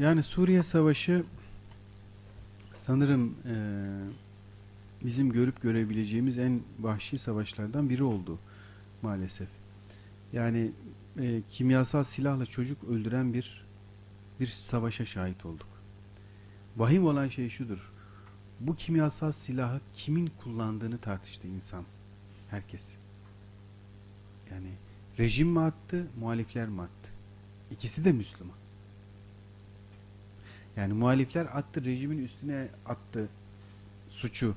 Yani 0.00 0.22
Suriye 0.22 0.62
Savaşı 0.62 1.24
sanırım 2.74 3.34
eee, 3.44 3.52
bizim 5.04 5.32
görüp 5.32 5.62
görebileceğimiz 5.62 6.38
en 6.38 6.62
vahşi 6.80 7.18
savaşlardan 7.18 7.90
biri 7.90 8.02
oldu 8.02 8.38
maalesef. 9.02 9.48
Yani 10.32 10.72
eee, 11.18 11.42
kimyasal 11.50 12.04
silahla 12.04 12.46
çocuk 12.46 12.84
öldüren 12.84 13.34
bir 13.34 13.66
bir 14.40 14.46
savaşa 14.46 15.04
şahit 15.06 15.46
olduk. 15.46 15.68
Vahim 16.76 17.04
olan 17.04 17.28
şey 17.28 17.48
şudur. 17.48 17.92
Bu 18.60 18.76
kimyasal 18.76 19.32
silahı 19.32 19.80
kimin 19.92 20.30
kullandığını 20.44 20.98
tartıştı 20.98 21.48
insan. 21.48 21.84
Herkes. 22.50 22.94
Yani 24.50 24.70
rejim 25.18 25.48
mi 25.48 25.60
attı, 25.60 26.06
muhalifler 26.20 26.68
mi 26.68 26.80
attı? 26.82 27.10
İkisi 27.70 28.04
de 28.04 28.12
Müslüman. 28.12 28.59
Yani 30.76 30.92
muhalifler 30.92 31.44
attı, 31.44 31.84
rejimin 31.84 32.24
üstüne 32.24 32.68
attı 32.86 33.28
suçu 34.08 34.54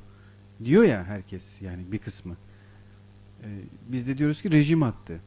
diyor 0.66 0.84
ya 0.84 1.04
herkes 1.04 1.62
yani 1.62 1.92
bir 1.92 1.98
kısmı. 1.98 2.38
Ee, 3.44 3.48
biz 3.88 4.08
de 4.08 4.18
diyoruz 4.18 4.42
ki 4.42 4.52
rejim 4.52 4.84
attı. 4.84 5.20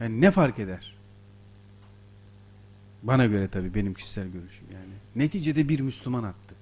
Yani 0.00 0.20
ne 0.20 0.30
fark 0.30 0.58
eder? 0.58 0.94
Bana 3.02 3.26
göre 3.26 3.48
tabii 3.48 3.74
benim 3.74 3.94
kişisel 3.94 4.28
görüşüm 4.28 4.66
yani. 4.72 4.92
Neticede 5.16 5.68
bir 5.68 5.80
Müslüman 5.80 6.22
attı. 6.22 6.54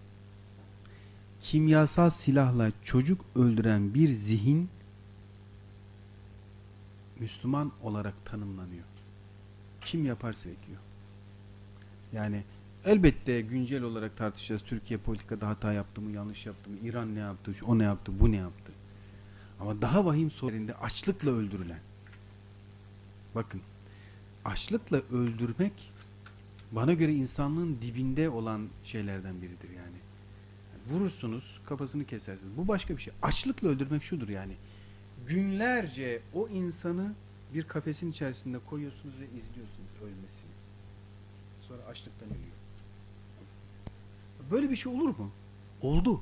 Kimyasal 1.41 2.11
silahla 2.11 2.73
çocuk 2.85 3.25
öldüren 3.37 3.95
bir 3.95 4.09
zihin 4.09 4.69
Müslüman 7.21 7.73
olarak 7.83 8.15
tanımlanıyor. 8.25 8.85
Kim 9.81 10.05
yaparsa 10.05 10.51
ekiyor. 10.51 10.79
Yani 12.13 12.43
elbette 12.89 13.41
güncel 13.41 13.83
olarak 13.83 14.17
tartışacağız. 14.17 14.63
Türkiye 14.63 14.99
politikada 14.99 15.49
hata 15.49 15.73
yaptı 15.73 16.01
mı, 16.01 16.17
yanlış 16.17 16.47
yaptı 16.47 16.71
mı, 16.71 16.77
İran 16.85 17.15
ne 17.15 17.19
yaptı, 17.19 17.53
o 17.67 17.79
ne 17.79 17.85
yaptı, 17.85 18.13
bu 18.21 18.33
ne 18.33 18.37
yaptı. 18.37 18.73
Ama 19.61 19.83
daha 19.83 20.05
vahim 20.05 20.31
sorununda 20.31 20.83
açlıkla 20.83 21.31
öldürülen. 21.31 21.81
Bakın, 23.35 23.61
açlıkla 24.45 25.03
öldürmek 25.13 25.93
bana 26.73 26.93
göre 26.93 27.15
insanlığın 27.15 27.79
dibinde 27.83 28.29
olan 28.29 28.69
şeylerden 28.85 29.43
biridir 29.43 29.71
yani. 29.77 29.97
Vurursunuz, 30.91 31.61
kafasını 31.67 32.05
kesersiniz. 32.05 32.57
Bu 32.57 32.69
başka 32.69 32.97
bir 32.97 33.03
şey. 33.03 33.13
Açlıkla 33.23 33.69
öldürmek 33.69 34.03
şudur 34.03 34.29
yani. 34.29 34.53
Günlerce 35.27 36.21
o 36.35 36.49
insanı 36.49 37.13
bir 37.55 37.63
kafesin 37.63 38.11
içerisinde 38.11 38.59
koyuyorsunuz 38.59 39.15
ve 39.21 39.25
izliyorsunuz 39.25 39.91
ölmesini. 40.03 40.51
Sonra 41.69 41.83
açlıktan 41.83 42.29
ölüyor. 42.29 42.48
Böyle 44.51 44.71
bir 44.71 44.77
şey 44.77 44.93
olur 44.93 45.09
mu? 45.09 45.31
Oldu. 45.83 46.21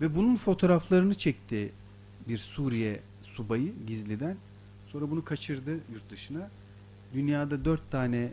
Ve 0.00 0.16
bunun 0.16 0.36
fotoğraflarını 0.36 1.14
çekti 1.14 1.72
bir 2.28 2.38
Suriye 2.38 3.00
subayı 3.22 3.72
gizliden. 3.86 4.36
Sonra 4.86 5.10
bunu 5.10 5.24
kaçırdı 5.24 5.74
yurt 5.92 6.10
dışına. 6.10 6.50
Dünyada 7.14 7.64
dört 7.64 7.90
tane 7.90 8.32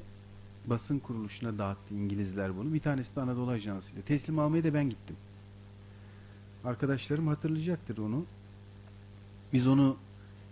basın 0.65 0.99
kuruluşuna 0.99 1.57
dağıttı 1.57 1.93
İngilizler 1.93 2.57
bunu. 2.57 2.73
Bir 2.73 2.79
tanesi 2.79 3.15
de 3.15 3.21
Anadolu 3.21 3.51
Ajansı'yla. 3.51 4.01
Teslim 4.01 4.39
almaya 4.39 4.63
da 4.63 4.73
ben 4.73 4.89
gittim. 4.89 5.15
Arkadaşlarım 6.63 7.27
hatırlayacaktır 7.27 7.97
onu. 7.97 8.25
Biz 9.53 9.67
onu 9.67 9.97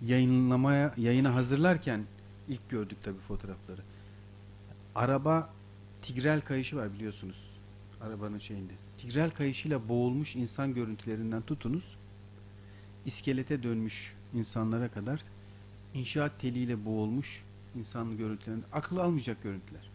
yayınlamaya, 0.06 0.94
yayına 0.98 1.36
hazırlarken 1.36 2.04
ilk 2.48 2.70
gördük 2.70 2.98
tabii 3.04 3.20
fotoğrafları. 3.20 3.82
Araba 4.96 5.50
tigrel 6.02 6.42
kayışı 6.42 6.78
var 6.78 6.94
biliyorsunuz. 6.94 7.53
Arabanın 8.08 8.40
şeyinde. 8.40 8.74
Tigrel 8.98 9.32
kayışıyla 9.32 9.90
boğulmuş 9.90 10.36
insan 10.36 10.74
görüntülerinden 10.74 11.42
tutunuz. 11.42 11.84
iskelete 13.06 13.64
dönmüş 13.64 14.14
insanlara 14.34 14.92
kadar 14.92 15.20
inşaat 15.94 16.40
teliyle 16.40 16.86
boğulmuş 16.86 17.44
insan 17.76 18.18
görüntülerini 18.18 18.64
akıl 18.74 18.98
almayacak 18.98 19.44
görüntüler. 19.44 19.90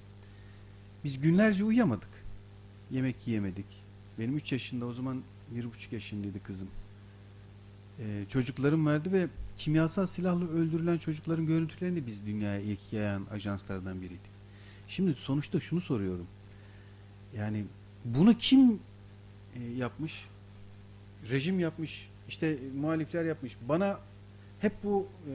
Biz 1.04 1.20
günlerce 1.20 1.64
uyuyamadık. 1.64 2.08
Yemek 2.90 3.16
yiyemedik. 3.26 3.66
Benim 4.18 4.36
3 4.36 4.52
yaşında 4.52 4.86
o 4.86 4.92
zaman 4.92 5.22
1,5 5.54 5.94
yaşındaydı 5.94 6.42
kızım. 6.42 6.68
Ee, 7.98 8.24
çocuklarım 8.28 8.86
vardı 8.86 9.12
ve 9.12 9.28
kimyasal 9.56 10.06
silahla 10.06 10.48
öldürülen 10.48 10.98
çocukların 10.98 11.46
görüntülerini 11.46 12.06
biz 12.06 12.26
dünyaya 12.26 12.60
ilk 12.60 12.92
yayan 12.92 13.26
ajanslardan 13.30 14.00
biriydik. 14.00 14.30
Şimdi 14.88 15.14
sonuçta 15.14 15.60
şunu 15.60 15.80
soruyorum. 15.80 16.26
Yani 17.36 17.64
bunu 18.04 18.38
kim 18.38 18.80
e, 19.54 19.64
yapmış? 19.76 20.28
Rejim 21.30 21.60
yapmış. 21.60 22.08
İşte 22.28 22.58
muhalifler 22.80 23.24
yapmış. 23.24 23.56
Bana 23.68 24.00
hep 24.60 24.72
bu 24.84 25.08
e, 25.26 25.32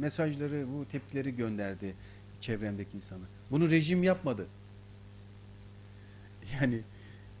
mesajları, 0.00 0.66
bu 0.72 0.84
tepkileri 0.88 1.36
gönderdi 1.36 1.94
çevremdeki 2.40 2.96
insanlar. 2.96 3.28
Bunu 3.50 3.70
rejim 3.70 4.02
yapmadı. 4.02 4.46
Yani 6.60 6.80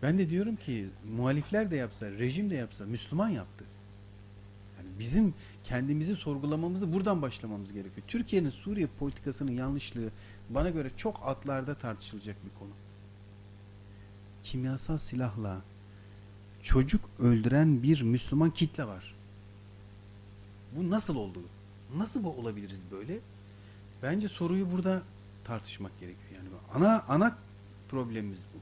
ben 0.02 0.18
de 0.18 0.30
diyorum 0.30 0.56
ki 0.56 0.86
muhalifler 1.16 1.70
de 1.70 1.76
yapsa, 1.76 2.10
rejim 2.10 2.50
de 2.50 2.54
yapsa 2.54 2.84
Müslüman 2.84 3.28
yaptı. 3.28 3.64
Yani 4.78 4.88
bizim 4.98 5.34
kendimizi 5.64 6.16
sorgulamamızı 6.16 6.92
buradan 6.92 7.22
başlamamız 7.22 7.72
gerekiyor. 7.72 8.06
Türkiye'nin 8.08 8.48
Suriye 8.48 8.86
politikasının 8.98 9.52
yanlışlığı 9.52 10.10
bana 10.50 10.70
göre 10.70 10.90
çok 10.96 11.20
altlarda 11.22 11.74
tartışılacak 11.74 12.36
bir 12.44 12.58
konu. 12.58 12.70
Kimyasal 14.44 14.98
silahla 14.98 15.60
çocuk 16.62 17.00
öldüren 17.18 17.82
bir 17.82 18.02
Müslüman 18.02 18.50
kitle 18.50 18.84
var. 18.84 19.14
Bu 20.76 20.90
nasıl 20.90 21.16
oldu? 21.16 21.42
Nasıl 21.96 22.24
bu 22.24 22.30
olabiliriz 22.30 22.82
böyle? 22.90 23.18
Bence 24.02 24.28
soruyu 24.28 24.72
burada 24.72 25.02
tartışmak 25.44 26.00
gerekiyor. 26.00 26.30
Yani 26.36 26.48
ana 26.74 27.04
ana 27.08 27.38
problemimiz 27.88 28.46
bu. 28.54 28.58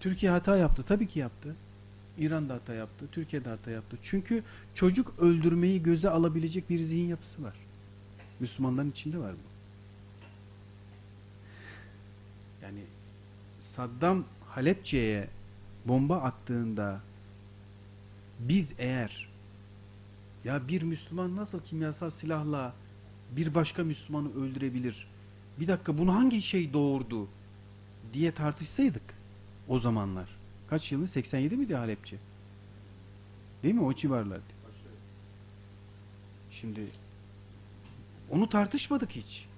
Türkiye 0.00 0.32
hata 0.32 0.56
yaptı. 0.56 0.82
Tabii 0.86 1.08
ki 1.08 1.18
yaptı. 1.18 1.56
İran 2.18 2.48
da 2.48 2.54
hata 2.54 2.74
yaptı. 2.74 3.04
Türkiye 3.12 3.44
de 3.44 3.48
hata 3.48 3.70
yaptı. 3.70 3.96
Çünkü 4.02 4.42
çocuk 4.74 5.14
öldürmeyi 5.18 5.82
göze 5.82 6.10
alabilecek 6.10 6.70
bir 6.70 6.78
zihin 6.78 7.08
yapısı 7.08 7.42
var. 7.42 7.54
Müslümanların 8.40 8.90
içinde 8.90 9.18
var 9.18 9.32
bu. 9.32 9.52
Yani 12.64 12.80
Saddam 13.76 14.24
Halepçe'ye 14.48 15.28
bomba 15.84 16.16
attığında 16.16 17.00
biz 18.38 18.74
eğer 18.78 19.28
ya 20.44 20.68
bir 20.68 20.82
Müslüman 20.82 21.36
nasıl 21.36 21.60
kimyasal 21.60 22.10
silahla 22.10 22.74
bir 23.36 23.54
başka 23.54 23.84
Müslümanı 23.84 24.34
öldürebilir? 24.34 25.06
Bir 25.60 25.68
dakika 25.68 25.98
bunu 25.98 26.14
hangi 26.14 26.42
şey 26.42 26.72
doğurdu 26.72 27.28
diye 28.12 28.32
tartışsaydık 28.32 29.14
o 29.68 29.78
zamanlar. 29.78 30.28
Kaç 30.70 30.92
yılı? 30.92 31.08
87 31.08 31.56
miydi 31.56 31.74
Halepçe? 31.74 32.16
Değil 33.62 33.74
mi? 33.74 33.82
O 33.82 33.94
civarlardı. 33.94 34.52
Şimdi 36.50 36.86
onu 38.30 38.48
tartışmadık 38.48 39.10
hiç. 39.10 39.51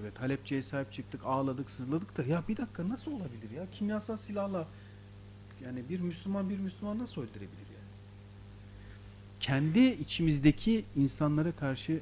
Evet 0.00 0.20
Halepçe'ye 0.20 0.62
sahip 0.62 0.92
çıktık, 0.92 1.20
ağladık, 1.24 1.70
sızladık 1.70 2.16
da 2.16 2.22
ya 2.22 2.42
bir 2.48 2.56
dakika 2.56 2.88
nasıl 2.88 3.12
olabilir 3.12 3.50
ya? 3.56 3.66
Kimyasal 3.72 4.16
silahla 4.16 4.66
yani 5.64 5.82
bir 5.88 6.00
Müslüman 6.00 6.50
bir 6.50 6.58
Müslüman 6.58 6.98
nasıl 6.98 7.22
öldürebilir 7.22 7.68
yani? 7.74 7.88
Kendi 9.40 9.80
içimizdeki 9.80 10.84
insanlara 10.96 11.52
karşı 11.52 12.00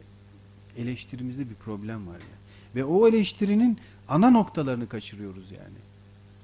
eleştirimizde 0.76 1.50
bir 1.50 1.54
problem 1.54 2.06
var 2.06 2.12
yani. 2.12 2.46
Ve 2.74 2.84
o 2.84 3.08
eleştirinin 3.08 3.78
ana 4.08 4.30
noktalarını 4.30 4.88
kaçırıyoruz 4.88 5.50
yani. 5.50 5.78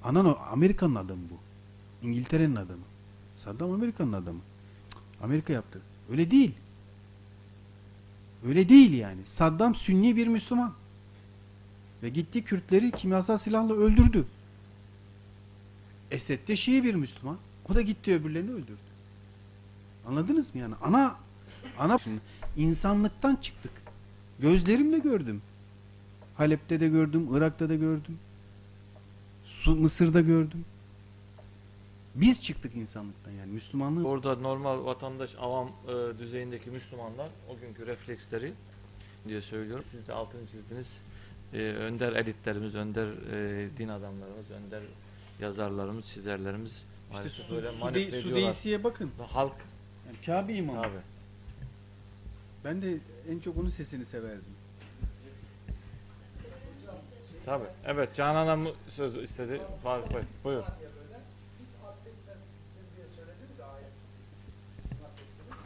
Ana 0.04 0.34
Amerika'nın 0.36 0.94
adamı 0.94 1.22
bu. 1.30 1.38
İngiltere'nin 2.06 2.56
adamı. 2.56 2.82
Saddam 3.38 3.72
Amerika'nın 3.72 4.12
adamı. 4.12 4.40
Amerika 5.22 5.52
yaptı. 5.52 5.80
Öyle 6.10 6.30
değil. 6.30 6.54
Öyle 8.46 8.68
değil 8.68 8.92
yani. 8.92 9.20
Saddam 9.24 9.74
Sünni 9.74 10.16
bir 10.16 10.26
Müslüman. 10.26 10.72
Ve 12.02 12.08
gitti 12.08 12.44
Kürtleri 12.44 12.90
kimyasal 12.90 13.38
silahla 13.38 13.74
öldürdü. 13.74 14.24
Esed 16.10 16.48
de 16.48 16.56
Şii 16.56 16.84
bir 16.84 16.94
Müslüman. 16.94 17.38
O 17.70 17.74
da 17.74 17.80
gitti 17.80 18.14
öbürlerini 18.14 18.50
öldürdü. 18.50 18.92
Anladınız 20.06 20.54
mı 20.54 20.60
yani? 20.60 20.74
Ana 20.82 21.16
ana 21.78 21.98
insanlıktan 22.56 23.36
çıktık. 23.36 23.72
Gözlerimle 24.40 24.98
gördüm. 24.98 25.42
Halep'te 26.36 26.80
de 26.80 26.88
gördüm, 26.88 27.28
Irak'ta 27.32 27.68
da 27.68 27.74
gördüm. 27.74 28.18
Su, 29.44 29.76
Mısır'da 29.76 30.20
gördüm. 30.20 30.64
Biz 32.14 32.42
çıktık 32.42 32.76
insanlıktan 32.76 33.30
yani 33.32 33.52
Müslümanlığı. 33.52 34.08
Orada 34.08 34.36
normal 34.36 34.84
vatandaş, 34.84 35.34
avam 35.40 35.68
e, 35.68 36.18
düzeyindeki 36.18 36.70
Müslümanlar 36.70 37.28
o 37.48 37.60
günkü 37.60 37.86
refleksleri 37.86 38.52
diye 39.28 39.42
söylüyorum. 39.42 39.84
Siz 39.90 40.08
de 40.08 40.12
altını 40.12 40.46
çizdiniz. 40.46 41.00
E, 41.52 41.58
önder 41.58 42.12
elitlerimiz, 42.12 42.74
önder 42.74 43.06
e, 43.06 43.68
din 43.76 43.88
adamlarımız, 43.88 44.50
önder 44.50 44.82
yazarlarımız, 45.40 46.06
çizerlerimiz 46.06 46.84
İşte 47.12 47.28
Su, 47.28 47.42
Sude-. 47.42 48.22
Sudeysi'ye 48.22 48.84
bakın. 48.84 49.10
Halk 49.28 49.54
Yani 50.06 50.16
Kabe 50.26 50.54
imamı. 50.54 50.80
abi. 50.80 50.98
Ben 52.64 52.82
de 52.82 52.96
en 53.30 53.38
çok 53.38 53.56
onun 53.56 53.68
sesini 53.68 54.04
severdim. 54.04 54.54
Tabii. 57.44 57.64
Evet 57.86 58.14
Canan 58.14 58.46
Hanım 58.46 58.68
söz 58.88 59.16
istedi. 59.16 59.60
Bey. 59.84 60.22
Buyur. 60.44 60.62
Hiç 60.62 61.72
affetmezsin 61.88 62.84
diye 62.96 63.06
söylediniz 63.16 63.56
ya 63.60 63.66
ayet. 63.76 63.94
Affettiniz. 65.06 65.60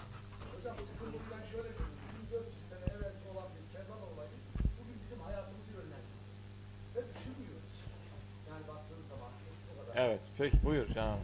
Hocam 0.54 0.76
sıkıntıdan 0.88 1.42
şöyle 1.52 1.68
bir 1.78 1.86
1400 2.32 2.64
sene 2.70 2.84
evvel 2.94 3.14
olan 3.30 3.48
bir 3.54 3.64
Kerbala 3.74 4.04
olayı 4.12 4.34
bugün 4.78 4.96
bizim 5.02 5.20
hayatımızı 5.26 5.70
yönlendiriyor. 5.78 6.24
Ve 6.94 7.00
düşünmüyoruz. 7.10 7.74
Yani 8.48 8.62
baktığınız 8.72 9.06
zaman 9.14 9.30
o 9.70 9.72
kadar. 9.80 9.85
Evet. 9.96 10.20
Peki 10.38 10.56
buyur 10.64 10.86
Canan 10.94 11.18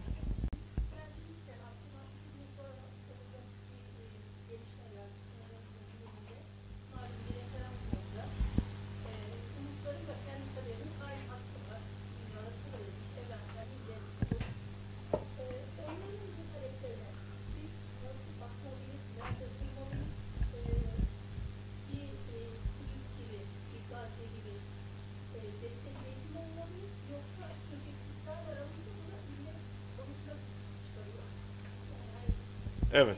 Evet. 32.93 33.17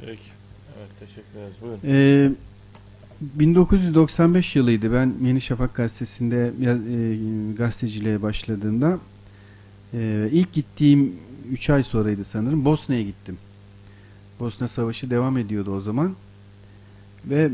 Peki. 0.00 0.20
Evet 0.78 0.90
teşekkür 1.00 1.38
ederiz. 1.38 1.54
Buyurun. 1.62 1.80
Ee, 1.84 2.30
1995 3.20 4.56
yılıydı. 4.56 4.92
Ben 4.92 5.14
Yeni 5.22 5.40
Şafak 5.40 5.74
gazetesinde 5.74 6.52
e, 6.62 7.16
gazeteciliğe 7.56 8.22
başladığımda 8.22 8.98
e, 9.94 10.28
ilk 10.32 10.52
gittiğim 10.52 11.16
3 11.50 11.70
ay 11.70 11.82
sonraydı 11.82 12.24
sanırım. 12.24 12.64
Bosna'ya 12.64 13.02
gittim. 13.02 13.38
Bosna 14.40 14.68
Savaşı 14.68 15.10
devam 15.10 15.38
ediyordu 15.38 15.76
o 15.76 15.80
zaman. 15.80 16.14
Ve 17.24 17.50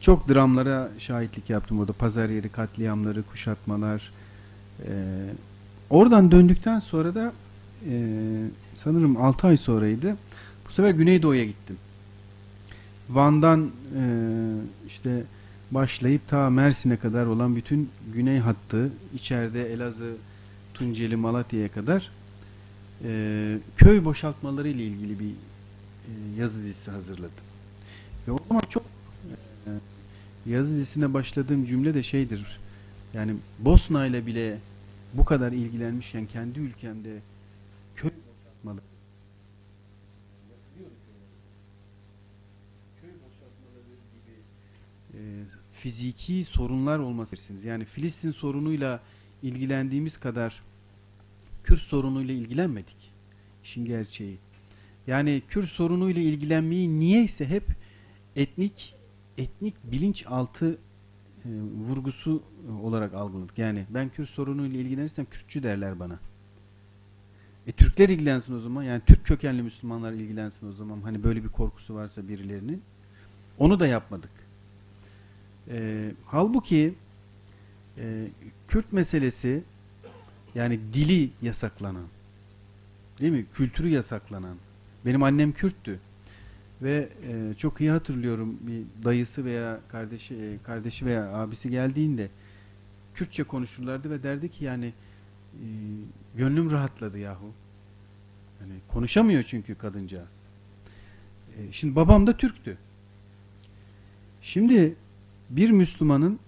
çok 0.00 0.28
dramlara 0.28 0.90
şahitlik 0.98 1.50
yaptım 1.50 1.80
orada. 1.80 1.92
Pazar 1.92 2.28
yeri 2.28 2.48
katliamları, 2.48 3.22
kuşatmalar. 3.22 4.12
E, 4.88 4.92
oradan 5.90 6.30
döndükten 6.30 6.78
sonra 6.78 7.14
da 7.14 7.32
sanırım 8.74 9.16
6 9.16 9.46
ay 9.46 9.56
sonraydı. 9.56 10.16
Bu 10.68 10.72
sefer 10.72 10.90
Güneydoğu'ya 10.90 11.44
gittim. 11.44 11.76
Van'dan 13.10 13.70
e, 13.98 14.02
işte 14.86 15.22
başlayıp 15.70 16.28
ta 16.28 16.50
Mersin'e 16.50 16.96
kadar 16.96 17.26
olan 17.26 17.56
bütün 17.56 17.90
güney 18.14 18.38
hattı, 18.38 18.92
içeride 19.14 19.72
Elazığ, 19.72 20.14
Tunceli, 20.74 21.16
Malatya'ya 21.16 21.68
kadar 21.68 22.10
e, 23.04 23.58
köy 23.76 24.04
boşaltmaları 24.04 24.68
ile 24.68 24.84
ilgili 24.84 25.18
bir 25.18 25.30
e, 25.30 25.30
yazı 26.38 26.62
dizisi 26.62 26.90
hazırladım. 26.90 27.30
Ve 28.28 28.32
o 28.32 28.38
zaman 28.48 28.62
çok 28.68 28.82
e, 29.66 29.70
yazı 30.50 30.74
dizisine 30.74 31.14
başladığım 31.14 31.66
cümle 31.66 31.94
de 31.94 32.02
şeydir. 32.02 32.60
Yani 33.14 33.34
Bosna 33.58 34.06
ile 34.06 34.26
bile 34.26 34.58
bu 35.14 35.24
kadar 35.24 35.52
ilgilenmişken 35.52 36.26
kendi 36.26 36.60
ülkemde 36.60 37.10
köy 37.96 38.10
boşaltmaları 38.10 38.86
köy 43.00 43.10
boşaltmaları 43.10 43.96
gibi 44.12 44.34
e, 45.14 45.20
fiziki 45.72 46.44
sorunlar 46.44 46.98
olmasırsınız. 46.98 47.64
Yani 47.64 47.84
Filistin 47.84 48.30
sorunuyla 48.30 49.00
ilgilendiğimiz 49.42 50.16
kadar 50.16 50.62
Kürt 51.64 51.80
sorunuyla 51.80 52.34
ilgilenmedik. 52.34 53.12
İşin 53.64 53.84
gerçeği. 53.84 54.38
Yani 55.06 55.42
Kürt 55.48 55.68
sorunuyla 55.68 56.22
ilgilenmeyi 56.22 57.00
niyeyse 57.00 57.48
hep 57.48 57.64
etnik 58.36 58.94
etnik 59.38 59.74
bilinçaltı 59.84 60.78
e, 61.44 61.48
vurgusu 61.88 62.42
olarak 62.82 63.14
algıladık. 63.14 63.58
Yani 63.58 63.86
ben 63.90 64.08
Kürt 64.08 64.28
sorunuyla 64.28 64.80
ilgilenirsem 64.80 65.24
Kürtçü 65.24 65.62
derler 65.62 66.00
bana. 66.00 66.18
E 67.66 67.72
Türkler 67.72 68.08
ilgilensin 68.08 68.54
o 68.56 68.60
zaman. 68.60 68.82
Yani 68.82 69.02
Türk 69.06 69.24
kökenli 69.24 69.62
Müslümanlar 69.62 70.12
ilgilensin 70.12 70.68
o 70.68 70.72
zaman. 70.72 71.00
Hani 71.00 71.24
böyle 71.24 71.44
bir 71.44 71.48
korkusu 71.48 71.94
varsa 71.94 72.28
birilerinin. 72.28 72.82
Onu 73.58 73.80
da 73.80 73.86
yapmadık. 73.86 74.30
E, 75.70 76.10
halbuki 76.26 76.94
e, 77.98 78.28
Kürt 78.68 78.92
meselesi 78.92 79.62
yani 80.54 80.80
dili 80.92 81.30
yasaklanan 81.42 82.06
değil 83.20 83.32
mi? 83.32 83.46
Kültürü 83.54 83.88
yasaklanan. 83.88 84.56
Benim 85.04 85.22
annem 85.22 85.52
Kürttü. 85.52 85.98
Ve 86.82 87.08
e, 87.28 87.54
çok 87.54 87.80
iyi 87.80 87.90
hatırlıyorum 87.90 88.58
bir 88.60 89.04
dayısı 89.04 89.44
veya 89.44 89.80
kardeşi 89.88 90.34
e, 90.34 90.58
kardeşi 90.62 91.06
veya 91.06 91.34
abisi 91.34 91.70
geldiğinde 91.70 92.28
Kürtçe 93.14 93.42
konuşurlardı 93.42 94.10
ve 94.10 94.22
derdi 94.22 94.48
ki 94.48 94.64
yani 94.64 94.92
gönlüm 96.36 96.70
rahatladı 96.70 97.18
yahu. 97.18 97.52
Yani 98.60 98.72
konuşamıyor 98.88 99.42
çünkü 99.42 99.74
kadıncağız. 99.74 100.46
E, 101.58 101.72
şimdi 101.72 101.96
babam 101.96 102.26
da 102.26 102.36
Türktü. 102.36 102.78
Şimdi 104.42 104.96
bir 105.50 105.70
Müslümanın 105.70 106.38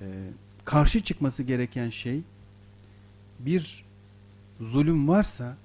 e, 0.00 0.30
karşı 0.64 1.00
çıkması 1.00 1.42
gereken 1.42 1.90
şey 1.90 2.22
bir 3.38 3.84
zulüm 4.60 5.08
varsa 5.08 5.56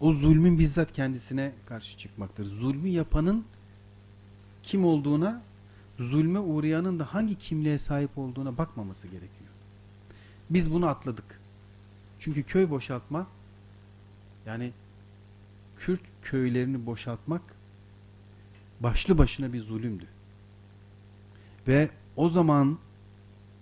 o 0.00 0.12
zulmün 0.12 0.58
bizzat 0.58 0.92
kendisine 0.92 1.52
karşı 1.66 1.98
çıkmaktır. 1.98 2.44
Zulmü 2.44 2.88
yapanın 2.88 3.44
kim 4.62 4.84
olduğuna, 4.84 5.42
zulme 5.98 6.38
uğrayanın 6.38 6.98
da 6.98 7.14
hangi 7.14 7.34
kimliğe 7.38 7.78
sahip 7.78 8.18
olduğuna 8.18 8.58
bakmaması 8.58 9.06
gerekiyor. 9.06 9.50
Biz 10.50 10.72
bunu 10.72 10.86
atladık. 10.86 11.40
Çünkü 12.26 12.42
köy 12.42 12.70
boşaltma 12.70 13.26
yani 14.46 14.72
Kürt 15.76 16.00
köylerini 16.22 16.86
boşaltmak 16.86 17.42
başlı 18.80 19.18
başına 19.18 19.52
bir 19.52 19.60
zulümdü. 19.60 20.06
Ve 21.68 21.90
o 22.16 22.28
zaman 22.28 22.78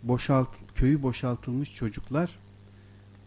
boşalt 0.02 0.48
köyü 0.74 1.02
boşaltılmış 1.02 1.74
çocuklar 1.74 2.38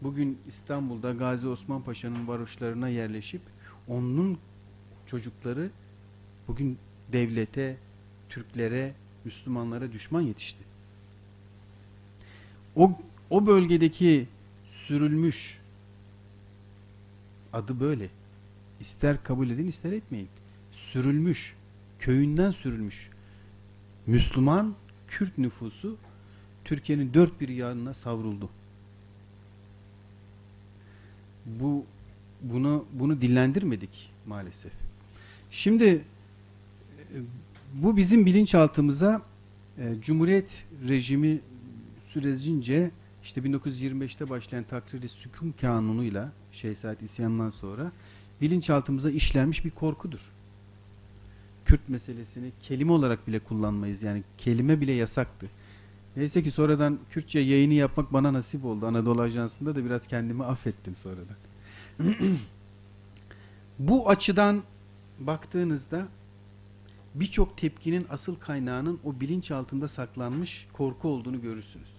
bugün 0.02 0.38
İstanbul'da 0.48 1.12
Gazi 1.12 1.48
Osman 1.48 1.82
Paşa'nın 1.82 2.28
varoşlarına 2.28 2.88
yerleşip 2.88 3.42
onun 3.88 4.38
çocukları 5.06 5.70
bugün 6.48 6.78
devlete, 7.12 7.76
Türklere, 8.28 8.94
Müslümanlara 9.24 9.92
düşman 9.92 10.20
yetişti. 10.20 10.64
O, 12.76 12.92
o 13.30 13.46
bölgedeki 13.46 14.28
sürülmüş 14.88 15.58
adı 17.52 17.80
böyle. 17.80 18.08
İster 18.80 19.22
kabul 19.22 19.50
edin 19.50 19.66
ister 19.66 19.92
etmeyin. 19.92 20.28
Sürülmüş, 20.72 21.54
köyünden 21.98 22.50
sürülmüş 22.50 23.10
Müslüman 24.06 24.74
Kürt 25.08 25.38
nüfusu 25.38 25.96
Türkiye'nin 26.64 27.14
dört 27.14 27.40
bir 27.40 27.48
yanına 27.48 27.94
savruldu. 27.94 28.50
Bu 31.46 31.84
bunu 32.42 32.84
bunu 32.92 33.20
dillendirmedik 33.20 34.10
maalesef. 34.26 34.72
Şimdi 35.50 35.84
e, 35.84 36.04
bu 37.74 37.96
bizim 37.96 38.26
bilinçaltımıza 38.26 39.22
e, 39.78 39.94
Cumhuriyet 40.02 40.64
rejimi 40.88 41.40
sürecince 42.12 42.90
işte 43.24 43.40
1925'te 43.40 44.30
başlayan 44.30 44.64
takrir-i 44.64 45.08
sükun 45.08 45.54
kanunuyla 45.60 46.32
Şehzade 46.52 47.04
isyanından 47.04 47.50
sonra 47.50 47.92
bilinçaltımıza 48.40 49.10
işlenmiş 49.10 49.64
bir 49.64 49.70
korkudur. 49.70 50.20
Kürt 51.64 51.88
meselesini 51.88 52.52
kelime 52.62 52.92
olarak 52.92 53.26
bile 53.26 53.38
kullanmayız. 53.38 54.02
Yani 54.02 54.22
kelime 54.38 54.80
bile 54.80 54.92
yasaktı. 54.92 55.48
Neyse 56.16 56.42
ki 56.42 56.50
sonradan 56.50 56.98
Kürtçe 57.10 57.38
yayını 57.38 57.74
yapmak 57.74 58.12
bana 58.12 58.32
nasip 58.32 58.64
oldu. 58.64 58.86
Anadolu 58.86 59.20
Ajansı'nda 59.22 59.74
da 59.74 59.84
biraz 59.84 60.06
kendimi 60.06 60.44
affettim 60.44 60.96
sonradan. 60.96 61.36
Bu 63.78 64.08
açıdan 64.08 64.62
baktığınızda 65.18 66.08
birçok 67.14 67.58
tepkinin 67.58 68.06
asıl 68.10 68.36
kaynağının 68.36 69.00
o 69.04 69.20
bilinç 69.20 69.50
altında 69.50 69.88
saklanmış 69.88 70.66
korku 70.72 71.08
olduğunu 71.08 71.40
görürsünüz. 71.40 71.97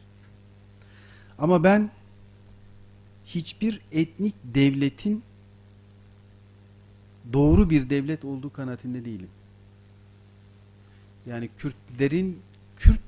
Ama 1.39 1.63
ben 1.63 1.91
hiçbir 3.25 3.81
etnik 3.91 4.35
devletin 4.43 5.23
doğru 7.33 7.69
bir 7.69 7.89
devlet 7.89 8.25
olduğu 8.25 8.53
kanaatinde 8.53 9.05
değilim. 9.05 9.29
Yani 11.25 11.49
Kürtlerin 11.57 12.39
Kürt 12.75 12.99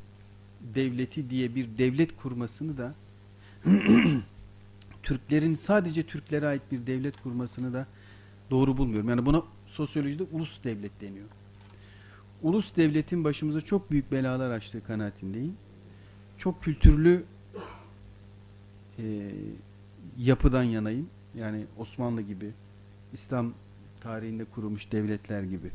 devleti 0.75 1.29
diye 1.29 1.55
bir 1.55 1.67
devlet 1.77 2.17
kurmasını 2.17 2.77
da 2.77 2.93
Türklerin 5.03 5.55
sadece 5.55 6.03
Türklere 6.03 6.47
ait 6.47 6.61
bir 6.71 6.87
devlet 6.87 7.21
kurmasını 7.21 7.73
da 7.73 7.87
doğru 8.51 8.77
bulmuyorum. 8.77 9.09
Yani 9.09 9.25
buna 9.25 9.43
sosyolojide 9.67 10.23
ulus 10.31 10.63
devlet 10.63 11.01
deniyor. 11.01 11.27
Ulus 12.41 12.75
devletin 12.75 13.23
başımıza 13.23 13.61
çok 13.61 13.91
büyük 13.91 14.11
belalar 14.11 14.51
açtığı 14.51 14.83
kanaatindeyim. 14.83 15.55
Çok 16.37 16.63
kültürlü 16.63 17.23
e, 18.99 19.31
yapıdan 20.17 20.63
yanayım. 20.63 21.09
Yani 21.35 21.65
Osmanlı 21.77 22.21
gibi, 22.21 22.51
İslam 23.13 23.53
tarihinde 24.01 24.45
kurulmuş 24.45 24.91
devletler 24.91 25.43
gibi. 25.43 25.71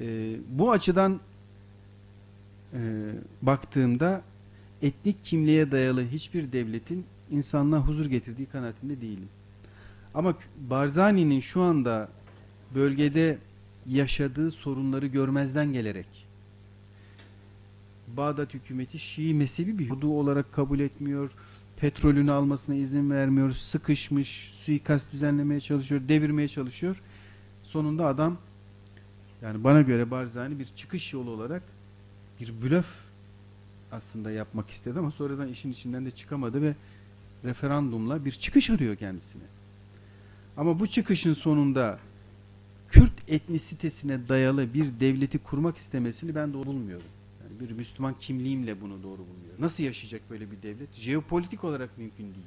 E, 0.00 0.36
bu 0.48 0.72
açıdan 0.72 1.20
e, 2.72 2.80
baktığımda 3.42 4.22
etnik 4.82 5.24
kimliğe 5.24 5.70
dayalı 5.70 6.04
hiçbir 6.08 6.52
devletin 6.52 7.04
insanlığa 7.30 7.80
huzur 7.80 8.06
getirdiği 8.06 8.46
kanaatinde 8.46 9.00
değilim. 9.00 9.28
Ama 10.14 10.34
Barzani'nin 10.70 11.40
şu 11.40 11.62
anda 11.62 12.08
bölgede 12.74 13.38
yaşadığı 13.86 14.50
sorunları 14.50 15.06
görmezden 15.06 15.72
gelerek 15.72 16.24
Bağdat 18.16 18.54
hükümeti 18.54 18.98
Şii 18.98 19.34
mezhebi 19.34 19.78
bir 19.78 19.90
hudu 19.90 20.12
olarak 20.12 20.52
kabul 20.52 20.80
etmiyor, 20.80 21.30
petrolünü 21.76 22.32
almasına 22.32 22.74
izin 22.74 23.10
vermiyor, 23.10 23.52
sıkışmış, 23.52 24.52
suikast 24.54 25.12
düzenlemeye 25.12 25.60
çalışıyor, 25.60 26.00
devirmeye 26.08 26.48
çalışıyor. 26.48 27.02
Sonunda 27.62 28.06
adam 28.06 28.36
yani 29.42 29.64
bana 29.64 29.82
göre 29.82 30.10
Barzani 30.10 30.58
bir 30.58 30.66
çıkış 30.76 31.12
yolu 31.12 31.30
olarak 31.30 31.62
bir 32.40 32.52
blöf 32.62 32.86
aslında 33.92 34.30
yapmak 34.30 34.70
istedi 34.70 34.98
ama 34.98 35.10
sonradan 35.10 35.48
işin 35.48 35.72
içinden 35.72 36.06
de 36.06 36.10
çıkamadı 36.10 36.62
ve 36.62 36.74
referandumla 37.44 38.24
bir 38.24 38.32
çıkış 38.32 38.70
arıyor 38.70 38.96
kendisine. 38.96 39.42
Ama 40.56 40.80
bu 40.80 40.86
çıkışın 40.86 41.32
sonunda 41.32 41.98
Kürt 42.88 43.12
etnisitesine 43.28 44.28
dayalı 44.28 44.74
bir 44.74 45.00
devleti 45.00 45.38
kurmak 45.38 45.76
istemesini 45.76 46.34
ben 46.34 46.52
doğru 46.52 46.66
bulmuyorum. 46.66 47.06
Yani 47.54 47.68
bir 47.68 47.74
Müslüman 47.74 48.14
kimliğimle 48.18 48.80
bunu 48.80 49.02
doğru 49.02 49.18
bulmuyorum. 49.18 49.58
Nasıl 49.58 49.84
yaşayacak 49.84 50.30
böyle 50.30 50.50
bir 50.50 50.62
devlet? 50.62 50.94
Jeopolitik 50.94 51.64
olarak 51.64 51.98
mümkün 51.98 52.24
değil 52.24 52.46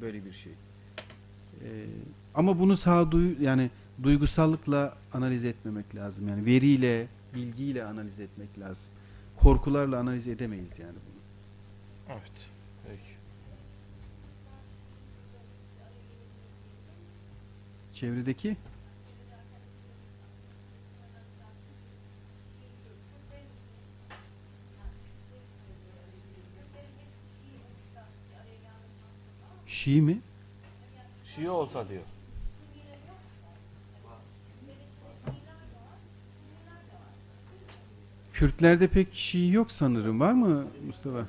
böyle 0.00 0.24
bir 0.24 0.32
şey. 0.32 0.52
Ee, 0.52 1.86
ama 2.34 2.58
bunu 2.58 2.76
sağduyu 2.76 3.42
yani 3.42 3.70
duygusallıkla 4.02 4.96
analiz 5.12 5.44
etmemek 5.44 5.94
lazım. 5.94 6.28
Yani 6.28 6.46
veriyle, 6.46 7.06
bilgiyle 7.34 7.84
analiz 7.84 8.20
etmek 8.20 8.58
lazım. 8.58 8.92
Korkularla 9.36 9.98
analiz 9.98 10.28
edemeyiz 10.28 10.78
yani 10.78 10.92
bunu. 10.92 11.22
Evet. 12.18 12.50
Peki. 12.86 13.14
Çevredeki 17.94 18.56
Şii 29.84 30.00
mi? 30.02 30.18
Şii 31.24 31.50
olsa 31.50 31.88
diyor. 31.88 32.02
Kürtlerde 38.32 38.88
pek 38.88 39.14
Şii 39.14 39.52
yok 39.52 39.72
sanırım. 39.72 40.20
Var 40.20 40.32
mı 40.32 40.66
Mustafa? 40.86 41.26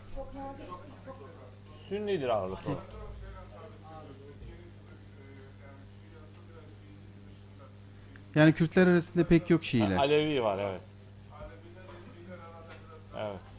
Sünnidir 1.89 2.29
ağırlıklı. 2.29 2.71
Yani 8.35 8.53
Kürtler 8.53 8.87
arasında 8.87 9.27
pek 9.27 9.49
yok 9.49 9.63
Şiiler. 9.63 9.97
Alevi 9.97 10.43
var 10.43 10.57
evet. 10.57 10.81
Evet. 13.17 13.54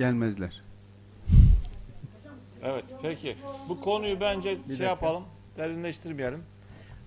Gelmezler. 0.00 0.62
Evet 2.62 2.84
peki. 3.02 3.36
Bu 3.68 3.80
konuyu 3.80 4.20
bence 4.20 4.58
dakika. 4.58 4.74
şey 4.76 4.86
yapalım. 4.86 5.24
Derinleştirmeyelim. 5.56 6.42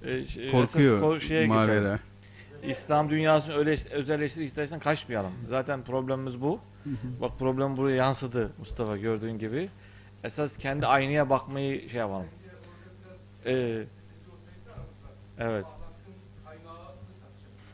Ee, 0.03 0.23
ş- 0.23 0.51
Korkuyor 0.51 1.01
ko- 1.01 1.19
şeye 1.21 1.41
geçelim. 1.47 1.47
Mavera. 1.47 1.99
İslam 2.63 3.09
dünyasını 3.09 3.55
öyle 3.55 3.75
özelleştirip 3.91 4.47
istersen 4.47 4.79
kaçmayalım. 4.79 5.31
Zaten 5.49 5.83
problemimiz 5.83 6.41
bu. 6.41 6.59
Bak 7.21 7.31
problem 7.39 7.77
buraya 7.77 7.95
yansıdı 7.95 8.51
Mustafa 8.59 8.97
gördüğün 8.97 9.39
gibi. 9.39 9.69
Esas 10.23 10.57
kendi 10.57 10.87
aynaya 10.87 11.29
bakmayı 11.29 11.89
şey 11.89 11.99
yapalım. 11.99 12.27
Ee, 13.45 13.83
evet. 15.39 15.65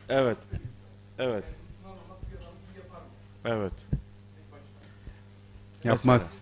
Evet. 0.09 0.37
Evet. 1.19 1.43
Evet. 3.45 3.73
Yapmaz. 5.83 6.37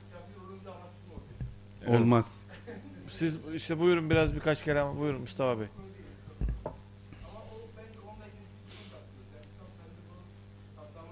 Evet. 1.82 2.00
Olmaz. 2.00 2.42
Siz 3.10 3.40
işte 3.56 3.80
buyurun 3.80 4.10
biraz 4.10 4.36
birkaç 4.36 4.64
kelam 4.64 5.00
buyurun 5.00 5.22
Mustafa 5.22 5.60
Bey. 5.60 5.68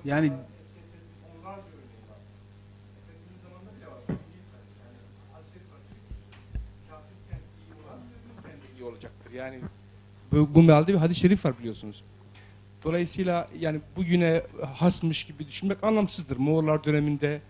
Yani 0.06 0.32
iyi 8.78 8.84
olacaktır. 8.84 9.32
Yani 9.32 9.60
bu, 10.32 10.56
bu 10.56 10.64
mealde 10.64 10.94
bir 10.94 10.98
hadis-i 10.98 11.20
şerif 11.20 11.46
var 11.46 11.60
biliyorsunuz. 11.60 12.04
Dolayısıyla 12.84 13.48
yani 13.60 13.80
bugüne 13.96 14.44
hasmış 14.76 15.24
gibi 15.24 15.48
düşünmek 15.48 15.84
anlamsızdır. 15.84 16.38
Moğollar 16.38 16.84
döneminde 16.84 17.42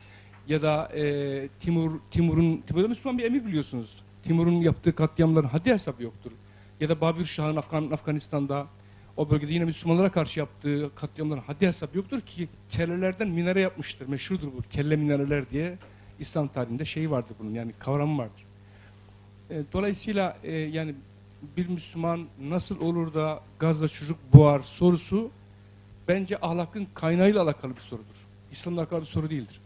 ya 0.48 0.62
da 0.62 0.92
e, 0.96 1.48
Timur 1.60 1.92
Timur'un 2.12 2.58
Timur'da 2.58 2.88
Müslüman 2.88 3.18
bir 3.18 3.24
emir 3.24 3.46
biliyorsunuz. 3.46 4.04
Timur'un 4.24 4.52
yaptığı 4.52 4.96
katliamların 4.96 5.48
haddi 5.48 5.74
hesabı 5.74 6.04
yoktur. 6.04 6.32
Ya 6.80 6.90
da 6.90 7.02
Babür 7.02 7.26
Şah'ın 7.26 7.56
Afgan, 7.56 7.92
Afganistan'da 7.92 8.68
o 9.18 9.30
bölgede 9.30 9.54
yine 9.54 9.66
Müslümanlara 9.66 10.12
karşı 10.12 10.40
yaptığı 10.40 10.96
katliamların 10.96 11.42
haddi 11.42 11.68
hesabı 11.68 11.98
yoktur 11.98 12.22
ki 12.22 12.50
kellelerden 12.70 13.28
minare 13.28 13.62
yapmıştır. 13.62 14.08
Meşhurdur 14.08 14.48
bu 14.48 14.62
kelle 14.72 14.96
minareler 14.96 15.50
diye 15.50 15.78
İslam 16.20 16.48
tarihinde 16.48 16.86
şey 16.86 17.12
vardır 17.12 17.36
bunun 17.40 17.54
yani 17.54 17.72
kavramı 17.80 18.18
vardır. 18.18 18.46
E, 19.50 19.64
dolayısıyla 19.74 20.38
e, 20.44 20.52
yani 20.52 20.96
bir 21.58 21.68
Müslüman 21.68 22.28
nasıl 22.42 22.82
olur 22.82 23.14
da 23.14 23.40
gazla 23.60 23.88
çocuk 23.88 24.18
boğar 24.34 24.60
sorusu 24.60 25.32
bence 26.08 26.38
ahlakın 26.42 26.88
kaynağıyla 26.94 27.44
alakalı 27.44 27.76
bir 27.76 27.82
sorudur. 27.82 28.16
İslam'la 28.52 28.82
alakalı 28.82 29.02
bir 29.02 29.06
soru 29.06 29.30
değildir. 29.30 29.60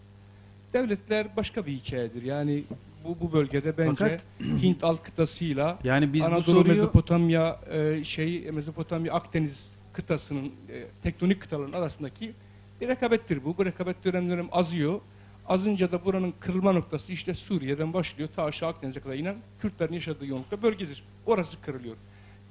Devletler 0.74 1.28
başka 1.38 1.65
bir 1.65 1.72
hikayedir. 1.72 2.24
Yani 2.24 2.63
bu, 3.03 3.17
bu 3.22 3.34
bölgede 3.34 3.78
bence 3.78 3.95
Fakat- 3.95 4.26
Hint 4.61 4.84
alt 4.84 5.03
kıtasıyla 5.03 5.80
Yani 5.84 6.13
biz 6.13 6.22
Anadolu, 6.22 6.43
soruyu 6.43 6.67
Mezopotamya, 6.67 7.59
e, 7.72 8.03
şey 8.03 8.51
Mezopotamya, 8.51 9.13
Akdeniz 9.13 9.72
kıtasının 9.93 10.45
e, 10.45 10.86
tektonik 11.03 11.41
kıtaların 11.41 11.72
arasındaki 11.74 12.34
bir 12.82 12.88
rekabettir 12.88 13.45
bu. 13.45 13.57
Bu 13.57 13.65
rekabet 13.65 14.03
dönem 14.05 14.30
dönem 14.30 14.47
azıyor. 14.51 14.99
Azınca 15.47 15.91
da 15.91 16.05
buranın 16.05 16.34
kırılma 16.39 16.72
noktası 16.72 17.11
işte 17.11 17.34
Suriye'den 17.34 17.93
başlıyor 17.93 18.30
ta 18.36 18.43
aşağı 18.43 18.70
Akdeniz'e 18.70 18.99
kadar 18.99 19.15
inen 19.15 19.36
Kürtlerin 19.61 19.93
yaşadığı 19.93 20.26
yoğunlukta 20.26 20.61
bölgedir. 20.61 21.03
Orası 21.26 21.61
kırılıyor. 21.61 21.95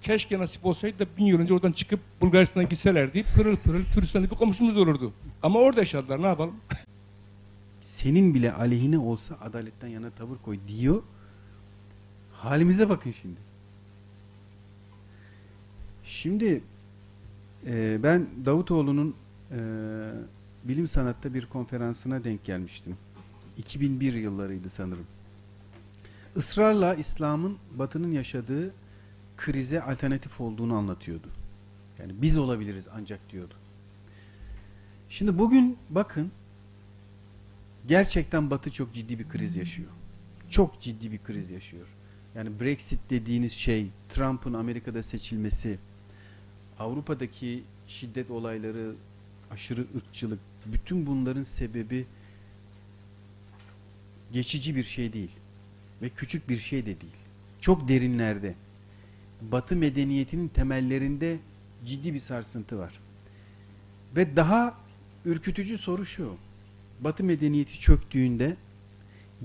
Keşke 0.02 0.38
nasip 0.38 0.66
olsaydı 0.66 0.98
da 0.98 1.06
bin 1.18 1.24
yıl 1.24 1.40
önce 1.40 1.54
oradan 1.54 1.72
çıkıp 1.72 2.00
Bulgaristan'a 2.20 2.64
gitselerdi 2.64 3.24
pırıl 3.36 3.56
pırıl 3.56 3.84
Kürdistan'da 3.94 4.30
bir 4.30 4.36
komşumuz 4.36 4.76
olurdu. 4.76 5.12
Ama 5.42 5.58
orada 5.58 5.80
yaşadılar 5.80 6.22
ne 6.22 6.26
yapalım? 6.26 6.54
senin 8.02 8.34
bile 8.34 8.52
aleyhine 8.52 8.98
olsa 8.98 9.38
adaletten 9.40 9.88
yana 9.88 10.10
tavır 10.10 10.36
koy 10.36 10.58
diyor. 10.68 11.02
Halimize 12.32 12.88
bakın 12.88 13.10
şimdi. 13.10 13.40
Şimdi 16.04 16.62
e, 17.66 18.02
ben 18.02 18.26
Davutoğlu'nun 18.44 19.14
e, 19.50 19.58
bilim 20.64 20.88
sanatta 20.88 21.34
bir 21.34 21.46
konferansına 21.46 22.24
denk 22.24 22.44
gelmiştim. 22.44 22.96
2001 23.56 24.12
yıllarıydı 24.12 24.70
sanırım. 24.70 25.06
Israrla 26.36 26.94
İslam'ın 26.94 27.56
Batı'nın 27.74 28.12
yaşadığı 28.12 28.74
krize 29.36 29.82
alternatif 29.82 30.40
olduğunu 30.40 30.76
anlatıyordu. 30.76 31.28
Yani 31.98 32.12
biz 32.22 32.36
olabiliriz 32.36 32.88
ancak 32.94 33.30
diyordu. 33.32 33.54
Şimdi 35.08 35.38
bugün 35.38 35.76
bakın 35.90 36.30
gerçekten 37.86 38.50
Batı 38.50 38.70
çok 38.70 38.94
ciddi 38.94 39.18
bir 39.18 39.28
kriz 39.28 39.56
yaşıyor. 39.56 39.90
Çok 40.50 40.80
ciddi 40.80 41.12
bir 41.12 41.18
kriz 41.18 41.50
yaşıyor. 41.50 41.86
Yani 42.34 42.60
Brexit 42.60 43.00
dediğiniz 43.10 43.52
şey, 43.52 43.90
Trump'ın 44.08 44.54
Amerika'da 44.54 45.02
seçilmesi, 45.02 45.78
Avrupa'daki 46.78 47.62
şiddet 47.86 48.30
olayları, 48.30 48.94
aşırı 49.50 49.86
ırkçılık, 49.96 50.38
bütün 50.66 51.06
bunların 51.06 51.42
sebebi 51.42 52.06
geçici 54.32 54.76
bir 54.76 54.82
şey 54.82 55.12
değil. 55.12 55.30
Ve 56.02 56.08
küçük 56.08 56.48
bir 56.48 56.58
şey 56.58 56.82
de 56.82 57.00
değil. 57.00 57.16
Çok 57.60 57.88
derinlerde. 57.88 58.54
Batı 59.42 59.76
medeniyetinin 59.76 60.48
temellerinde 60.48 61.38
ciddi 61.86 62.14
bir 62.14 62.20
sarsıntı 62.20 62.78
var. 62.78 63.00
Ve 64.16 64.36
daha 64.36 64.78
ürkütücü 65.24 65.78
soru 65.78 66.06
şu. 66.06 66.36
Batı 67.00 67.24
medeniyeti 67.24 67.80
çöktüğünde 67.80 68.56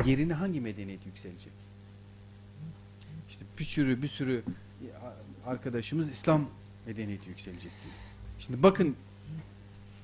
yerine 0.06 0.34
hangi 0.34 0.62
medeniyet 0.62 1.06
yükselecek? 1.06 1.54
İşte 3.30 3.46
bir 3.60 3.66
sürü 3.66 4.02
bir 4.02 4.08
sürü 4.08 4.44
arkadaşımız 5.46 6.10
İslam 6.10 6.50
medeniyeti 6.88 7.30
yükselecek 7.30 7.72
diyor. 7.84 7.96
Şimdi 8.40 8.64
bakın 8.64 8.96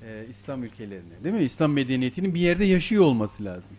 e, 0.02 0.26
İslam 0.30 0.64
ülkelerine 0.64 1.24
değil 1.24 1.34
mi? 1.34 1.42
İslam 1.42 1.72
medeniyetinin 1.72 2.34
bir 2.34 2.40
yerde 2.40 2.64
yaşıyor 2.64 3.04
olması 3.04 3.44
lazım. 3.44 3.76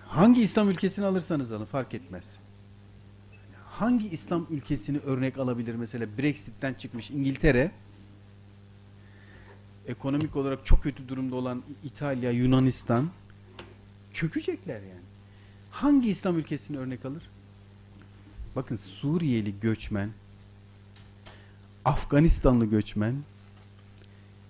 Hangi 0.00 0.42
İslam 0.42 0.70
ülkesini 0.70 1.06
alırsanız 1.06 1.52
alın 1.52 1.64
fark 1.64 1.94
etmez. 1.94 2.36
Hangi 3.66 4.08
İslam 4.08 4.46
ülkesini 4.50 4.98
örnek 4.98 5.38
alabilir 5.38 5.74
mesela 5.74 6.06
Brexit'ten 6.18 6.74
çıkmış 6.74 7.10
İngiltere 7.10 7.70
ekonomik 9.88 10.36
olarak 10.36 10.66
çok 10.66 10.82
kötü 10.82 11.08
durumda 11.08 11.36
olan 11.36 11.62
İtalya, 11.84 12.30
Yunanistan 12.30 13.10
çökecekler 14.12 14.80
yani. 14.80 15.04
Hangi 15.70 16.10
İslam 16.10 16.38
ülkesini 16.38 16.78
örnek 16.78 17.04
alır? 17.04 17.22
Bakın 18.56 18.76
Suriyeli 18.76 19.60
göçmen, 19.60 20.10
Afganistanlı 21.84 22.66
göçmen, 22.66 23.14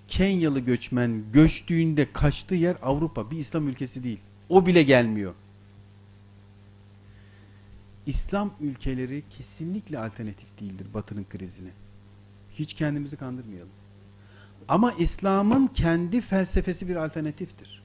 Kenyalı 0.08 0.60
göçmen 0.60 1.22
göçtüğünde 1.32 2.12
kaçtığı 2.12 2.54
yer 2.54 2.76
Avrupa, 2.82 3.30
bir 3.30 3.38
İslam 3.38 3.68
ülkesi 3.68 4.04
değil. 4.04 4.20
O 4.48 4.66
bile 4.66 4.82
gelmiyor. 4.82 5.34
İslam 8.06 8.54
ülkeleri 8.60 9.22
kesinlikle 9.30 9.98
alternatif 9.98 10.60
değildir 10.60 10.86
Batı'nın 10.94 11.24
krizine. 11.30 11.70
Hiç 12.58 12.74
kendimizi 12.74 13.16
kandırmayalım. 13.16 13.83
Ama 14.68 14.92
İslam'ın 14.92 15.66
kendi 15.66 16.20
felsefesi 16.20 16.88
bir 16.88 16.96
alternatiftir. 16.96 17.82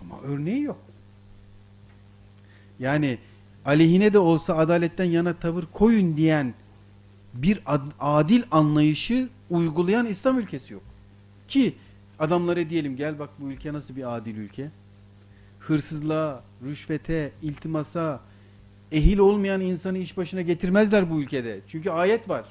Ama 0.00 0.20
örneği 0.22 0.62
yok. 0.62 0.78
Yani 2.78 3.18
aleyhine 3.64 4.12
de 4.12 4.18
olsa 4.18 4.56
adaletten 4.56 5.04
yana 5.04 5.34
tavır 5.34 5.64
koyun 5.72 6.16
diyen 6.16 6.54
bir 7.34 7.60
ad- 7.66 7.92
adil 8.00 8.42
anlayışı 8.50 9.28
uygulayan 9.50 10.06
İslam 10.06 10.38
ülkesi 10.38 10.72
yok. 10.72 10.82
Ki 11.48 11.74
adamlara 12.18 12.70
diyelim 12.70 12.96
gel 12.96 13.18
bak 13.18 13.30
bu 13.38 13.50
ülke 13.50 13.72
nasıl 13.72 13.96
bir 13.96 14.16
adil 14.16 14.36
ülke. 14.36 14.70
Hırsızlığa, 15.58 16.42
rüşvete, 16.64 17.32
iltimasa, 17.42 18.20
ehil 18.92 19.18
olmayan 19.18 19.60
insanı 19.60 19.98
iş 19.98 20.16
başına 20.16 20.42
getirmezler 20.42 21.10
bu 21.10 21.20
ülkede. 21.20 21.60
Çünkü 21.68 21.90
ayet 21.90 22.28
var. 22.28 22.44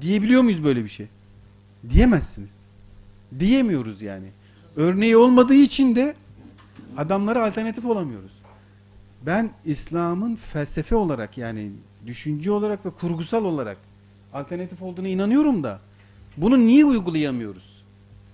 Diyebiliyor 0.00 0.42
muyuz 0.42 0.64
böyle 0.64 0.84
bir 0.84 0.88
şey? 0.88 1.06
Diyemezsiniz. 1.90 2.62
Diyemiyoruz 3.38 4.02
yani. 4.02 4.26
Örneği 4.76 5.16
olmadığı 5.16 5.54
için 5.54 5.96
de 5.96 6.14
adamlara 6.96 7.46
alternatif 7.46 7.84
olamıyoruz. 7.84 8.32
Ben 9.26 9.50
İslam'ın 9.64 10.36
felsefe 10.36 10.94
olarak 10.94 11.38
yani 11.38 11.70
düşünce 12.06 12.50
olarak 12.50 12.86
ve 12.86 12.90
kurgusal 12.90 13.44
olarak 13.44 13.76
alternatif 14.34 14.82
olduğuna 14.82 15.08
inanıyorum 15.08 15.62
da 15.62 15.80
bunu 16.36 16.58
niye 16.58 16.84
uygulayamıyoruz? 16.84 17.82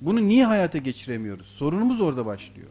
Bunu 0.01 0.28
niye 0.28 0.47
hayata 0.47 0.78
geçiremiyoruz? 0.78 1.47
Sorunumuz 1.47 2.01
orada 2.01 2.27
başlıyor. 2.27 2.69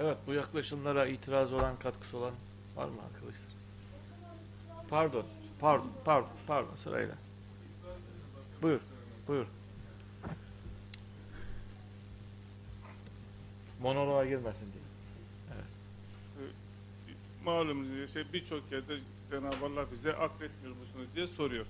Evet 0.00 0.16
bu 0.26 0.32
yaklaşımlara 0.32 1.06
itiraz 1.06 1.52
olan 1.52 1.76
katkısı 1.82 2.16
olan 2.16 2.32
var 2.76 2.84
mı 2.84 2.94
arkadaşlar? 3.14 3.48
Pardon, 4.90 5.24
pardon, 5.60 5.88
pardon, 6.04 6.28
pardon 6.46 6.76
sırayla. 6.76 7.14
Buyur, 8.64 8.80
buyur. 9.28 9.46
Monoloğa 13.80 14.24
girmesin 14.24 14.72
diye. 14.72 14.84
Evet. 15.54 15.70
malum 17.44 18.04
işte 18.04 18.24
birçok 18.32 18.72
yerde 18.72 18.98
Cenab-ı 19.30 19.66
Allah 19.66 19.86
bize 19.92 20.12
akletmiyor 20.16 20.76
musunuz 20.76 21.08
diye 21.16 21.26
soruyor. 21.26 21.66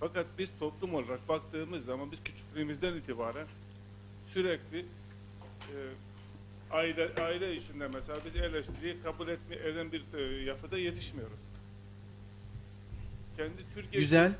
Fakat 0.00 0.26
biz 0.38 0.50
toplum 0.58 0.94
olarak 0.94 1.28
baktığımız 1.28 1.84
zaman 1.84 2.12
biz 2.12 2.22
küçüklüğümüzden 2.24 2.94
itibaren 2.94 3.46
sürekli 4.32 4.78
e, 4.78 5.76
aile 6.70 7.14
aile 7.14 7.56
işinde 7.56 7.88
mesela 7.88 8.18
biz 8.26 8.36
eleştiriyi 8.36 9.02
kabul 9.02 9.28
etme 9.28 9.56
eden 9.56 9.92
bir 9.92 10.04
e, 10.14 10.44
yapıda 10.44 10.78
yetişmiyoruz. 10.78 11.38
Kendi 13.36 13.74
Türkiye 13.74 14.02
Güzel. 14.02 14.32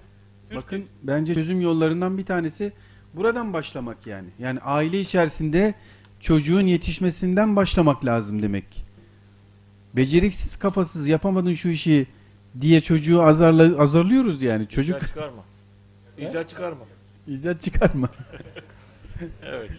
Bakın 0.55 0.85
bence 1.03 1.35
çözüm 1.35 1.61
yollarından 1.61 2.19
bir 2.19 2.27
tanesi 2.27 2.73
buradan 3.15 3.53
başlamak 3.53 4.07
yani. 4.07 4.29
Yani 4.39 4.61
aile 4.61 5.01
içerisinde 5.01 5.75
çocuğun 6.21 6.67
yetişmesinden 6.67 7.57
başlamak 7.57 8.05
lazım 8.05 8.43
demek. 8.43 8.85
Beceriksiz, 9.97 10.57
kafasız, 10.57 11.09
yapamadın 11.09 11.55
şu 11.55 11.69
işi 11.69 12.07
diye 12.61 12.81
çocuğu 12.81 13.23
azarla, 13.23 13.83
azarlıyoruz 13.83 14.43
yani. 14.43 14.69
Çocuk 14.69 14.97
İcat 15.03 15.09
çıkarma. 15.09 15.45
İcat 16.19 16.51
çıkarma. 16.51 16.85
icat 17.29 17.63
çıkarma. 17.63 18.09
Evet. 19.43 19.71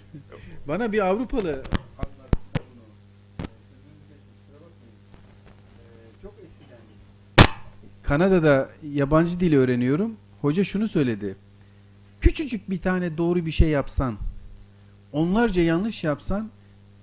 Bana 0.67 0.91
bir 0.91 0.99
Avrupalı 1.07 1.63
Kanada'da 8.03 8.69
yabancı 8.83 9.39
dil 9.39 9.55
öğreniyorum. 9.55 10.17
Hoca 10.45 10.63
şunu 10.63 10.88
söyledi. 10.88 11.35
Küçücük 12.22 12.69
bir 12.69 12.81
tane 12.81 13.17
doğru 13.17 13.45
bir 13.45 13.51
şey 13.51 13.69
yapsan, 13.69 14.17
onlarca 15.11 15.61
yanlış 15.61 16.03
yapsan, 16.03 16.49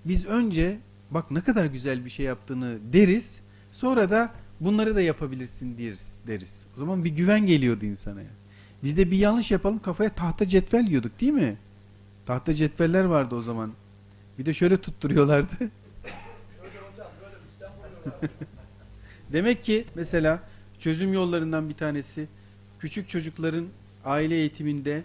biz 0.05 0.27
önce 0.27 0.79
bak 1.11 1.31
ne 1.31 1.41
kadar 1.41 1.67
güzel 1.67 2.05
bir 2.05 2.11
şey 2.11 2.27
yaptığını 2.27 2.79
deriz. 2.93 3.41
Sonra 3.73 4.11
da 4.11 4.33
bunları 4.61 4.97
da 4.97 5.01
yapabilirsin 5.01 5.79
deriz. 5.79 6.19
deriz. 6.27 6.65
O 6.77 6.81
zaman 6.81 7.05
bir 7.05 7.11
güven 7.11 7.47
geliyordu 7.47 7.85
insana. 7.85 8.21
Biz 8.85 8.97
de 8.97 9.11
bir 9.11 9.19
yanlış 9.19 9.51
yapalım 9.51 9.79
kafaya 9.79 10.11
tahta 10.11 10.47
cetvel 10.47 10.87
yiyorduk 10.87 11.21
değil 11.21 11.33
mi? 11.33 11.57
Tahta 12.27 12.55
cetveller 12.55 13.05
vardı 13.05 13.35
o 13.35 13.43
zaman. 13.43 13.73
Bir 14.39 14.47
de 14.47 14.55
şöyle 14.55 14.77
tutturuyorlardı. 14.77 15.55
Demek 19.33 19.65
ki 19.65 19.85
mesela 19.95 20.43
çözüm 20.79 21.13
yollarından 21.13 21.69
bir 21.69 21.75
tanesi 21.75 22.29
küçük 22.83 23.09
çocukların 23.09 23.67
aile 24.05 24.35
eğitiminde 24.35 25.03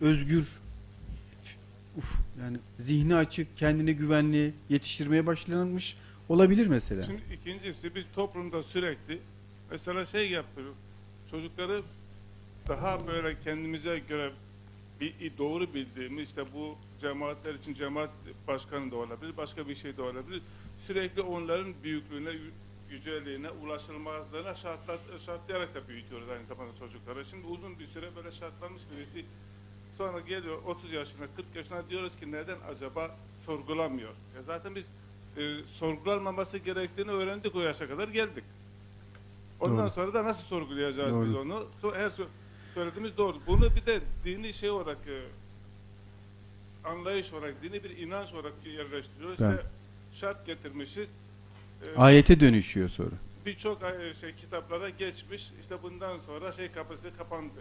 özgür 0.00 0.48
uf, 1.96 2.14
yani 2.42 2.58
zihni 2.78 3.14
açık, 3.14 3.56
kendine 3.56 3.92
güvenli 3.92 4.52
yetiştirmeye 4.68 5.26
başlanmış 5.26 5.96
olabilir 6.28 6.66
mesela. 6.66 7.02
Şimdi 7.02 7.22
ikincisi 7.34 7.94
biz 7.94 8.04
toplumda 8.14 8.62
sürekli 8.62 9.18
mesela 9.70 10.06
şey 10.06 10.30
yapıyoruz. 10.30 10.74
Çocukları 11.30 11.82
daha 12.68 13.06
böyle 13.06 13.36
kendimize 13.44 13.98
göre 13.98 14.32
bir 15.00 15.32
doğru 15.38 15.74
bildiğimiz 15.74 16.28
işte 16.28 16.42
bu 16.54 16.76
cemaatler 17.00 17.54
için 17.54 17.74
cemaat 17.74 18.10
başkanı 18.48 18.90
da 18.90 18.96
olabilir, 18.96 19.36
başka 19.36 19.68
bir 19.68 19.74
şey 19.74 19.96
de 19.96 20.02
olabilir. 20.02 20.42
Sürekli 20.86 21.22
onların 21.22 21.74
büyüklüğüne, 21.82 22.30
yüceliğine, 22.90 23.50
ulaşılmazlığına 23.50 24.54
şartlar, 24.54 24.98
şartlayarak 25.26 25.74
da 25.74 25.88
büyütüyoruz 25.88 26.28
aynı 26.28 26.46
zamanda 26.46 26.78
çocukları. 26.78 27.24
Şimdi 27.24 27.46
uzun 27.46 27.78
bir 27.78 27.86
süre 27.86 28.16
böyle 28.16 28.32
şartlanmış 28.32 28.82
birisi 28.96 29.24
sonra 29.98 30.20
geliyor 30.20 30.62
30 30.66 30.92
yaşına, 30.92 31.26
40 31.36 31.46
yaşına 31.54 31.90
diyoruz 31.90 32.16
ki 32.16 32.32
neden 32.32 32.56
acaba 32.70 33.16
sorgulamıyor? 33.46 34.10
Ya 34.36 34.42
zaten 34.42 34.74
biz 34.74 34.86
e, 35.36 35.62
sorgulanmaması 35.72 36.58
gerektiğini 36.58 37.10
öğrendik 37.10 37.54
o 37.54 37.60
yaşa 37.60 37.88
kadar 37.88 38.08
geldik. 38.08 38.44
Ondan 39.60 39.78
Doğru. 39.78 39.90
sonra 39.90 40.14
da 40.14 40.24
nasıl 40.24 40.44
sorgulayacağız 40.44 41.14
Doğru. 41.14 41.26
biz 41.26 41.34
onu? 41.34 41.66
Her 41.94 42.10
sö- 42.10 42.26
söylediğimiz 42.74 43.16
doğru. 43.16 43.36
Bunu 43.46 43.76
bir 43.76 43.86
de 43.86 44.00
dini 44.24 44.54
şey 44.54 44.70
olarak 44.70 44.98
e, 45.08 45.22
anlayış 46.88 47.32
olarak, 47.32 47.62
dini 47.62 47.84
bir 47.84 47.96
inanç 47.98 48.32
olarak 48.32 48.52
yerleştiriyoruz. 48.64 49.40
Evet. 49.40 49.58
İşte 49.58 49.70
şart 50.20 50.46
getirmişiz. 50.46 51.10
E, 51.86 51.96
Ayete 51.98 52.40
dönüşüyor 52.40 52.88
sonra. 52.88 53.10
Birçok 53.46 53.82
e, 53.82 54.14
şey 54.20 54.34
kitaplara 54.34 54.88
geçmiş. 54.90 55.50
İşte 55.60 55.82
bundan 55.82 56.18
sonra 56.18 56.52
şey 56.52 56.72
kapısı 56.72 57.16
kapandı. 57.18 57.60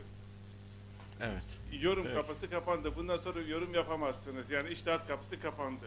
Evet. 1.21 1.59
Yorum 1.81 2.03
Evet. 2.07 2.15
kapısı 2.15 2.49
kapandı. 2.49 2.95
Bundan 2.95 3.17
sonra 3.17 3.41
yorum 3.41 3.73
yapamazsınız. 3.73 4.49
Yani 4.49 4.69
iştihat 4.69 5.07
kapısı 5.07 5.41
kapandı. 5.41 5.85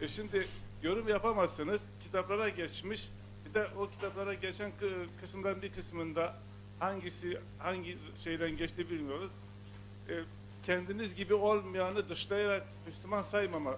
E 0.00 0.08
şimdi 0.08 0.46
yorum 0.82 1.08
yapamazsınız. 1.08 1.82
Kitaplara 2.02 2.48
geçmiş. 2.48 3.08
Bir 3.48 3.54
de 3.54 3.66
o 3.78 3.90
kitaplara 3.90 4.34
geçen 4.34 4.70
kı- 4.80 5.06
kısımların 5.20 5.62
bir 5.62 5.72
kısmında 5.72 6.34
hangisi 6.78 7.40
hangi 7.58 7.98
şeyden 8.24 8.56
geçti 8.56 8.90
bilmiyoruz. 8.90 9.30
E, 10.08 10.14
kendiniz 10.66 11.14
gibi 11.14 11.34
olmayanı 11.34 12.08
dışlayarak 12.08 12.66
Müslüman 12.86 13.22
saymama 13.22 13.76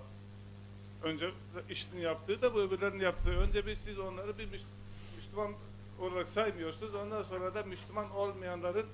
önce 1.03 1.31
işini 1.71 2.01
yaptığı 2.01 2.43
da 2.43 2.55
bu 2.55 2.61
öbürlerinin 2.61 3.01
yaptığı. 3.05 3.31
Önce 3.31 3.67
biz 3.67 3.79
siz 3.79 3.99
onları 3.99 4.39
bir 4.39 4.45
Müs- 4.45 4.71
Müslüman 5.17 5.53
olarak 6.01 6.29
saymıyorsunuz. 6.29 6.95
Ondan 6.95 7.23
sonra 7.23 7.55
da 7.55 7.63
Müslüman 7.63 8.11
olmayanların 8.11 8.87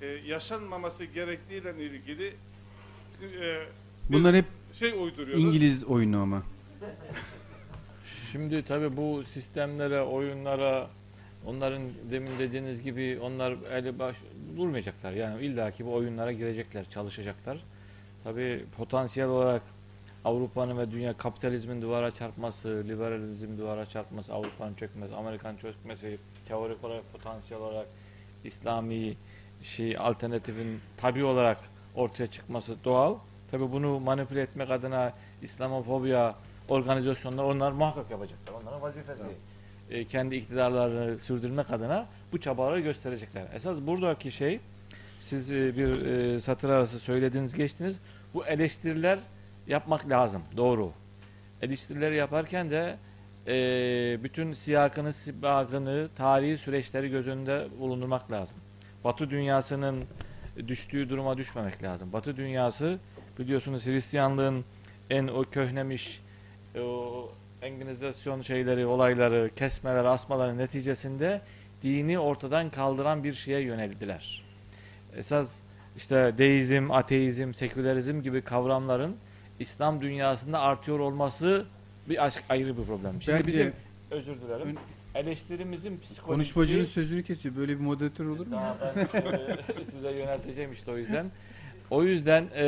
e, 0.00 0.06
yaşanmaması 0.06 1.04
gerektiğiyle 1.04 1.84
ilgili 1.84 2.34
e, 3.22 3.66
Bunlar 4.10 4.34
hep 4.36 4.44
şey 4.72 4.90
uyduruyoruz. 4.92 5.44
İngiliz 5.44 5.84
oyunu 5.84 6.20
ama. 6.20 6.42
Şimdi 8.32 8.62
tabii 8.64 8.96
bu 8.96 9.24
sistemlere, 9.24 10.02
oyunlara, 10.02 10.90
onların 11.46 11.82
demin 12.10 12.38
dediğiniz 12.38 12.82
gibi 12.82 13.18
onlar 13.22 13.54
eli 13.72 13.98
baş 13.98 14.16
durmayacaklar. 14.56 15.12
Yani 15.12 15.44
illaki 15.44 15.86
bu 15.86 15.94
oyunlara 15.94 16.32
girecekler, 16.32 16.90
çalışacaklar. 16.90 17.58
Tabii 18.24 18.64
potansiyel 18.76 19.28
olarak 19.28 19.62
Avrupa'nın 20.28 20.78
ve 20.78 20.90
dünya 20.90 21.16
kapitalizmin 21.16 21.82
duvara 21.82 22.10
çarpması, 22.10 22.84
liberalizm 22.88 23.58
duvara 23.58 23.86
çarpması, 23.86 24.34
Avrupa'nın 24.34 24.74
çökmesi, 24.74 25.14
Amerikan 25.14 25.56
çökmesi, 25.56 26.18
teorik 26.48 26.84
olarak, 26.84 27.12
potansiyel 27.12 27.62
olarak 27.62 27.86
İslami 28.44 29.16
şey 29.62 29.96
alternatifin 29.98 30.80
tabi 30.96 31.24
olarak 31.24 31.58
ortaya 31.94 32.26
çıkması 32.26 32.76
doğal. 32.84 33.16
Tabii 33.50 33.72
bunu 33.72 34.00
manipüle 34.00 34.42
etmek 34.42 34.70
adına 34.70 35.12
İslamofobiya 35.42 36.34
organizasyonlar 36.68 37.44
onlar 37.44 37.72
muhakkak 37.72 38.10
yapacaklar. 38.10 38.54
Onların 38.62 38.82
vazifesi. 38.82 39.24
E, 39.90 40.04
kendi 40.04 40.36
iktidarlarını 40.36 41.18
sürdürmek 41.18 41.70
adına 41.70 42.06
bu 42.32 42.40
çabaları 42.40 42.80
gösterecekler. 42.80 43.46
Esas 43.54 43.78
buradaki 43.80 44.30
şey 44.30 44.60
siz 45.20 45.50
e, 45.50 45.76
bir 45.76 46.06
e, 46.06 46.40
satır 46.40 46.70
arası 46.70 46.98
söylediğiniz 46.98 47.54
geçtiniz. 47.54 48.00
Bu 48.34 48.46
eleştiriler 48.46 49.18
yapmak 49.68 50.10
lazım. 50.10 50.42
Doğru. 50.56 50.92
Eleştirileri 51.62 52.16
yaparken 52.16 52.70
de 52.70 52.96
e, 53.46 54.24
bütün 54.24 54.52
siyakını, 54.52 55.12
sibakını, 55.12 56.08
tarihi 56.16 56.58
süreçleri 56.58 57.10
göz 57.10 57.28
önünde 57.28 57.68
bulundurmak 57.78 58.32
lazım. 58.32 58.58
Batı 59.04 59.30
dünyasının 59.30 60.04
düştüğü 60.68 61.08
duruma 61.08 61.38
düşmemek 61.38 61.82
lazım. 61.82 62.12
Batı 62.12 62.36
dünyası 62.36 62.98
biliyorsunuz 63.38 63.86
Hristiyanlığın 63.86 64.64
en 65.10 65.26
o 65.26 65.44
köhnemiş 65.44 66.22
o 66.80 67.32
Enginizasyon 67.62 68.42
şeyleri, 68.42 68.86
olayları, 68.86 69.50
kesmeler, 69.56 70.04
asmaların 70.04 70.58
neticesinde 70.58 71.40
dini 71.82 72.18
ortadan 72.18 72.70
kaldıran 72.70 73.24
bir 73.24 73.34
şeye 73.34 73.60
yöneldiler. 73.60 74.44
Esas 75.16 75.60
işte 75.96 76.34
deizm, 76.38 76.90
ateizm, 76.90 77.54
sekülerizm 77.54 78.22
gibi 78.22 78.42
kavramların 78.42 79.16
İslam 79.60 80.00
dünyasında 80.00 80.60
artıyor 80.60 80.98
olması 80.98 81.64
bir 82.08 82.24
aşk 82.26 82.44
ayrı 82.48 82.78
bir 82.78 82.84
problem. 82.84 83.22
Şimdi 83.22 83.38
Bence 83.38 83.46
bizim 83.46 83.72
özür 84.10 84.40
dilerim. 84.40 84.76
Eleştirimizin 85.14 86.00
psikolojisi 86.00 86.54
konuşmacının 86.54 86.84
sözünü 86.84 87.22
kesiyor. 87.22 87.56
Böyle 87.56 87.78
bir 87.78 87.84
moderatör 87.84 88.26
olur 88.26 88.46
mu? 88.46 88.52
daha 88.52 88.76
ben 88.80 89.20
e, 89.80 89.84
size 89.90 90.10
yönelteceğim 90.10 90.72
işte 90.72 90.90
o 90.90 90.96
yüzden. 90.96 91.26
O 91.90 92.04
yüzden 92.04 92.48
e, 92.54 92.64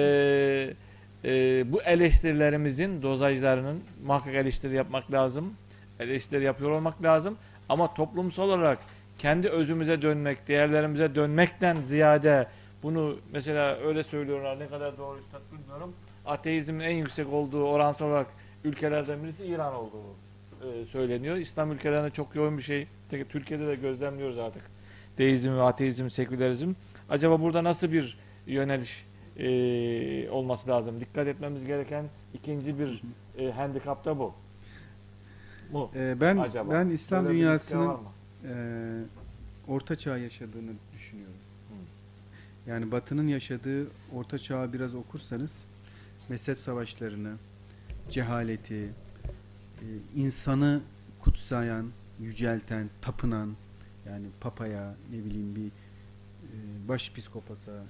e, 1.24 1.64
bu 1.72 1.82
eleştirilerimizin 1.82 3.02
dozajlarının 3.02 3.80
muhakkak 4.06 4.34
eleştiri 4.34 4.74
yapmak 4.74 5.12
lazım. 5.12 5.54
Eleştiri 6.00 6.44
yapıyor 6.44 6.70
olmak 6.70 7.02
lazım. 7.02 7.36
Ama 7.68 7.94
toplumsal 7.94 8.48
olarak 8.48 8.78
kendi 9.18 9.48
özümüze 9.48 10.02
dönmek, 10.02 10.48
değerlerimize 10.48 11.14
dönmekten 11.14 11.82
ziyade 11.82 12.46
bunu 12.82 13.16
mesela 13.32 13.76
öyle 13.76 14.04
söylüyorlar 14.04 14.58
ne 14.58 14.68
kadar 14.68 14.98
doğru 14.98 15.18
üstad 15.18 15.40
bilmiyorum. 15.52 15.94
Ateizmin 16.26 16.80
en 16.80 16.96
yüksek 16.96 17.32
olduğu 17.32 17.64
oransal 17.64 18.06
olarak 18.06 18.26
ülkelerden 18.64 19.22
birisi 19.22 19.46
İran 19.46 19.74
olduğu 19.74 20.02
e, 20.62 20.86
söyleniyor. 20.86 21.36
İslam 21.36 21.72
ülkelerinde 21.72 22.10
çok 22.10 22.34
yoğun 22.34 22.58
bir 22.58 22.62
şey. 22.62 22.86
Türkiye'de 23.28 23.66
de 23.66 23.74
gözlemliyoruz 23.74 24.38
artık. 24.38 24.62
Deizm, 25.18 25.52
ve 25.52 25.62
ateizm, 25.62 26.10
sekülerizm. 26.10 26.72
Acaba 27.08 27.40
burada 27.40 27.64
nasıl 27.64 27.92
bir 27.92 28.18
yöneliş 28.46 29.06
e, 29.38 30.30
olması 30.30 30.68
lazım? 30.68 31.00
Dikkat 31.00 31.26
etmemiz 31.26 31.66
gereken 31.66 32.04
ikinci 32.34 32.78
bir 32.78 33.02
e, 33.38 33.50
handikap 33.50 34.04
da 34.04 34.18
bu. 34.18 34.34
Bu. 35.72 35.90
Ee, 35.94 36.16
ben 36.20 36.36
Acaba? 36.36 36.72
ben 36.72 36.88
İslam 36.88 37.24
Böyle 37.24 37.38
dünyasının 37.38 37.96
e, 38.44 38.52
orta 39.68 39.96
çağ 39.96 40.18
yaşadığını 40.18 40.72
düşünüyorum. 40.94 41.34
Yani 42.66 42.92
Batı'nın 42.92 43.26
yaşadığı 43.26 43.86
orta 44.14 44.38
çağı 44.38 44.72
biraz 44.72 44.94
okursanız 44.94 45.64
mezhep 46.30 46.60
savaşlarını, 46.60 47.36
cehaleti, 48.10 48.74
e, 48.74 49.86
insanı 50.16 50.80
kutsayan, 51.20 51.90
yücelten, 52.20 52.90
tapınan 53.00 53.56
yani 54.06 54.26
papaya 54.40 54.94
ne 55.12 55.24
bileyim 55.24 55.56
bir 55.56 55.66
e, 55.66 56.88
başpiskopasa 56.88 57.84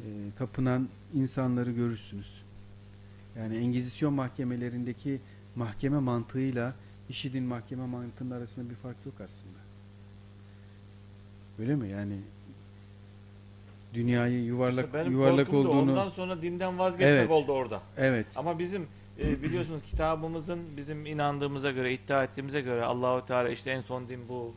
e, 0.00 0.06
tapınan 0.38 0.88
insanları 1.14 1.72
görürsünüz. 1.72 2.42
Yani 3.38 3.56
Engizisyon 3.56 4.14
mahkemelerindeki 4.14 5.20
mahkeme 5.56 5.98
mantığıyla 5.98 6.74
IŞİD'in 7.08 7.44
mahkeme 7.44 7.86
mantığının 7.86 8.30
arasında 8.30 8.70
bir 8.70 8.74
fark 8.74 8.96
yok 9.06 9.14
aslında. 9.14 9.58
Öyle 11.58 11.74
mi? 11.74 11.88
Yani 11.88 12.20
dünyayı 13.98 14.44
yuvarlak 14.44 14.84
İşte 14.86 14.98
benim 14.98 15.12
yuvarlak 15.12 15.54
olduğunu 15.54 15.80
ondan 15.92 16.08
sonra 16.08 16.42
dinden 16.42 16.78
vazgeçmek 16.78 17.12
Evet. 17.12 17.30
oldu 17.30 17.52
orada. 17.52 17.80
evet 17.96 18.26
Ama 18.36 18.58
bizim 18.58 18.86
e, 19.22 19.42
biliyorsunuz 19.42 19.80
kitabımızın 19.90 20.58
bizim 20.76 21.06
inandığımıza 21.06 21.70
göre, 21.70 21.92
iddia 21.92 22.24
ettiğimize 22.24 22.60
göre 22.60 22.84
Allahu 22.84 23.26
Teala 23.26 23.48
işte 23.48 23.70
en 23.70 23.80
son 23.80 24.08
din 24.08 24.20
bu. 24.28 24.54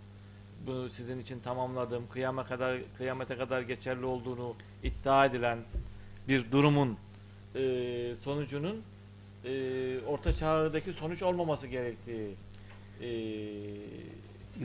Bu 0.68 0.89
sizin 0.89 1.19
için 1.19 1.39
tamamladım. 1.39 2.03
Kıyama 2.13 2.43
kadar 2.45 2.77
kıyamete 2.97 3.35
kadar 3.38 3.61
geçerli 3.61 4.05
olduğunu 4.05 4.53
iddia 4.84 5.26
edilen 5.26 5.57
bir 6.27 6.51
durumun 6.51 6.97
e, 7.55 7.61
sonucunun 8.23 8.81
e, 9.45 9.51
orta 10.07 10.34
çağdaki 10.34 10.93
sonuç 10.93 11.23
olmaması 11.23 11.68
gerektiği 11.68 12.35
e, 13.01 13.07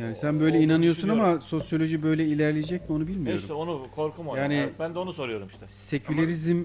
yani 0.00 0.16
sen 0.16 0.40
böyle 0.40 0.60
inanıyorsun 0.60 1.08
ama 1.08 1.40
sosyoloji 1.40 2.02
böyle 2.02 2.24
ilerleyecek 2.26 2.88
mi 2.90 2.96
onu 2.96 3.04
E 3.04 3.06
bilmiyorum. 3.06 3.40
işte 3.40 3.52
onu 3.52 3.86
korkum 3.94 4.28
o. 4.28 4.36
Yani- 4.36 4.54
Yani, 4.54 4.70
ben 4.78 4.94
de 4.94 4.98
onu 4.98 5.12
soruyorum 5.12 5.48
işte. 5.48 5.66
Sekülerizm 5.70 6.64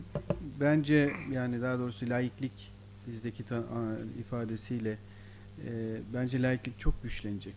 bence 0.60 1.12
yani 1.32 1.62
daha 1.62 1.80
doğrusu 1.80 2.10
laiklik 2.10 2.72
bizdeki 3.08 3.44
ta- 3.44 3.56
a- 3.56 4.20
ifadesiyle 4.20 4.98
e, 5.68 5.70
bence 6.14 6.42
laiklik 6.42 6.80
çok 6.80 7.04
güçlenecek. 7.04 7.56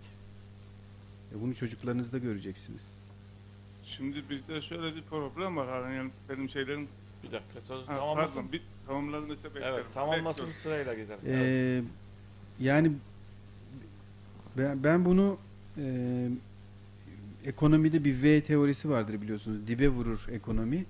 E, 1.37 1.41
bunu 1.43 1.55
çocuklarınızda 1.55 2.19
göreceksiniz. 2.19 2.99
Şimdi 3.85 4.23
bizde 4.31 4.63
şöyle 4.63 4.97
bir 4.97 5.03
problem 5.03 5.57
var. 5.57 5.69
Hani 5.83 5.97
yani 5.97 6.11
benim 6.29 6.49
şeylerin 6.49 6.89
Bir 7.23 7.33
dakika 7.33 7.61
söz 7.63 7.89
ha, 7.89 7.97
tamamlasın. 7.97 8.35
pardon, 8.37 8.53
bir 8.53 8.63
tamamlanırsa 8.87 9.49
beklerim. 9.55 9.75
Evet 9.75 9.85
tamamlasın 9.95 10.29
Bekliyorum. 10.47 10.55
sırayla 10.55 10.95
gidelim. 10.95 11.19
Ee, 11.27 11.31
Evet. 11.33 11.85
yani 12.61 12.93
ben, 14.59 14.85
ben 14.85 15.05
bunu 15.05 15.39
e, 15.79 16.29
ekonomide 17.45 18.05
bir 18.05 18.23
V 18.23 18.41
teorisi 18.41 18.91
vardır 18.91 19.23
biliyorsunuz. 19.23 19.67
Dibe 19.67 19.89
vurur 19.89 20.27
ekonomi. 20.31 20.85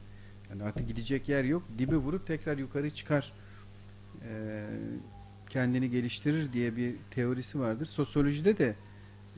Yani 0.51 0.62
artık 0.62 0.89
gidecek 0.89 1.28
yer 1.28 1.44
yok. 1.44 1.62
Dibe 1.78 1.97
vurup 1.97 2.27
tekrar 2.27 2.59
yukarı 2.59 2.90
çıkar. 2.90 3.32
e, 4.28 4.66
kendini 5.51 5.90
geliştirir 5.90 6.52
diye 6.52 6.77
bir 6.77 6.94
teorisi 7.11 7.61
vardır. 7.61 7.86
Sosyolojide 7.86 8.59
de 8.59 8.74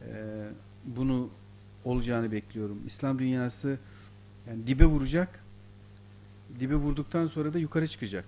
e, 0.09 0.44
bunu 0.85 1.31
olacağını 1.85 2.32
bekliyorum. 2.32 2.82
İslam 2.86 3.18
dünyası 3.18 3.78
yani 4.48 4.66
dibe 4.66 4.85
vuracak. 4.85 5.40
Dibe 6.60 6.74
vurduktan 6.74 7.27
sonra 7.27 7.55
da 7.55 7.59
yukarı 7.59 7.89
çıkacak. 7.89 8.24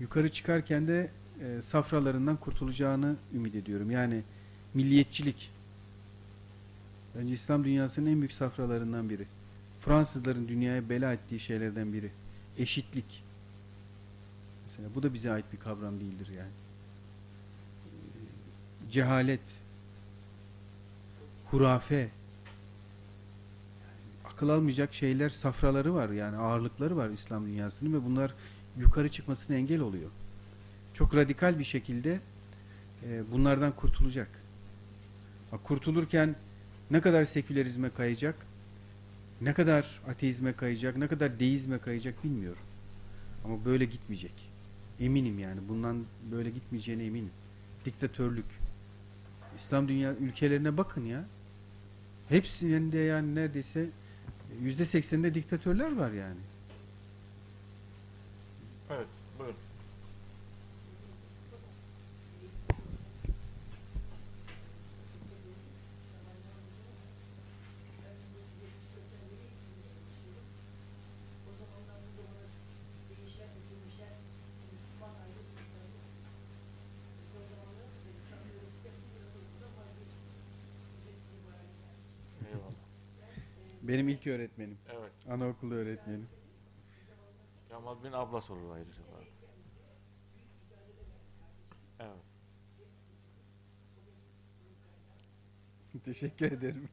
Yukarı 0.00 0.32
çıkarken 0.32 0.88
de 0.88 1.10
e, 1.40 1.62
safralarından 1.62 2.36
kurtulacağını 2.36 3.16
ümit 3.34 3.54
ediyorum. 3.54 3.90
Yani 3.90 4.22
milliyetçilik. 4.74 5.50
Bence 7.18 7.34
İslam 7.34 7.64
dünyasının 7.64 8.06
en 8.10 8.18
büyük 8.18 8.32
safralarından 8.32 9.10
biri. 9.10 9.26
Fransızların 9.80 10.48
dünyaya 10.48 10.88
bela 10.88 11.12
ettiği 11.12 11.40
şeylerden 11.40 11.92
biri. 11.92 12.10
Eşitlik. 12.58 13.24
Mesela 14.64 14.88
bu 14.94 15.02
da 15.02 15.14
bize 15.14 15.32
ait 15.32 15.44
bir 15.52 15.58
kavram 15.58 16.00
değildir 16.00 16.28
yani. 16.36 16.50
Ee, 17.86 18.90
Cehalet. 18.90 19.40
Hurafe. 21.50 21.94
Yani 21.94 22.10
akıl 24.24 24.48
almayacak 24.48 24.94
şeyler, 24.94 25.30
safraları 25.30 25.94
var 25.94 26.08
yani 26.08 26.36
ağırlıkları 26.36 26.96
var 26.96 27.10
İslam 27.10 27.46
dünyasının 27.46 27.92
ve 27.92 28.04
bunlar 28.04 28.34
yukarı 28.78 29.10
çıkmasına 29.10 29.56
engel 29.56 29.80
oluyor. 29.80 30.10
Çok 30.94 31.16
radikal 31.16 31.58
bir 31.58 31.64
şekilde 31.64 32.20
e, 33.08 33.22
bunlardan 33.32 33.72
kurtulacak. 33.76 34.28
Kurtulurken 35.64 36.36
ne 36.90 37.00
kadar 37.00 37.24
sekülerizme 37.24 37.90
kayacak, 37.90 38.34
ne 39.40 39.54
kadar 39.54 40.00
ateizme 40.08 40.52
kayacak, 40.52 40.96
ne 40.96 41.08
kadar 41.08 41.40
deizme 41.40 41.78
kayacak 41.78 42.24
bilmiyorum. 42.24 42.62
Ama 43.44 43.64
böyle 43.64 43.84
gitmeyecek. 43.84 44.32
Eminim 45.00 45.38
yani. 45.38 45.60
Bundan 45.68 46.04
böyle 46.32 46.50
gitmeyeceğine 46.50 47.04
eminim. 47.04 47.30
Diktatörlük. 47.84 48.44
İslam 49.56 49.88
dünya 49.88 50.14
ülkelerine 50.14 50.76
bakın 50.76 51.04
ya. 51.04 51.24
Hepsinde 52.28 52.98
yani 52.98 53.34
neredeyse 53.34 53.86
yüzde 54.62 54.84
sekseninde 54.84 55.34
diktatörler 55.34 55.96
var 55.96 56.10
yani. 56.10 56.40
Evet 58.90 59.06
buyurun. 59.38 59.56
Benim 83.88 84.08
ilk 84.08 84.26
öğretmenim. 84.26 84.78
Evet. 84.88 85.12
Anaokulu 85.28 85.74
öğretmenim. 85.74 86.28
Kemal 87.68 88.04
bin 88.04 88.12
abla 88.12 88.40
sorulu 88.40 88.72
ayrıca. 88.72 89.02
arada. 89.02 89.24
Evet. 92.00 92.24
Teşekkür 96.04 96.52
ederim. 96.52 96.88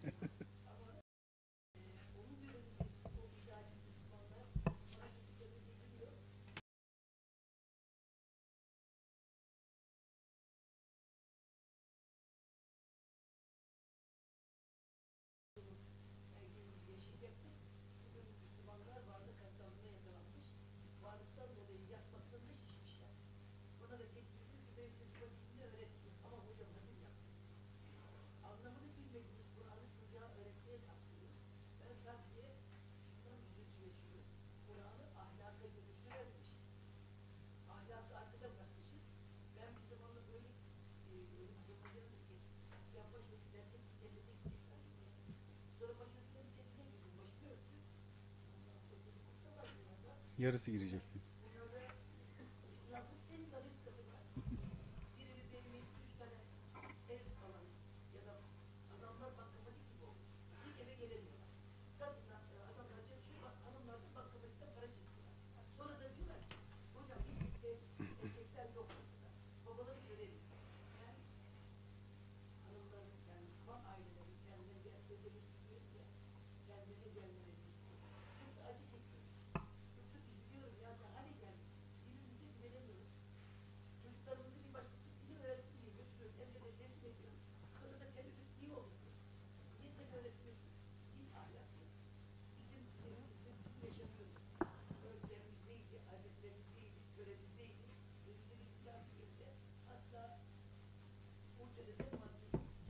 Yarısı 50.42 50.72
girecekti. 50.72 51.20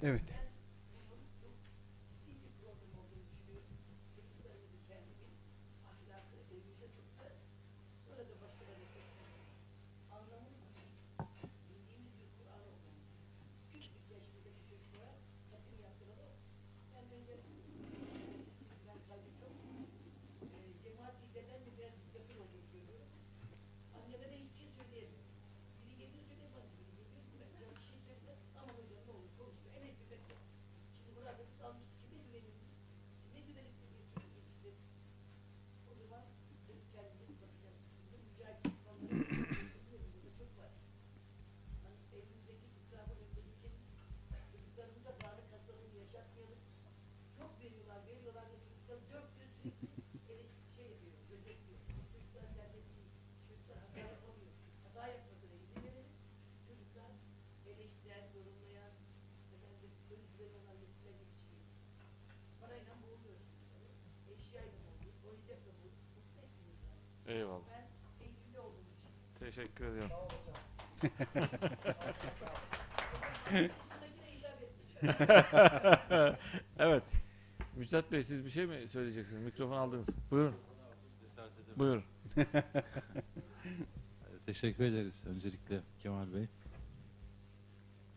Evet. 0.03 0.21
Teşekkür 69.55 69.85
ediyorum. 69.85 70.11
Evet. 76.79 77.03
Müjdat 77.75 78.11
Bey 78.11 78.23
siz 78.23 78.45
bir 78.45 78.49
şey 78.49 78.65
mi 78.65 78.87
söyleyeceksiniz? 78.87 79.43
Mikrofon 79.43 79.77
aldınız. 79.77 80.07
Buyurun. 80.31 80.55
Buyurun. 81.77 82.03
Teşekkür 84.45 84.83
ederiz 84.83 85.23
öncelikle 85.27 85.79
Kemal 86.03 86.33
Bey. 86.33 86.47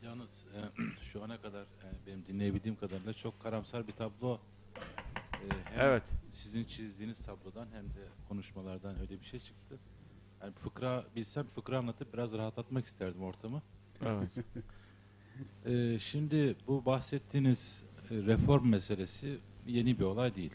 Yalnız 0.03 0.29
e, 0.29 0.59
şu 1.13 1.25
ana 1.25 1.41
kadar 1.41 1.63
e, 1.63 2.07
benim 2.07 2.27
dinleyebildiğim 2.27 2.77
kadarıyla 2.77 3.13
çok 3.13 3.43
karamsar 3.43 3.87
bir 3.87 3.93
tablo. 3.93 4.41
E, 4.77 5.47
hem 5.65 5.81
Evet. 5.81 6.11
Sizin 6.33 6.65
çizdiğiniz 6.65 7.19
tablodan 7.19 7.69
hem 7.73 7.85
de 7.85 8.09
konuşmalardan 8.29 9.01
öyle 9.01 9.21
bir 9.21 9.27
şey 9.27 9.41
çıktı. 9.41 9.79
Yani 10.45 10.55
fıkra 10.55 11.05
bilsem 11.17 11.47
fıkra 11.55 11.79
anlatıp 11.79 12.15
biraz 12.15 12.33
rahatlatmak 12.33 12.87
isterdim 12.87 13.23
ortamı. 13.23 13.63
Evet. 14.03 14.29
E, 15.67 15.99
şimdi 15.99 16.57
bu 16.67 16.85
bahsettiğiniz 16.85 17.83
e, 18.11 18.15
reform 18.15 18.69
meselesi 18.69 19.39
yeni 19.67 19.99
bir 19.99 20.05
olay 20.05 20.35
değil. 20.35 20.53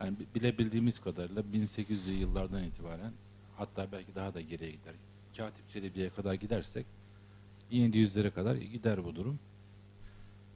Yani 0.00 0.18
bi- 0.18 0.26
bilebildiğimiz 0.34 0.98
kadarıyla 0.98 1.42
1800'lü 1.42 2.10
yıllardan 2.10 2.64
itibaren 2.64 3.12
hatta 3.56 3.92
belki 3.92 4.14
daha 4.14 4.34
da 4.34 4.40
geriye 4.40 4.70
gider. 4.70 4.94
Katip 5.36 5.70
Çelebi'ye 5.70 6.10
kadar 6.10 6.34
gidersek 6.34 6.86
1700'lere 7.72 8.30
kadar 8.30 8.54
gider 8.56 9.04
bu 9.04 9.16
durum. 9.16 9.38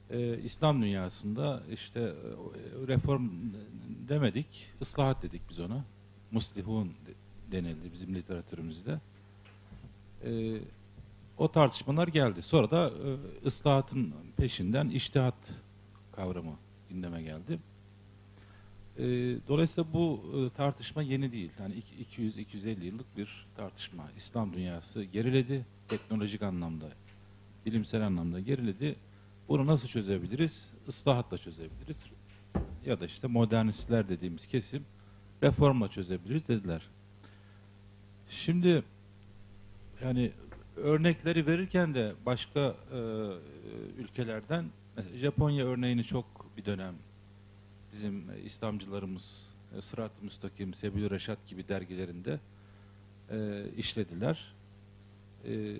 Ee, 0.09 0.39
İslam 0.39 0.81
dünyasında 0.81 1.63
işte 1.71 1.99
e, 1.99 2.13
reform 2.87 3.29
demedik, 4.09 4.71
ıslahat 4.81 5.23
dedik 5.23 5.41
biz 5.49 5.59
ona. 5.59 5.85
Muslihun 6.31 6.93
denildi 7.51 7.93
bizim 7.93 8.15
literatürümüzde. 8.15 8.99
Ee, 10.23 10.57
o 11.37 11.51
tartışmalar 11.51 12.07
geldi. 12.07 12.41
Sonra 12.41 12.71
da 12.71 12.87
e, 12.87 13.45
ıslahatın 13.47 14.13
peşinden 14.37 14.89
iştihat 14.89 15.35
kavramı 16.15 16.55
gündeme 16.89 17.23
geldi. 17.23 17.59
E, 18.97 19.05
dolayısıyla 19.47 19.93
bu 19.93 20.23
e, 20.35 20.57
tartışma 20.57 21.01
yeni 21.01 21.31
değil. 21.31 21.51
Yani 21.59 21.83
200-250 22.17 22.83
yıllık 22.83 23.17
bir 23.17 23.47
tartışma. 23.57 24.03
İslam 24.17 24.53
dünyası 24.53 25.03
geriledi. 25.03 25.65
Teknolojik 25.87 26.41
anlamda, 26.41 26.85
bilimsel 27.65 28.05
anlamda 28.05 28.39
geriledi. 28.39 28.95
Bunu 29.47 29.67
nasıl 29.67 29.87
çözebiliriz? 29.87 30.71
Islahatla 30.87 31.37
çözebiliriz. 31.37 31.97
Ya 32.85 32.99
da 32.99 33.05
işte 33.05 33.27
modernistler 33.27 34.09
dediğimiz 34.09 34.47
kesim 34.47 34.85
reformla 35.43 35.87
çözebiliriz 35.87 36.47
dediler. 36.47 36.81
Şimdi 38.29 38.83
yani 40.03 40.31
örnekleri 40.75 41.47
verirken 41.47 41.93
de 41.93 42.13
başka 42.25 42.75
e, 42.93 42.99
ülkelerden 43.97 44.65
mesela 44.97 45.17
Japonya 45.17 45.65
örneğini 45.65 46.03
çok 46.03 46.25
bir 46.57 46.65
dönem 46.65 46.95
bizim 47.93 48.25
İslamcılarımız 48.45 49.47
e, 49.77 49.81
Sırat-ı 49.81 50.25
Müstakim, 50.25 50.73
Sebil 50.73 51.09
Reşat 51.09 51.47
gibi 51.47 51.67
dergilerinde 51.67 52.39
e, 53.31 53.65
işlediler. 53.77 54.53
E, 55.45 55.75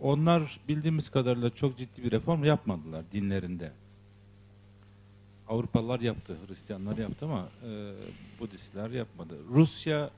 onlar 0.00 0.60
bildiğimiz 0.68 1.08
kadarıyla 1.08 1.50
çok 1.54 1.78
ciddi 1.78 2.04
bir 2.04 2.10
reform 2.10 2.44
yapmadılar 2.44 3.04
dinlerinde. 3.12 3.72
Avrupalılar 5.48 6.00
yaptı, 6.00 6.36
Hristiyanlar 6.48 6.98
yaptı 6.98 7.24
ama 7.26 7.48
e, 7.64 7.92
Budistler 8.40 8.90
yapmadı. 8.90 9.38
Rusya 9.48 10.10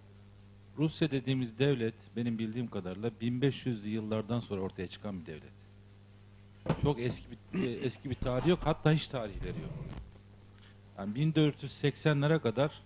Rusya 0.79 1.11
dediğimiz 1.11 1.59
devlet 1.59 1.95
benim 2.17 2.39
bildiğim 2.39 2.71
kadarıyla 2.71 3.11
1500 3.21 3.87
yıllardan 3.87 4.41
sonra 4.41 4.61
ortaya 4.61 4.89
çıkan 4.89 5.21
bir 5.21 5.27
devlet. 5.27 5.53
Çok 6.83 7.01
eski 7.01 7.25
bir, 7.31 7.63
e, 7.63 7.71
eski 7.71 8.11
bir 8.11 8.15
tarihi 8.15 8.51
yok. 8.51 8.61
Hatta 8.63 8.93
hiç 8.93 9.09
tarihleri 9.09 9.61
yok. 9.61 9.73
Yani 10.99 11.15
1480'lere 11.15 12.39
kadar 12.39 12.83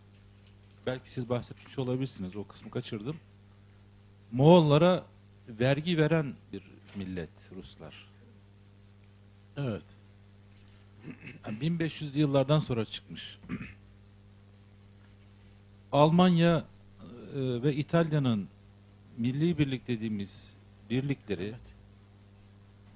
belki 0.86 1.10
siz 1.10 1.28
bahsetmiş 1.28 1.78
olabilirsiniz. 1.78 2.36
O 2.36 2.44
kısmı 2.44 2.70
kaçırdım. 2.70 3.16
Moğollara 4.32 5.04
vergi 5.48 5.98
veren 5.98 6.34
bir 6.52 6.62
millet 6.94 7.30
Ruslar. 7.56 8.08
Evet. 9.56 9.82
Yani 11.46 11.60
1500 11.60 12.16
yıllardan 12.16 12.58
sonra 12.58 12.84
çıkmış. 12.84 13.38
Almanya 15.92 16.64
e, 17.36 17.62
ve 17.62 17.74
İtalya'nın 17.74 18.48
milli 19.16 19.58
birlik 19.58 19.88
dediğimiz 19.88 20.54
birlikleri 20.90 21.54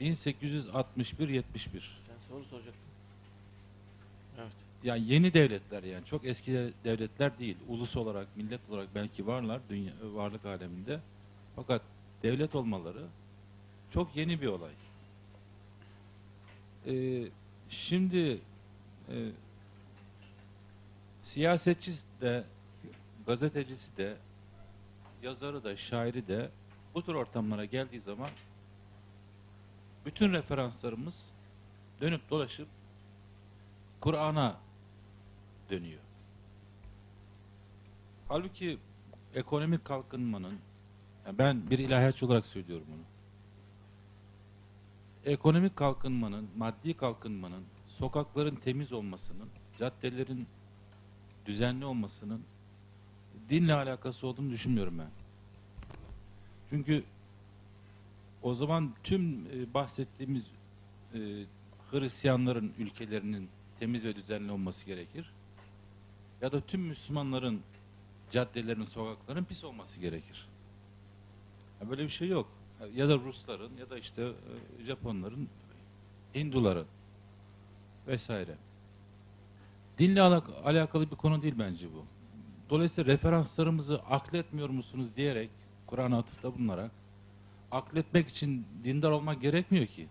1861-71 0.00 0.72
Sen 0.76 1.42
soru 2.28 2.44
soracaktın. 2.44 2.80
Evet. 4.38 4.52
yani 4.84 5.04
yeni 5.12 5.34
devletler 5.34 5.82
yani 5.82 6.04
çok 6.04 6.24
eski 6.24 6.52
devletler 6.84 7.38
değil. 7.38 7.56
Ulus 7.68 7.96
olarak, 7.96 8.36
millet 8.36 8.60
olarak 8.70 8.94
belki 8.94 9.26
varlar 9.26 9.60
dünya 9.70 9.92
varlık 10.14 10.46
aleminde. 10.46 11.00
Fakat 11.56 11.82
devlet 12.22 12.54
olmaları 12.54 13.06
çok 13.90 14.16
yeni 14.16 14.40
bir 14.40 14.46
olay. 14.46 14.72
Ee, 16.86 17.22
şimdi 17.70 18.38
e, 19.08 19.16
siyasetçisi 21.22 22.04
de, 22.20 22.44
gazetecisi 23.26 23.96
de, 23.96 24.16
yazarı 25.22 25.64
da, 25.64 25.76
şairi 25.76 26.28
de 26.28 26.50
bu 26.94 27.02
tür 27.02 27.14
ortamlara 27.14 27.64
geldiği 27.64 28.00
zaman 28.00 28.30
bütün 30.06 30.32
referanslarımız 30.32 31.24
dönüp 32.00 32.30
dolaşıp 32.30 32.68
Kur'an'a 34.00 34.56
dönüyor. 35.70 36.00
Halbuki 38.28 38.78
ekonomik 39.34 39.84
kalkınmanın, 39.84 40.58
yani 41.26 41.38
ben 41.38 41.70
bir 41.70 41.78
ilahiyatçı 41.78 42.26
olarak 42.26 42.46
söylüyorum 42.46 42.86
bunu. 42.88 43.02
Ekonomik 45.32 45.76
kalkınmanın, 45.76 46.48
maddi 46.56 46.94
kalkınmanın, 46.94 47.64
sokakların 47.88 48.56
temiz 48.56 48.92
olmasının, 48.92 49.48
caddelerin 49.78 50.46
düzenli 51.46 51.84
olmasının 51.84 52.42
dinle 53.50 53.74
alakası 53.74 54.26
olduğunu 54.26 54.50
düşünmüyorum 54.50 54.98
ben. 54.98 55.10
Çünkü 56.70 57.04
o 58.42 58.54
zaman 58.54 58.94
tüm 59.04 59.46
e, 59.46 59.74
bahsettiğimiz 59.74 60.42
e, 61.14 61.18
Hristiyanların 61.90 62.72
ülkelerinin 62.78 63.48
temiz 63.80 64.04
ve 64.04 64.16
düzenli 64.16 64.52
olması 64.52 64.86
gerekir. 64.86 65.30
Ya 66.42 66.52
da 66.52 66.60
tüm 66.60 66.80
Müslümanların 66.80 67.60
caddelerin, 68.30 68.84
sokakların 68.84 69.44
pis 69.44 69.64
olması 69.64 70.00
gerekir. 70.00 70.48
Böyle 71.90 72.02
bir 72.02 72.08
şey 72.08 72.28
yok. 72.28 72.48
Ya 72.94 73.08
da 73.08 73.14
Rusların 73.18 73.76
ya 73.76 73.90
da 73.90 73.98
işte 73.98 74.22
e, 74.22 74.84
Japonların, 74.84 75.48
Hinduların 76.34 76.86
vesaire. 78.06 78.54
Dinle 79.98 80.20
alak- 80.20 80.64
alakalı 80.64 81.10
bir 81.10 81.16
konu 81.16 81.42
değil 81.42 81.54
bence 81.58 81.86
bu. 81.94 82.04
Dolayısıyla 82.70 83.12
referanslarımızı 83.12 83.98
akletmiyor 83.98 84.68
musunuz 84.68 85.08
diyerek 85.16 85.50
Kur'an'a 85.86 86.18
atıfta 86.18 86.54
bulunarak 86.54 86.90
akletmek 87.70 88.28
için 88.28 88.66
dindar 88.84 89.10
olmak 89.10 89.42
gerekmiyor 89.42 89.86
ki. 89.86 90.08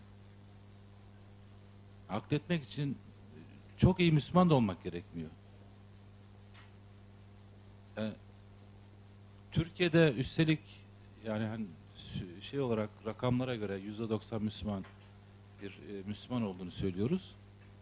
Akletmek 2.10 2.64
için 2.64 2.98
çok 3.78 4.00
iyi 4.00 4.12
Müslüman 4.12 4.50
da 4.50 4.56
olmak 4.56 4.84
gerekmiyor. 4.84 5.30
Yani, 7.98 8.14
Türkiye'de 9.52 10.14
üstelik 10.14 10.60
yani 11.26 11.46
hani 11.46 11.66
şey 12.42 12.60
olarak 12.60 12.90
rakamlara 13.06 13.56
göre 13.56 13.78
yüzde 13.78 14.10
90 14.10 14.44
Müslüman 14.44 14.86
bir 15.62 15.70
e, 15.70 16.08
Müslüman 16.08 16.42
olduğunu 16.42 16.72
söylüyoruz. 16.72 17.36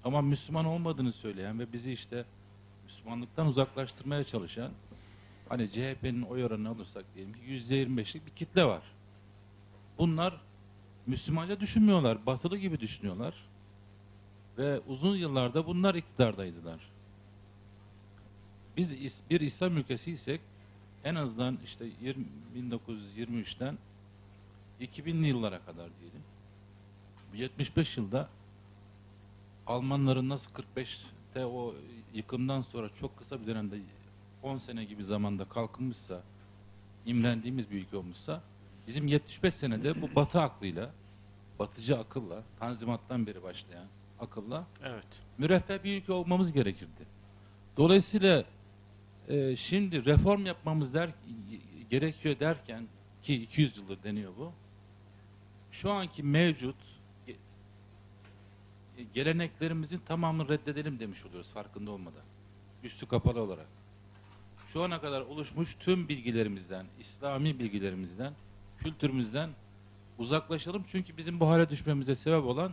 Ama 0.04 0.22
Müslüman 0.22 0.66
olmadığını 0.66 1.12
söyleyen 1.12 1.60
ve 1.60 1.74
bizi 1.74 1.92
işte 1.92 2.26
Müslümanlıktan 2.88 3.48
uzaklaştırmaya 3.48 4.24
çalışan 4.24 4.72
hani 5.50 5.72
CHP'nin 5.72 6.22
oy 6.22 6.46
oranını 6.46 6.70
alırsak 6.70 7.06
diyelim 7.16 7.34
ki 7.34 7.40
yüzde 7.46 7.84
25'lik 7.84 8.26
bir 8.26 8.32
kitle 8.32 8.66
var. 8.66 8.82
Bunlar 9.98 10.42
Müslümanca 11.08 11.60
düşünmüyorlar, 11.60 12.26
batılı 12.26 12.58
gibi 12.58 12.80
düşünüyorlar. 12.80 13.34
Ve 14.58 14.80
uzun 14.80 15.16
yıllarda 15.16 15.66
bunlar 15.66 15.96
iktidardaydılar. 15.96 16.80
Biz 18.78 19.20
bir 19.30 19.42
İslam 19.42 19.78
ülkesiysek 19.78 20.42
en 21.04 21.16
azından 21.16 21.60
işte 21.66 21.86
20, 22.02 22.26
1923'ten 22.56 23.78
2000'li 24.82 25.28
yıllara 25.28 25.60
kadar 25.60 25.90
diyelim. 26.00 26.24
Bu 27.34 27.36
75 27.36 27.98
yılda 27.98 28.30
Almanların 29.68 30.30
nasıl 30.30 30.52
45'te 31.38 31.46
o 31.46 31.76
yıkımdan 32.14 32.62
sonra 32.62 32.90
çok 33.00 33.18
kısa 33.18 33.42
bir 33.42 33.48
dönemde 33.48 33.76
10 34.44 34.58
sene 34.58 34.84
gibi 34.84 35.04
zamanda 35.04 35.46
kalkınmışsa, 35.46 36.22
imrendiğimiz 37.06 37.72
bir 37.72 37.76
ülke 37.76 37.98
olmuşsa, 37.98 38.42
bizim 38.88 39.08
75 39.08 39.54
senede 39.54 40.02
bu 40.02 40.16
batı 40.16 40.42
aklıyla, 40.42 40.92
batıcı 41.60 41.98
akılla, 41.98 42.44
tanzimattan 42.60 43.28
beri 43.28 43.44
başlayan 43.44 43.86
akılla 44.20 44.66
Evet. 44.84 45.06
müreffeh 45.38 45.84
bir 45.84 46.02
ülke 46.02 46.14
olmamız 46.14 46.52
gerekirdi. 46.52 47.06
Dolayısıyla 47.78 48.44
e, 49.28 49.56
şimdi 49.56 50.06
reform 50.06 50.46
yapmamız 50.46 50.94
der, 50.94 51.10
gerekiyor 51.90 52.40
derken 52.40 52.88
ki 53.24 53.44
200 53.44 53.78
yıldır 53.78 54.04
deniyor 54.04 54.32
bu. 54.38 54.52
Şu 55.72 55.92
anki 55.92 56.24
mevcut 56.24 56.76
geleneklerimizin 59.04 59.98
tamamını 60.08 60.50
reddedelim 60.50 61.00
demiş 61.00 61.26
oluyoruz 61.26 61.50
farkında 61.50 61.92
olmadan. 61.92 62.24
Üstü 62.84 63.08
kapalı 63.08 63.42
olarak. 63.42 63.68
Şu 64.74 64.84
ana 64.84 65.02
kadar 65.02 65.22
oluşmuş 65.22 65.76
tüm 65.80 66.08
bilgilerimizden, 66.08 66.86
İslami 67.00 67.60
bilgilerimizden, 67.60 68.34
kültürümüzden 68.80 69.50
uzaklaşalım. 70.18 70.84
Çünkü 70.88 71.18
bizim 71.18 71.40
bu 71.40 71.50
hale 71.50 71.70
düşmemize 71.70 72.16
sebep 72.16 72.44
olan 72.46 72.72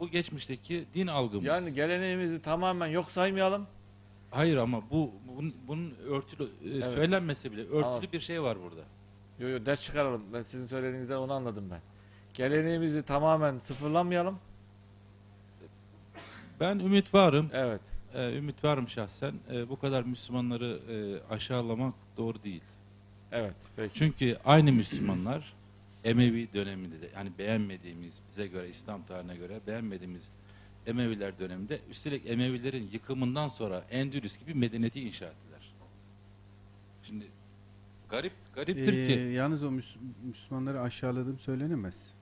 bu 0.00 0.08
geçmişteki 0.08 0.84
din 0.94 1.06
algımız. 1.06 1.44
Yani 1.44 1.74
geleneğimizi 1.74 2.42
tamamen 2.42 2.86
yok 2.86 3.10
saymayalım. 3.10 3.66
Hayır 4.30 4.56
ama 4.56 4.82
bu 4.90 5.12
bunun, 5.36 5.54
bunun 5.68 5.94
örtülü 6.08 6.44
e, 6.44 6.48
Evet. 6.64 6.86
söylenmese 6.86 7.52
bile 7.52 7.62
örtülü 7.62 7.84
Anladım. 7.84 8.08
bir 8.12 8.20
şey 8.20 8.42
var 8.42 8.58
burada. 8.62 8.80
Yo 9.38 9.48
yo 9.48 9.66
ders 9.66 9.82
çıkaralım. 9.82 10.22
Ben 10.32 10.42
sizin 10.42 10.66
söylediğinizden 10.66 11.16
onu 11.16 11.32
anladım 11.32 11.68
ben. 11.70 11.80
Geleneğimizi 12.34 13.02
tamamen 13.02 13.58
sıfırlamayalım. 13.58 14.38
Ben 16.60 16.78
ümit 16.78 17.14
varım. 17.14 17.50
Evet. 17.52 17.80
e, 18.14 18.36
ümit 18.36 18.64
varım 18.64 18.88
şahsen. 18.88 19.34
E, 19.52 19.68
bu 19.68 19.78
kadar 19.78 20.02
Müslümanları 20.04 20.78
e, 20.90 21.34
aşağılamak 21.34 21.94
doğru 22.16 22.42
değil. 22.42 22.62
Evet. 23.32 23.54
Peki. 23.76 23.98
Çünkü 23.98 24.36
aynı 24.44 24.72
Müslümanlar 24.72 25.52
Emevi 26.04 26.48
döneminde 26.54 27.00
de 27.02 27.08
yani 27.14 27.30
beğenmediğimiz 27.38 28.18
bize 28.30 28.46
göre 28.46 28.68
İslam 28.68 29.02
tarihine 29.06 29.36
göre 29.36 29.60
beğenmediğimiz 29.66 30.28
Emeviler 30.86 31.38
döneminde 31.38 31.78
üstelik 31.90 32.26
Emevilerin 32.26 32.88
yıkımından 32.92 33.48
sonra 33.48 33.84
Endülüs 33.90 34.38
gibi 34.38 34.54
medeniyeti 34.54 35.00
inşa 35.00 35.26
ettiler. 35.26 35.72
Şimdi 37.02 37.24
garip 38.10 38.32
gariptir 38.54 38.92
Ee, 38.92 39.06
ki 39.06 39.20
yalnız 39.34 39.62
o 39.62 39.66
Müs- 39.68 39.96
Müslümanları 40.24 40.80
aşağıladığım 40.80 41.38
söylenemez. 41.38 42.12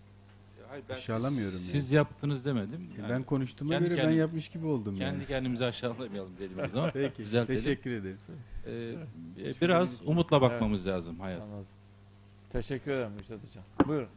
Hayır, 0.68 0.84
ben 0.88 0.94
aşağılamıyorum 0.94 1.58
siz 1.58 1.92
yaptınız 1.92 2.44
demedim. 2.44 2.88
Yani 2.98 3.10
ben 3.10 3.22
konuştuğuma 3.22 3.70
kendi 3.72 3.88
göre 3.88 3.96
ben 3.98 4.02
kendim- 4.04 4.18
yapmış 4.18 4.48
gibi 4.48 4.66
oldum 4.66 4.96
kendi 4.96 5.14
yani. 5.18 5.26
kendimizi 5.26 5.64
aşağılamayalım 5.64 6.32
dediğimiz 6.38 6.70
zaman 6.70 6.90
Peki. 6.94 7.24
düzeltelim. 7.24 7.60
Teşekkür 7.60 7.90
ederim. 7.90 8.18
Ee, 8.66 8.94
biraz 9.62 10.08
umutla 10.08 10.40
bakmamız 10.40 10.86
lazım 10.86 11.20
hayat. 11.20 11.42
Anladım. 11.42 11.66
Teşekkür 12.50 12.90
ederim 12.90 13.12
Müjdat 13.12 13.38
Hocam. 13.48 13.64
Buyurun. 13.88 14.08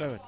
Evet. 0.00 0.22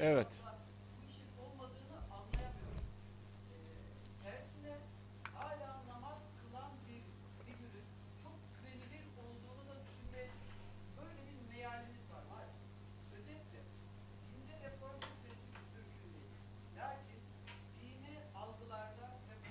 Evet. 0.00 0.39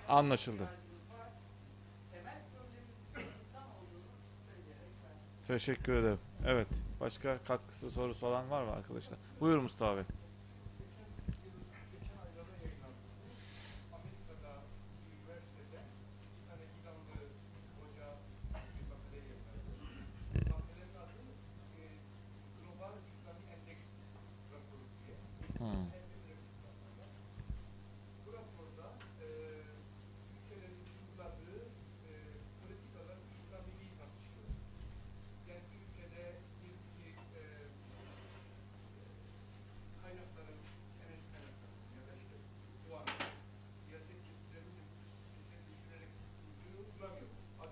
Anlaşıldı. 0.10 0.69
Teşekkür 5.48 5.94
ederim. 5.94 6.19
Evet. 6.45 6.68
Başka 6.99 7.38
katkısı 7.48 7.91
sorusu 7.91 8.27
olan 8.27 8.49
var 8.52 8.64
mı 8.64 8.72
arkadaşlar? 8.72 9.19
Buyur 9.40 9.57
Mustafa 9.57 9.95
Bey. 9.98 10.03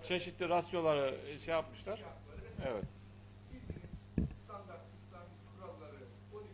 Çeşitli 0.08 0.48
rasyoları 0.48 1.14
şey 1.44 1.52
yapmışlar. 1.54 2.00
Evet. 2.68 2.84
standart 4.44 4.84
İslami 4.98 5.32
kuralları 5.48 6.00
12 6.34 6.48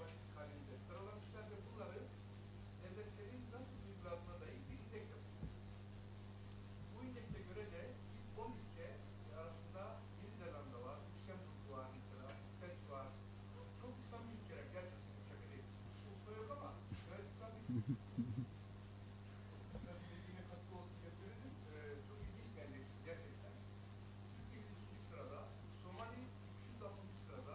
başlık 0.00 0.30
halinde 0.36 0.74
sıralamışlar 0.86 1.44
ve 1.52 1.56
bunları 1.66 1.98
devletlerin 2.82 3.42
nasıl 3.54 3.76
uyguladığına 3.88 4.36
dair 4.42 4.58
bir 4.68 4.76
indeks 4.84 5.08
yapmışlar. 5.14 5.48
Bu 6.92 6.96
indekse 7.06 7.38
göre 7.48 7.64
de 7.74 7.82
ilk 8.18 8.30
10 8.44 8.50
ülke 8.62 8.88
arasında 9.38 9.82
Yeni 10.22 10.34
Zelanda 10.42 10.78
var, 10.88 10.98
Lüksemburg 11.10 11.62
var 11.74 11.86
mesela, 11.96 12.28
İsveç 12.50 12.78
var. 12.94 13.06
Çok 13.80 13.92
İslami 14.02 14.28
ülkeler 14.38 14.66
gerçekten 14.76 15.14
şaka 15.28 15.46
değil. 15.52 15.66
Ulusla 16.06 16.30
yok 16.40 16.48
ama 16.56 16.70
gayet 17.08 17.26
İslami 17.32 17.58
Tabii 19.86 20.06
dediğine 20.14 20.42
katkı 20.50 20.70
olsun 20.78 20.96
diye 21.02 21.12
söyledim. 21.20 21.52
Ee, 21.68 21.74
çok 22.08 22.18
ilginç 22.28 22.48
bir 22.54 22.60
endeks 22.66 22.90
gerçekten. 23.08 23.54
Türkiye 24.36 24.60
103. 24.62 25.08
sırada, 25.10 25.38
Somali 25.82 26.20
360. 26.70 27.18
sırada. 27.26 27.54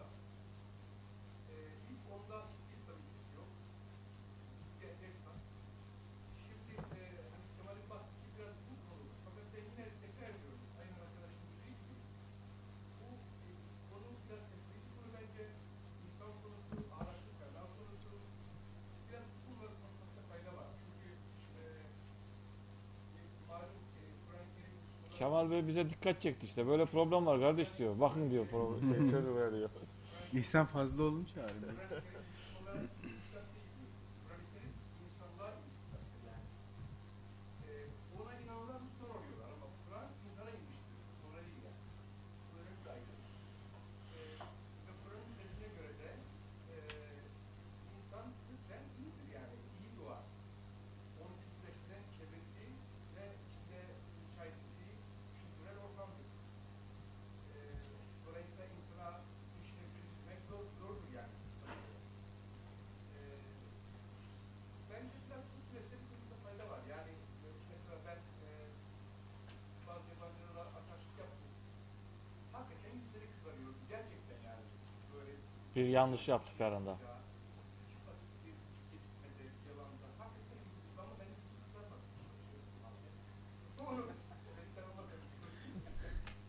Ee, 1.49 1.53
ilk 1.91 2.01
onda 2.15 2.37
hiçbir 2.51 2.75
İslam 2.81 2.97
ülkesi 3.05 3.31
yok. 3.39 3.49
Türkiye 4.65 4.91
tek 5.01 5.15
var. 5.27 5.37
Şimdi 6.45 6.71
e, 6.99 7.01
hani 7.31 7.45
Kemal'in 7.55 7.87
bahsettiği 7.93 8.31
biraz 8.37 8.55
bu 8.67 8.73
konu. 8.87 9.03
Fakat 9.25 9.45
ben 9.53 9.63
yine 9.71 9.85
tekrar 10.03 10.29
ediyorum. 10.35 10.61
Aynı 10.79 10.95
arkadaşımız 11.05 11.55
değil 11.63 11.79
ki. 11.87 11.95
Bu 12.99 13.07
e, 13.47 13.49
konu 13.89 14.07
biraz 14.25 14.43
tespiti 14.51 14.87
konu 14.95 15.07
bence. 15.17 15.43
İnsan 16.05 16.31
konusu, 16.43 16.75
araçlı 16.99 17.31
kaynağı 17.39 17.67
konusu. 17.77 18.11
Biraz 19.07 19.25
bu 19.33 19.37
konuları 19.45 19.75
konuşmakta 19.81 20.21
fayda 20.31 20.51
var. 20.59 20.67
Çünkü 20.81 21.07
e, 21.59 21.63
e, 23.17 23.19
malum 23.49 23.81
e, 23.99 24.01
Kur'an-ı 24.23 24.49
Kerim 24.55 24.73
Müslümanlar- 24.77 25.06
Kemal 25.19 25.51
Bey 25.51 25.67
bize 25.67 25.89
dikkat 25.89 26.21
çekti 26.21 26.45
işte. 26.45 26.67
Böyle 26.67 26.85
problem 26.85 27.25
var 27.25 27.39
kardeş 27.39 27.67
diyor. 27.77 27.99
Bakın 27.99 28.31
diyor 28.31 28.47
problem. 28.47 28.79
Şey, 28.95 29.11
çözüveriyor. 29.11 29.69
İhsan 30.33 30.65
fazla 30.65 31.03
olun 31.03 31.25
çağırın. 31.35 31.63
Ona 38.19 38.33
inananlar 38.41 38.79
Müslüman 38.85 39.17
oluyorlar 39.17 39.49
ama 39.55 39.67
Kur'an 39.85 40.07
insana 40.25 40.49
inmiştir. 40.57 40.97
Sonra 41.21 41.39
değil 41.47 41.61
yani. 41.67 41.81
Kur'an'ın 42.49 42.81
da 42.85 42.89
ayrı. 42.95 43.13
Ee, 44.13 44.19
ve 44.85 44.91
Kur'an'ın 45.03 45.31
sesine 45.39 45.67
göre 45.77 45.93
de 46.01 46.09
e, 46.73 46.75
insan 47.97 48.25
lütfen 48.49 48.83
iyidir 48.99 49.27
yani. 49.37 49.55
iyi 49.81 49.91
doğar. 49.99 50.23
Onu 51.21 51.33
güçleştiren 51.43 52.03
çevresi 52.17 52.63
ve 53.15 53.23
içinde 53.45 53.81
inşa 54.21 54.43
ettiği 54.51 54.91
kültürel 55.39 55.77
ortamdır. 55.85 56.27
Ee, 57.53 57.55
dolayısıyla 58.25 58.65
insana 58.77 59.09
işini 59.61 59.85
çözmek 59.95 60.39
zor, 60.49 60.63
zordur 60.81 61.09
yani. 61.19 61.35
Ee, 63.15 63.21
Bence 64.91 65.15
biraz 65.25 65.43
bu 65.53 65.57
süreçte 65.67 65.95
bir 66.01 66.05
kısımda 66.11 66.35
fayda 66.45 66.65
var. 66.73 66.81
Yani 66.95 67.11
e, 67.45 67.47
mesela 67.69 67.97
ben 68.07 68.19
e, 68.45 68.49
bazı 69.87 70.05
yabancılara 70.13 70.61
arkadaşlık 70.77 71.15
yaptım. 71.23 71.49
Hakikaten 72.55 72.93
yüzleri 73.01 73.27
kızarıyorum. 73.33 73.79
Gerçekten 73.93 74.39
yani. 74.49 74.65
Böyle 75.13 75.31
Bir 75.33 75.35
yanlış 75.35 75.43
yaptıklarında. 75.43 75.45
ya, 75.45 75.45
küçük 75.45 75.45
basit 75.45 75.45
bir 75.45 75.45
gecikmede, 75.45 75.45
yalanda. 75.45 75.45
Hakikaten 75.45 75.45
yüzü 75.45 75.45
kızarma. 75.45 75.45
Ben 75.45 75.45
yüzü 75.45 75.45
kızarmadım. 75.45 75.45
Doğru. 75.45 75.45
Ben 75.53 75.65
ona 83.87 84.03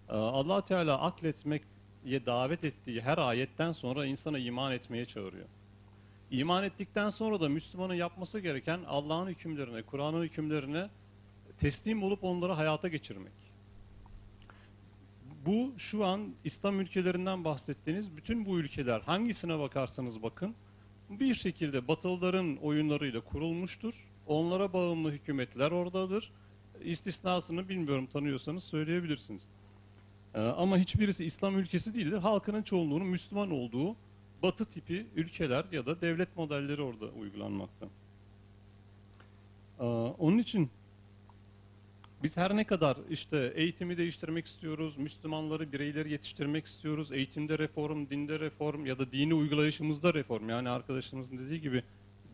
allah 0.08 0.64
Teala 0.64 1.00
akletmeye 1.00 2.26
davet 2.26 2.64
ettiği 2.64 3.00
her 3.00 3.18
ayetten 3.18 3.72
sonra 3.72 4.06
insana 4.06 4.38
iman 4.38 4.72
etmeye 4.72 5.04
çağırıyor. 5.04 5.46
İman 6.30 6.64
ettikten 6.64 7.10
sonra 7.10 7.40
da 7.40 7.48
Müslümanın 7.48 7.94
yapması 7.94 8.40
gereken 8.40 8.80
Allah'ın 8.86 9.26
hükümlerine, 9.26 9.82
Kur'an'ın 9.82 10.22
hükümlerine 10.22 10.88
teslim 11.60 12.02
olup 12.02 12.24
onları 12.24 12.52
hayata 12.52 12.88
geçirmek. 12.88 13.32
Bu 15.46 15.72
şu 15.78 16.04
an 16.04 16.34
İslam 16.44 16.80
ülkelerinden 16.80 17.44
bahsettiğiniz 17.44 18.16
bütün 18.16 18.46
bu 18.46 18.58
ülkeler 18.58 19.00
hangisine 19.00 19.58
bakarsanız 19.58 20.22
bakın 20.22 20.54
bir 21.10 21.34
şekilde 21.34 21.88
Batılıların 21.88 22.56
oyunlarıyla 22.56 23.20
kurulmuştur. 23.20 23.94
Onlara 24.26 24.72
bağımlı 24.72 25.10
hükümetler 25.10 25.70
oradadır. 25.70 26.32
İstisnasını 26.84 27.68
bilmiyorum 27.68 28.06
tanıyorsanız 28.06 28.64
söyleyebilirsiniz. 28.64 29.42
Ee, 30.34 30.40
ama 30.40 30.78
hiçbirisi 30.78 31.24
İslam 31.24 31.58
ülkesi 31.58 31.94
değildir. 31.94 32.18
Halkının 32.18 32.62
çoğunluğunun 32.62 33.06
Müslüman 33.06 33.50
olduğu 33.50 33.96
Batı 34.42 34.64
tipi 34.64 35.06
ülkeler 35.16 35.64
ya 35.72 35.86
da 35.86 36.00
devlet 36.00 36.36
modelleri 36.36 36.82
orada 36.82 37.06
uygulanmakta. 37.06 37.86
Ee, 39.80 39.84
onun 40.18 40.38
için 40.38 40.70
biz 42.22 42.36
her 42.36 42.56
ne 42.56 42.64
kadar 42.64 42.96
işte 43.10 43.52
eğitimi 43.54 43.96
değiştirmek 43.96 44.46
istiyoruz, 44.46 44.96
Müslümanları, 44.96 45.72
bireyleri 45.72 46.12
yetiştirmek 46.12 46.66
istiyoruz, 46.66 47.12
eğitimde 47.12 47.58
reform, 47.58 48.10
dinde 48.10 48.40
reform 48.40 48.86
ya 48.86 48.98
da 48.98 49.12
dini 49.12 49.34
uygulayışımızda 49.34 50.14
reform. 50.14 50.48
Yani 50.48 50.68
arkadaşımızın 50.68 51.38
dediği 51.38 51.60
gibi 51.60 51.82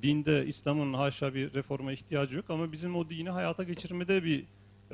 dinde 0.03 0.47
İslam'ın 0.47 0.95
haşa 0.95 1.35
bir 1.35 1.55
reforma 1.55 1.93
ihtiyacı 1.93 2.37
yok 2.37 2.51
ama 2.51 2.73
bizim 2.73 2.97
o 2.97 3.11
dini 3.11 3.31
hayata 3.31 3.63
geçirmede 3.63 4.25
bir 4.25 4.45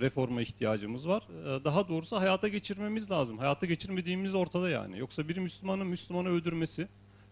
reforma 0.01 0.43
ihtiyacımız 0.43 1.09
var. 1.09 1.23
Ee, 1.31 1.65
Daha 1.65 1.89
doğrusu 1.89 2.17
hayata 2.17 2.49
geçirmemiz 2.49 3.11
lazım. 3.11 3.39
Hayata 3.39 3.67
geçirmediğimiz 3.67 4.35
ortada 4.35 4.71
yani. 4.71 4.99
Yoksa 4.99 5.29
bir 5.29 5.37
Müslümanın 5.37 5.87
Müslümanı 5.87 6.29
öldürmesi, 6.29 6.89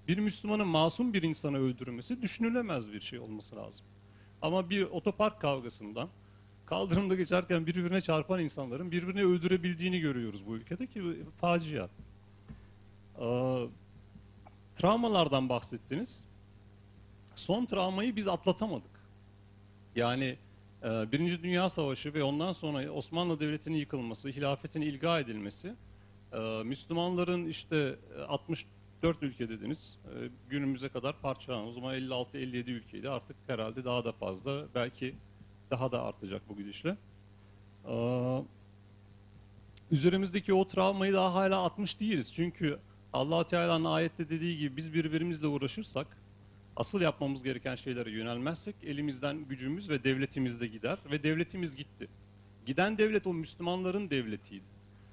bir 0.09 0.18
Müslümanın 0.18 0.66
masum 0.66 1.12
bir 1.12 1.22
insanı 1.22 1.59
öldürmesi 1.59 2.22
düşünülemez 2.22 2.93
bir 2.93 3.01
şey 3.01 3.18
olması 3.18 3.56
lazım. 3.56 3.86
Ama 4.43 4.70
bir 4.70 4.82
otopark 4.82 5.40
kavgasından 5.40 6.09
Kaldırımda 6.69 7.15
geçerken 7.15 7.66
birbirine 7.66 8.01
çarpan 8.01 8.40
insanların 8.40 8.90
birbirini 8.90 9.24
öldürebildiğini 9.24 10.01
görüyoruz 10.01 10.47
bu 10.47 10.57
ülkede 10.57 10.86
ki 10.86 11.05
bu 11.05 11.15
facia. 11.40 11.89
Ee, 13.20 13.66
travmalardan 14.77 15.49
bahsettiniz. 15.49 16.24
Son 17.36 17.65
travmayı 17.65 18.16
biz 18.16 18.28
atlatamadık. 18.28 18.90
Yani 19.97 20.36
e, 20.82 21.12
Birinci 21.12 21.43
Dünya 21.43 21.69
Savaşı 21.69 22.15
ve 22.15 22.23
ondan 22.23 22.53
sonra 22.53 22.90
Osmanlı 22.90 23.40
Devleti'nin 23.40 23.77
yıkılması, 23.77 24.28
hilafetin 24.28 24.81
ilga 24.81 25.20
edilmesi, 25.20 25.74
e, 26.32 26.39
Müslümanların 26.65 27.47
işte 27.47 27.97
e, 28.19 28.20
64 28.20 29.23
ülke 29.23 29.49
dediniz, 29.49 29.99
e, 30.05 30.28
günümüze 30.51 30.89
kadar 30.89 31.20
parçalanan, 31.20 31.66
o 31.66 31.73
zaman 31.73 31.95
56-57 31.95 32.70
ülkeydi 32.70 33.11
artık 33.11 33.36
herhalde 33.47 33.85
daha 33.85 34.05
da 34.05 34.12
fazla, 34.12 34.66
belki 34.74 35.15
daha 35.70 35.93
da 35.93 36.03
artacak 36.03 36.43
bu 36.49 36.57
gidişle. 36.57 36.97
Ee, 37.89 38.43
üzerimizdeki 39.90 40.55
o 40.55 40.69
travmayı 40.69 41.12
daha 41.12 41.35
hala 41.35 41.65
atmış 41.65 42.01
değiliz. 42.01 42.32
Çünkü 42.35 42.78
allah 43.12 43.47
Teala'nın 43.47 43.85
ayette 43.85 44.28
dediği 44.28 44.59
gibi 44.59 44.77
biz 44.77 44.95
birbirimizle 44.95 45.47
uğraşırsak, 45.47 46.07
asıl 46.77 47.01
yapmamız 47.01 47.43
gereken 47.43 47.74
şeylere 47.74 48.11
yönelmezsek 48.11 48.74
elimizden 48.85 49.45
gücümüz 49.49 49.89
ve 49.89 50.05
devletimiz 50.05 50.61
de 50.61 50.66
gider 50.66 50.99
ve 51.11 51.23
devletimiz 51.23 51.77
gitti. 51.77 52.09
Giden 52.66 52.99
devlet 52.99 53.27
o 53.27 53.35
Müslümanların 53.35 54.11
devletiydi. 54.11 54.65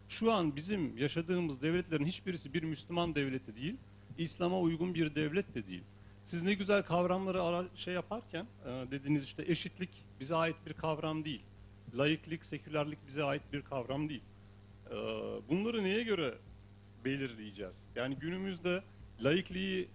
Şu 0.10 0.32
an 0.32 0.56
bizim 0.56 0.98
yaşadığımız 0.98 1.62
devletlerin 1.62 2.06
hiçbirisi 2.06 2.54
bir 2.54 2.64
Müslüman 2.64 3.16
devleti 3.16 3.56
değil, 3.56 3.76
İslam'a 4.18 4.60
uygun 4.60 4.94
bir 4.94 5.16
devlet 5.16 5.56
de 5.56 5.68
değil. 5.68 5.84
Siz 6.26 6.44
ne 6.44 6.54
güzel 6.54 6.84
kavramları 6.84 7.44
ara, 7.44 7.66
şey 7.76 7.94
yaparken 7.94 8.48
e, 8.66 8.92
dediğiniz 8.92 9.24
işte 9.24 9.44
eşitlik 9.48 9.90
bize 10.20 10.36
ait 10.36 10.56
bir 10.66 10.74
kavram 10.74 11.26
değil. 11.26 11.42
Laiklik, 11.98 12.46
sekülerlik 12.46 13.08
bize 13.08 13.24
ait 13.24 13.42
bir 13.54 13.62
kavram 13.62 14.10
değil. 14.10 14.24
E, 14.92 14.96
bunları 15.50 15.84
neye 15.84 16.04
göre 16.04 16.38
belirleyeceğiz? 17.06 17.76
Yani 17.96 18.16
günümüzde 18.16 18.84
laikliği 19.24 19.88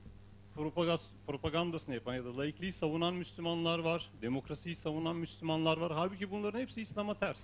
propagandasını 1.27 1.94
yapan 1.94 2.15
ya 2.15 2.24
da 2.24 2.36
laikliği 2.36 2.73
savunan 2.73 3.15
Müslümanlar 3.15 3.78
var, 3.78 4.11
demokrasiyi 4.23 4.77
savunan 4.77 5.16
Müslümanlar 5.16 5.77
var. 5.77 5.93
Halbuki 5.93 6.31
bunların 6.31 6.61
hepsi 6.61 6.82
İslam'a 6.82 7.15
ters. 7.15 7.40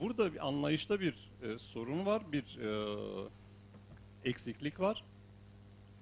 Burada 0.00 0.32
bir 0.32 0.46
anlayışta 0.46 1.00
bir 1.00 1.30
e, 1.42 1.58
sorun 1.58 2.06
var, 2.06 2.32
bir 2.32 2.58
e, 2.58 2.70
eksiklik 4.24 4.80
var. 4.80 5.04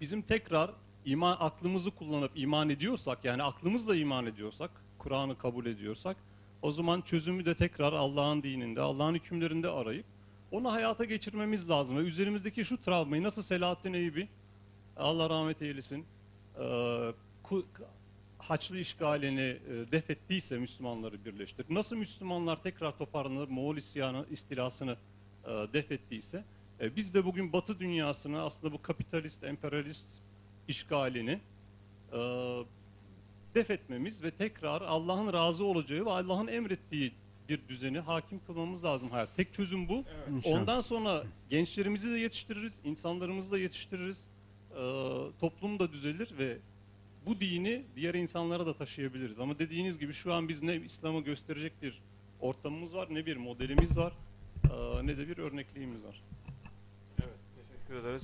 Bizim 0.00 0.22
tekrar 0.22 0.70
iman 1.06 1.36
aklımızı 1.40 1.90
kullanıp 1.90 2.30
iman 2.34 2.68
ediyorsak 2.68 3.24
yani 3.24 3.42
aklımızla 3.42 3.96
iman 3.96 4.26
ediyorsak, 4.26 4.70
Kur'an'ı 4.98 5.38
kabul 5.38 5.66
ediyorsak 5.66 6.16
o 6.62 6.70
zaman 6.70 7.00
çözümü 7.00 7.44
de 7.44 7.54
tekrar 7.54 7.92
Allah'ın 7.92 8.42
dininde, 8.42 8.80
Allah'ın 8.80 9.14
hükümlerinde 9.14 9.68
arayıp 9.68 10.04
onu 10.50 10.72
hayata 10.72 11.04
geçirmemiz 11.04 11.70
lazım. 11.70 11.96
Ve 11.96 12.00
üzerimizdeki 12.00 12.64
şu 12.64 12.80
travmayı 12.80 13.22
nasıl 13.22 13.42
Selahattin 13.42 13.92
Eyüp'i 13.92 14.28
Allah 14.96 15.30
rahmet 15.30 15.62
eylesin 15.62 16.04
e, 16.60 17.12
Haçlı 18.38 18.78
işgalini 18.78 19.40
e, 19.40 19.92
def 19.92 20.10
ettiyse 20.10 20.58
Müslümanları 20.58 21.24
birleştirip 21.24 21.70
nasıl 21.70 21.96
Müslümanlar 21.96 22.62
tekrar 22.62 22.98
toparlanır 22.98 23.48
Moğol 23.48 23.76
isyanı 23.76 24.26
istilasını 24.30 24.96
e, 25.44 25.48
def 25.72 25.92
ettiyse 25.92 26.44
biz 26.96 27.14
de 27.14 27.24
bugün 27.24 27.52
Batı 27.52 27.78
dünyasını 27.78 28.42
aslında 28.42 28.72
bu 28.72 28.82
kapitalist, 28.82 29.44
emperyalist 29.44 30.08
işgalini 30.68 31.40
e, 32.12 32.18
def 33.54 33.70
etmemiz 33.70 34.22
ve 34.22 34.30
tekrar 34.30 34.82
Allah'ın 34.82 35.32
razı 35.32 35.64
olacağı 35.64 36.06
ve 36.06 36.10
Allah'ın 36.10 36.46
emrettiği 36.46 37.12
bir 37.48 37.60
düzeni 37.68 37.98
hakim 37.98 38.40
kılmamız 38.46 38.84
lazım 38.84 39.10
hayat. 39.10 39.28
Tek 39.36 39.54
çözüm 39.54 39.88
bu. 39.88 40.04
İnşallah. 40.36 40.60
Ondan 40.60 40.80
sonra 40.80 41.24
gençlerimizi 41.50 42.10
de 42.10 42.18
yetiştiririz, 42.18 42.78
insanlarımızı 42.84 43.50
da 43.50 43.58
yetiştiririz. 43.58 44.26
E, 44.70 44.82
toplum 45.40 45.78
da 45.78 45.92
düzelir 45.92 46.38
ve 46.38 46.58
bu 47.26 47.40
dini 47.40 47.82
diğer 47.96 48.14
insanlara 48.14 48.66
da 48.66 48.74
taşıyabiliriz. 48.74 49.40
Ama 49.40 49.58
dediğiniz 49.58 49.98
gibi 49.98 50.12
şu 50.12 50.34
an 50.34 50.48
biz 50.48 50.62
ne 50.62 50.76
İslam'ı 50.76 51.20
gösterecek 51.20 51.72
bir 51.82 52.02
ortamımız 52.40 52.94
var, 52.94 53.08
ne 53.10 53.26
bir 53.26 53.36
modelimiz 53.36 53.98
var, 53.98 54.12
e, 54.64 55.06
ne 55.06 55.18
de 55.18 55.28
bir 55.28 55.38
örnekliğimiz 55.38 56.04
var. 56.04 56.22
Evet, 57.18 57.38
teşekkür 57.56 57.94
ederiz. 57.94 58.22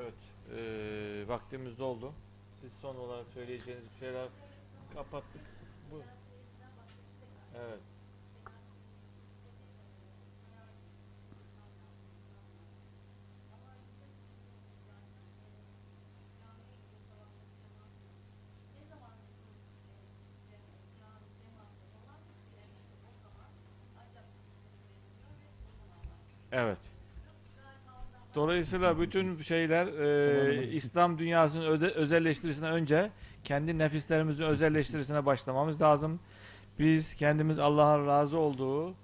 Evet, 0.00 0.14
eee 0.52 1.28
vaktimiz 1.28 1.78
doldu. 1.78 2.12
Siz 2.60 2.72
son 2.82 2.96
olarak 2.96 3.26
söyleyeceğiniz 3.34 3.84
bir 3.94 3.98
şeyler 4.06 4.28
kapattık. 4.94 5.42
Bu. 5.90 6.02
Evet. 7.54 7.80
Evet. 26.52 26.91
Dolayısıyla 28.34 29.00
bütün 29.00 29.42
şeyler 29.42 29.86
e, 29.86 30.66
İslam 30.72 31.18
dünyasının 31.18 31.66
öde, 31.66 31.90
özelleştirisine 31.90 32.68
önce 32.68 33.10
kendi 33.44 33.78
nefislerimizin 33.78 34.44
özelleştirisine 34.44 35.26
başlamamız 35.26 35.82
lazım. 35.82 36.20
Biz 36.78 37.14
kendimiz 37.14 37.58
Allah'ın 37.58 38.06
razı 38.06 38.38
olduğu 38.38 38.94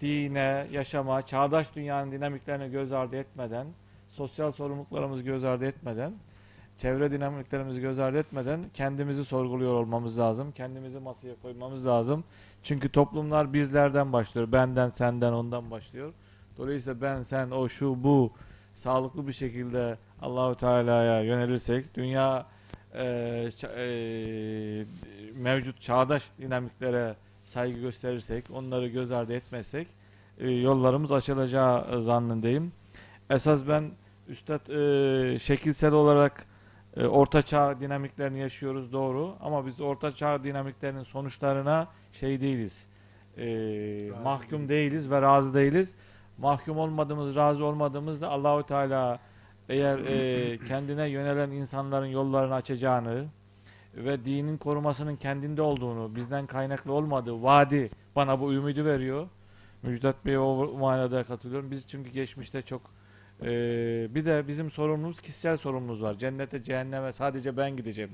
dine, 0.00 0.66
yaşama, 0.72 1.22
çağdaş 1.22 1.74
dünyanın 1.76 2.12
dinamiklerini 2.12 2.70
göz 2.70 2.92
ardı 2.92 3.16
etmeden, 3.16 3.66
sosyal 4.08 4.50
sorumluluklarımızı 4.50 5.22
göz 5.22 5.44
ardı 5.44 5.66
etmeden, 5.66 6.12
çevre 6.76 7.12
dinamiklerimizi 7.12 7.80
göz 7.80 7.98
ardı 7.98 8.18
etmeden 8.18 8.60
kendimizi 8.74 9.24
sorguluyor 9.24 9.74
olmamız 9.74 10.18
lazım. 10.18 10.52
Kendimizi 10.52 10.98
masaya 10.98 11.34
koymamız 11.42 11.86
lazım. 11.86 12.24
Çünkü 12.62 12.88
toplumlar 12.88 13.52
bizlerden 13.52 14.12
başlıyor. 14.12 14.52
Benden, 14.52 14.88
senden, 14.88 15.32
ondan 15.32 15.70
başlıyor. 15.70 16.12
Dolayısıyla 16.58 17.00
ben, 17.00 17.22
sen, 17.22 17.50
o, 17.50 17.68
şu, 17.68 18.04
bu 18.04 18.32
sağlıklı 18.74 19.26
bir 19.26 19.32
şekilde 19.32 19.98
Allahu 20.22 20.56
Teala'ya 20.56 21.22
yönelirsek, 21.22 21.94
dünya 21.94 22.46
e, 22.94 23.04
e, 23.76 24.84
mevcut 25.34 25.80
çağdaş 25.80 26.24
dinamiklere 26.38 27.14
saygı 27.44 27.80
gösterirsek, 27.80 28.44
onları 28.54 28.88
göz 28.88 29.12
ardı 29.12 29.32
etmezsek 29.32 29.88
e, 30.38 30.50
yollarımız 30.50 31.12
açılacağı 31.12 32.02
zannındayım. 32.02 32.72
Esas 33.30 33.68
ben 33.68 33.90
Üstad 34.28 34.68
e, 34.68 35.38
şekilsel 35.38 35.92
olarak 35.92 36.46
e, 36.96 37.06
orta 37.06 37.42
çağ 37.42 37.80
dinamiklerini 37.80 38.38
yaşıyoruz 38.38 38.92
doğru 38.92 39.36
ama 39.40 39.66
biz 39.66 39.80
orta 39.80 40.14
çağ 40.14 40.44
dinamiklerinin 40.44 41.02
sonuçlarına 41.02 41.88
şey 42.12 42.40
değiliz. 42.40 42.86
E, 43.38 43.46
mahkum 44.24 44.68
değiliz 44.68 45.10
ve 45.10 45.22
razı 45.22 45.54
değiliz. 45.54 45.96
Mahkum 46.42 46.78
olmadığımız, 46.78 47.36
razı 47.36 47.64
olmadığımız 47.64 48.20
da 48.20 48.28
Allahu 48.28 48.66
Teala 48.66 49.18
eğer 49.68 49.98
e, 49.98 50.58
kendine 50.58 51.08
yönelen 51.08 51.50
insanların 51.50 52.06
yollarını 52.06 52.54
açacağını 52.54 53.26
ve 53.94 54.24
dinin 54.24 54.56
korumasının 54.56 55.16
kendinde 55.16 55.62
olduğunu, 55.62 56.16
bizden 56.16 56.46
kaynaklı 56.46 56.92
olmadığı 56.92 57.42
vaadi 57.42 57.90
bana 58.16 58.40
bu 58.40 58.52
ümidi 58.54 58.84
veriyor. 58.84 59.28
Müjdat 59.82 60.26
Bey'e 60.26 60.38
o 60.38 60.78
manada 60.78 61.24
katılıyorum. 61.24 61.70
Biz 61.70 61.88
çünkü 61.88 62.10
geçmişte 62.10 62.62
çok 62.62 62.82
e, 63.42 63.46
bir 64.14 64.26
de 64.26 64.48
bizim 64.48 64.70
sorumluluğumuz 64.70 65.20
kişisel 65.20 65.56
sorumluluğumuz 65.56 66.02
var. 66.02 66.14
Cennete, 66.14 66.62
cehenneme 66.62 67.12
sadece 67.12 67.56
ben 67.56 67.76
gideceğim. 67.76 68.12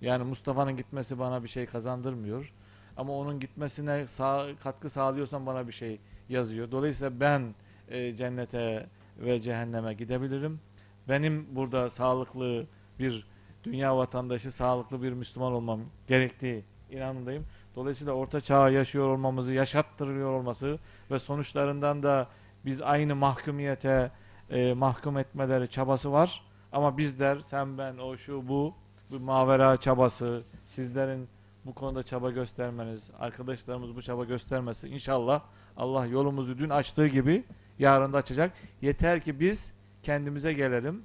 Yani 0.00 0.24
Mustafa'nın 0.24 0.76
gitmesi 0.76 1.18
bana 1.18 1.42
bir 1.42 1.48
şey 1.48 1.66
kazandırmıyor. 1.66 2.52
Ama 2.96 3.12
onun 3.12 3.40
gitmesine 3.40 4.06
sağ, 4.06 4.46
katkı 4.62 4.90
sağlıyorsam 4.90 5.46
bana 5.46 5.66
bir 5.66 5.72
şey 5.72 5.98
yazıyor. 6.28 6.70
Dolayısıyla 6.70 7.20
ben 7.20 7.54
e, 7.88 8.16
cennete 8.16 8.86
ve 9.18 9.40
cehenneme 9.40 9.94
gidebilirim. 9.94 10.60
Benim 11.08 11.56
burada 11.56 11.90
sağlıklı 11.90 12.66
bir 12.98 13.26
dünya 13.64 13.96
vatandaşı, 13.96 14.52
sağlıklı 14.52 15.02
bir 15.02 15.12
Müslüman 15.12 15.52
olmam 15.52 15.80
gerektiği 16.06 16.64
inanındayım. 16.90 17.46
Dolayısıyla 17.76 18.12
orta 18.12 18.40
çağı 18.40 18.72
yaşıyor 18.72 19.08
olmamızı, 19.08 19.52
yaşattırıyor 19.52 20.30
olması 20.32 20.78
ve 21.10 21.18
sonuçlarından 21.18 22.02
da 22.02 22.28
biz 22.64 22.80
aynı 22.80 23.16
mahkumiyete 23.16 24.10
e, 24.50 24.74
mahkum 24.74 25.18
etmeleri 25.18 25.68
çabası 25.68 26.12
var. 26.12 26.42
Ama 26.72 26.98
bizler, 26.98 27.40
sen 27.40 27.78
ben, 27.78 27.98
o 27.98 28.16
şu 28.16 28.48
bu, 28.48 28.74
bu 29.10 29.20
mavera 29.20 29.76
çabası, 29.76 30.42
sizlerin 30.66 31.28
bu 31.64 31.74
konuda 31.74 32.02
çaba 32.02 32.30
göstermeniz, 32.30 33.10
arkadaşlarımız 33.18 33.96
bu 33.96 34.02
çaba 34.02 34.24
göstermesi 34.24 34.88
inşallah 34.88 35.40
Allah 35.76 36.06
yolumuzu 36.06 36.58
dün 36.58 36.70
açtığı 36.70 37.06
gibi 37.06 37.44
yarın 37.78 38.12
da 38.12 38.16
açacak. 38.16 38.52
Yeter 38.82 39.20
ki 39.20 39.40
biz 39.40 39.72
kendimize 40.02 40.52
gelelim. 40.52 41.02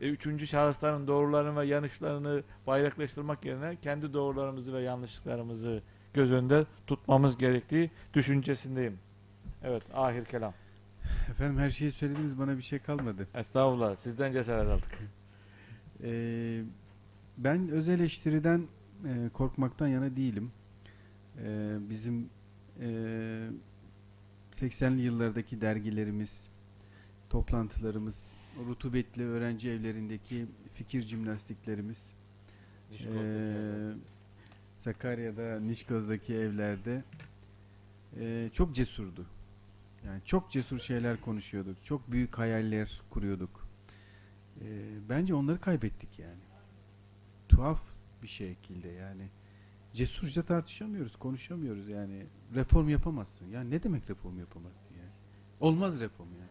E, 0.00 0.08
Üçüncü 0.08 0.46
şahısların 0.46 1.06
doğrularını 1.06 1.60
ve 1.60 1.66
yanlışlarını 1.66 2.42
bayraklaştırmak 2.66 3.44
yerine 3.44 3.76
kendi 3.76 4.12
doğrularımızı 4.12 4.72
ve 4.74 4.82
yanlışlıklarımızı 4.82 5.82
göz 6.14 6.32
önünde 6.32 6.66
tutmamız 6.86 7.38
gerektiği 7.38 7.90
düşüncesindeyim. 8.14 8.98
Evet, 9.64 9.82
ahir 9.94 10.24
kelam. 10.24 10.52
Efendim 11.30 11.58
her 11.58 11.70
şeyi 11.70 11.92
söylediniz 11.92 12.38
bana 12.38 12.56
bir 12.56 12.62
şey 12.62 12.78
kalmadı. 12.78 13.28
Estağfurullah. 13.34 13.96
Sizden 13.96 14.32
cesaret 14.32 14.70
aldık. 14.70 14.98
Ee, 16.02 16.62
ben 17.38 17.68
öz 17.68 17.88
eleştiriden 17.88 18.66
e, 19.04 19.28
korkmaktan 19.32 19.86
yana 19.88 20.16
değilim. 20.16 20.52
Ee, 21.38 21.76
bizim 21.90 22.30
e, 22.80 22.88
80'li 24.60 25.00
yıllardaki 25.00 25.60
dergilerimiz, 25.60 26.48
toplantılarımız, 27.30 28.32
rutubetli 28.68 29.24
öğrenci 29.24 29.70
evlerindeki 29.70 30.46
fikir 30.74 31.02
jimnastiklerimiz, 31.02 32.14
ee, 32.92 33.92
Sakarya'da, 34.74 35.60
Nişkoz'daki 35.60 36.34
evlerde 36.34 37.02
ee, 38.20 38.50
çok 38.52 38.74
cesurdu. 38.74 39.26
Yani 40.06 40.20
çok 40.24 40.50
cesur 40.50 40.78
şeyler 40.78 41.20
konuşuyorduk. 41.20 41.84
Çok 41.84 42.12
büyük 42.12 42.38
hayaller 42.38 43.00
kuruyorduk. 43.10 43.68
Ee, 44.60 44.64
bence 45.08 45.34
onları 45.34 45.60
kaybettik 45.60 46.18
yani. 46.18 46.40
Tuhaf 47.48 47.82
bir 48.22 48.28
şekilde 48.28 48.88
yani. 48.88 49.28
Cesurca 49.96 50.42
tartışamıyoruz, 50.42 51.16
konuşamıyoruz 51.16 51.88
yani. 51.88 52.26
Reform 52.54 52.88
yapamazsın. 52.88 53.46
Ya 53.46 53.60
ne 53.60 53.82
demek 53.82 54.10
reform 54.10 54.38
yapamazsın 54.38 54.94
yani? 54.94 55.10
Olmaz 55.60 56.00
reform 56.00 56.28
yani. 56.28 56.50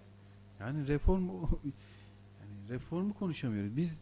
Yani 0.60 0.88
reform 0.88 1.30
yani 2.42 2.70
reformu 2.70 3.14
konuşamıyoruz. 3.14 3.78
Biz 3.78 4.02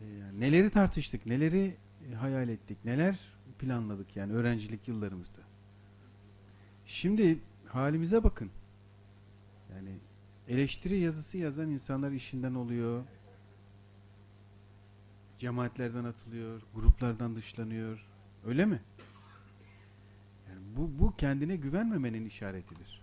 e, 0.00 0.06
yani 0.06 0.40
neleri 0.40 0.70
tartıştık, 0.70 1.26
neleri 1.26 1.76
e, 2.10 2.14
hayal 2.14 2.48
ettik, 2.48 2.78
neler 2.84 3.18
planladık 3.58 4.16
yani 4.16 4.32
öğrencilik 4.32 4.88
yıllarımızda. 4.88 5.40
Şimdi 6.86 7.38
halimize 7.66 8.24
bakın. 8.24 8.50
Yani 9.74 9.98
eleştiri 10.48 10.98
yazısı 10.98 11.38
yazan 11.38 11.70
insanlar 11.70 12.10
işinden 12.10 12.54
oluyor. 12.54 13.04
Cemaatlerden 15.38 16.04
atılıyor, 16.04 16.62
gruplardan 16.74 17.36
dışlanıyor. 17.36 18.09
Öyle 18.46 18.66
mi? 18.66 18.80
Yani 20.48 20.60
bu, 20.76 20.90
bu 20.98 21.16
kendine 21.16 21.56
güvenmemenin 21.56 22.26
işaretidir. 22.26 23.00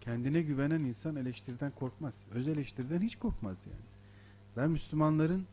Kendine 0.00 0.42
güvenen 0.42 0.80
insan 0.80 1.16
eleştiriden 1.16 1.70
korkmaz. 1.70 2.14
Öz 2.30 2.48
eleştiriden 2.48 3.00
hiç 3.00 3.16
korkmaz 3.16 3.56
yani. 3.66 3.86
Ben 4.56 4.70
Müslümanların 4.70 5.46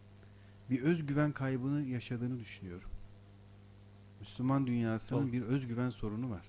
bir 0.69 0.81
özgüven 0.81 1.31
kaybını 1.31 1.81
yaşadığını 1.81 2.39
düşünüyorum. 2.39 2.89
Müslüman 4.19 4.67
dünyasının 4.67 5.21
Doğru. 5.21 5.31
bir 5.31 5.41
özgüven 5.41 5.89
sorunu 5.89 6.29
var. 6.29 6.45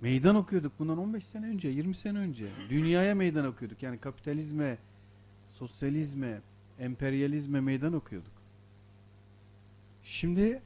Meydan 0.00 0.36
okuyorduk 0.36 0.72
bundan 0.78 0.98
15 0.98 1.24
sene 1.24 1.46
önce, 1.46 1.68
20 1.68 1.94
sene 1.94 2.18
önce. 2.18 2.48
Dünyaya 2.70 3.14
meydan 3.14 3.46
okuyorduk. 3.46 3.82
Yani 3.82 3.98
kapitalizme, 3.98 4.78
sosyalizme, 5.46 6.40
emperyalizme 6.78 7.60
meydan 7.60 7.92
okuyorduk. 7.92 8.32
Şimdi 10.02 10.62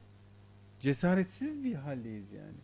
cesaretsiz 0.81 1.63
bir 1.63 1.75
haldeyiz 1.75 2.31
yani. 2.31 2.57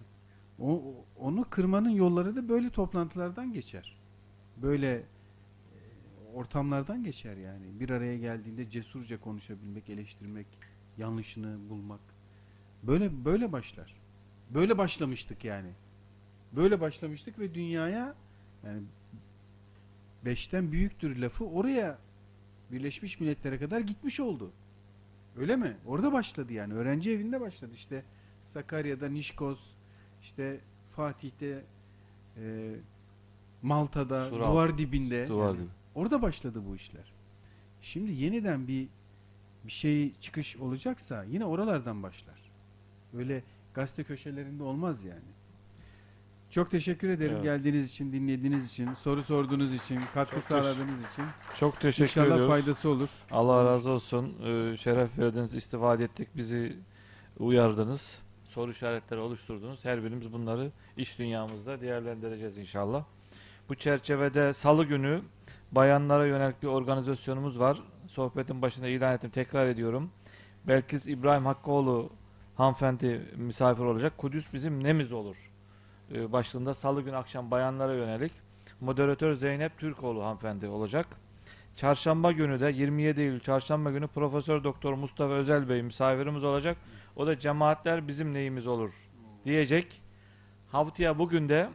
O, 0.60 0.96
onu 1.18 1.50
kırmanın 1.50 1.90
yolları 1.90 2.36
da 2.36 2.50
böyle 2.50 2.70
toplantılardan 2.70 3.54
geçer. 3.54 3.98
Böyle 4.58 4.96
e, 4.96 5.04
ortamlardan 6.34 7.04
geçer 7.04 7.38
yani. 7.38 7.80
Bir 7.80 7.90
araya 7.90 8.18
geldiğinde 8.18 8.70
cesurca 8.70 9.22
konuşabilmek, 9.22 9.90
eleştirmek, 9.90 10.48
yanlışını 10.98 11.70
bulmak. 11.70 12.00
Böyle 12.84 13.26
böyle 13.26 13.52
başlar. 13.52 13.96
Böyle 14.50 14.78
başlamıştık 14.78 15.46
yani. 15.46 15.70
Böyle 16.52 16.82
başlamıştık 16.82 17.40
ve 17.40 17.54
dünyaya 17.54 18.16
yani 18.66 18.82
beşten 20.26 20.72
büyüktür 20.72 21.16
lafı 21.16 21.46
oraya 21.46 21.98
Birleşmiş 22.72 23.20
Milletler'e 23.20 23.60
kadar 23.60 23.80
gitmiş 23.80 24.20
oldu. 24.20 24.52
Öyle 25.38 25.56
mi? 25.56 25.78
Orada 25.86 26.14
başladı 26.14 26.54
yani. 26.54 26.74
Öğrenci 26.74 27.12
evinde 27.12 27.42
başladı. 27.42 27.72
İşte 27.76 28.04
Sakarya'da, 28.46 29.10
Nişkoz, 29.10 29.60
işte 30.22 30.60
Fatih'te, 30.96 31.64
e, 32.38 32.76
Malta'da, 33.62 34.30
Sural. 34.30 34.52
duvar 34.52 34.78
dibinde. 34.78 35.28
Duvar 35.28 35.48
yani 35.48 35.58
dibi. 35.58 35.68
Orada 35.96 36.22
başladı 36.22 36.62
bu 36.70 36.76
işler. 36.76 37.14
Şimdi 37.82 38.12
yeniden 38.12 38.68
bir 38.68 38.88
bir 39.66 39.72
şey 39.72 40.14
çıkış 40.22 40.58
olacaksa 40.58 41.24
yine 41.24 41.46
oralardan 41.46 42.04
başlar. 42.04 42.52
Böyle 43.14 43.44
gazete 43.74 44.04
köşelerinde 44.04 44.64
olmaz 44.64 45.04
yani. 45.04 45.37
Çok 46.50 46.72
teşekkür 46.72 47.10
ederim 47.10 47.34
Evet. 47.34 47.44
geldiğiniz 47.44 47.92
için, 47.92 48.12
dinlediğiniz 48.14 48.66
için, 48.72 48.94
soru 48.94 49.24
sorduğunuz 49.24 49.74
için, 49.74 50.00
katkı 50.14 50.36
Çok 50.36 50.44
sağladığınız 50.44 51.12
için. 51.12 51.26
Çok 51.60 51.80
teşekkür 51.80 52.04
İnşallah 52.12 52.26
ediyoruz. 52.28 52.48
faydası 52.50 52.90
olur. 52.90 53.10
Allah 53.32 53.66
razı 53.66 53.90
olsun. 53.90 54.34
Ee, 54.44 54.78
şeref 54.78 55.20
verdiniz, 55.20 55.54
istifade 55.56 56.04
ettik, 56.04 56.28
bizi 56.36 56.76
uyardınız. 57.40 58.20
Soru 58.44 58.72
işaretleri 58.72 59.20
oluşturdunuz. 59.20 59.86
Her 59.86 60.04
birimiz 60.04 60.34
bunları 60.34 60.72
iş 60.98 61.20
dünyamızda 61.20 61.82
değerlendireceğiz 61.82 62.58
inşallah. 62.58 63.04
Bu 63.70 63.76
çerçevede 63.76 64.54
salı 64.54 64.86
günü 64.86 65.22
bayanlara 65.72 66.26
yönelik 66.26 66.64
bir 66.64 66.68
organizasyonumuz 66.68 67.60
var. 67.60 67.78
Sohbetin 68.08 68.62
başında 68.62 68.88
ilan 68.88 69.14
ettim, 69.14 69.30
tekrar 69.30 69.68
ediyorum. 69.68 70.10
Belkıs 70.68 71.08
İbrahim 71.08 71.46
Hakkıoğlu 71.46 72.10
hanımefendi 72.56 73.22
misafir 73.36 73.84
olacak. 73.84 74.18
Kudüs 74.18 74.54
bizim 74.54 74.84
nemiz 74.84 75.12
olur? 75.12 75.47
Ee, 76.14 76.32
başlığında 76.32 76.74
salı 76.74 77.02
günü 77.02 77.16
akşam 77.16 77.52
bayanlara 77.52 77.94
yönelik. 77.94 78.32
Moderatör 78.82 79.34
Zeynep 79.34 79.78
Türkoğlu 79.78 80.24
hanımefendi 80.24 80.68
olacak. 80.68 81.08
Çarşamba 81.76 82.32
günü 82.32 82.60
de 82.60 82.72
27 82.72 83.22
Eylül 83.22 83.40
Çarşamba 83.40 83.92
günü 83.92 84.08
Profesör 84.08 84.64
Doktor 84.64 84.94
Mustafa 84.94 85.34
Özel 85.34 85.70
Bey 85.70 85.82
misafirimiz 85.82 86.44
olacak. 86.44 86.78
O 87.16 87.28
da 87.28 87.40
cemaatler 87.40 88.08
bizim 88.08 88.34
neyimiz 88.34 88.68
olur 88.68 88.94
diyecek. 89.46 90.02
Haftaya 90.72 91.20
bugün 91.20 91.50
de 91.50 91.70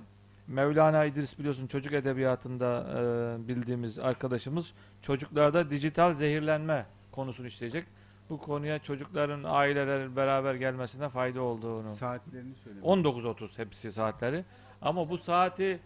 Mevlana 0.47 1.05
İdris 1.05 1.39
biliyorsun 1.39 1.67
çocuk 1.67 1.93
edebiyatında 1.93 2.87
e, 2.97 3.49
bildiğimiz 3.49 3.99
arkadaşımız 3.99 4.73
çocuklarda 5.03 5.71
dijital 5.71 6.15
zehirlenme 6.15 6.87
konusunu 7.13 7.47
işleyecek. 7.47 7.85
Bu 8.33 8.39
konuya 8.39 8.79
çocukların 8.79 9.45
ailelerin 9.45 10.17
beraber 10.17 10.55
gelmesine 10.55 11.09
fayda 11.09 11.43
olduğunu. 11.43 11.89
Saatlerini 11.89 12.55
söyle. 12.55 12.81
19.30 12.81 13.59
hepsi 13.59 13.93
saatleri. 13.93 14.45
Ama 14.83 15.11
bu 15.11 15.19
saati 15.19 15.81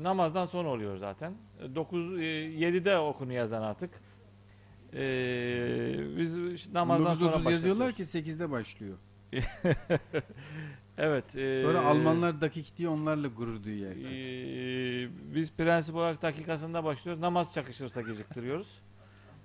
namazdan 0.00 0.46
sonra 0.46 0.68
oluyor 0.68 0.96
zaten. 0.96 1.34
9 1.74 2.18
e, 2.18 2.22
7'de 2.22 2.98
okunu 2.98 3.32
yazan 3.32 3.62
artık. 3.62 3.90
Ee, 4.94 6.16
biz 6.18 6.34
namazdan 6.72 7.14
sonra 7.14 7.36
19.30 7.36 7.52
yazıyorlar 7.52 7.92
ki 7.92 8.02
8'de 8.02 8.50
başlıyor. 8.50 8.98
Evet. 10.98 11.36
e, 11.36 11.62
Sonra 11.62 11.84
Almanlar 11.84 12.40
dakik 12.40 12.76
diye 12.78 12.88
onlarla 12.88 13.28
gurur 13.28 13.64
duyuyor. 13.64 13.90
Ee, 13.90 15.08
biz 15.34 15.52
prensip 15.52 15.94
olarak 15.94 16.22
dakikasında 16.22 16.84
başlıyoruz. 16.84 17.20
Namaz 17.20 17.54
çakışırsa 17.54 18.02
geciktiriyoruz. 18.02 18.82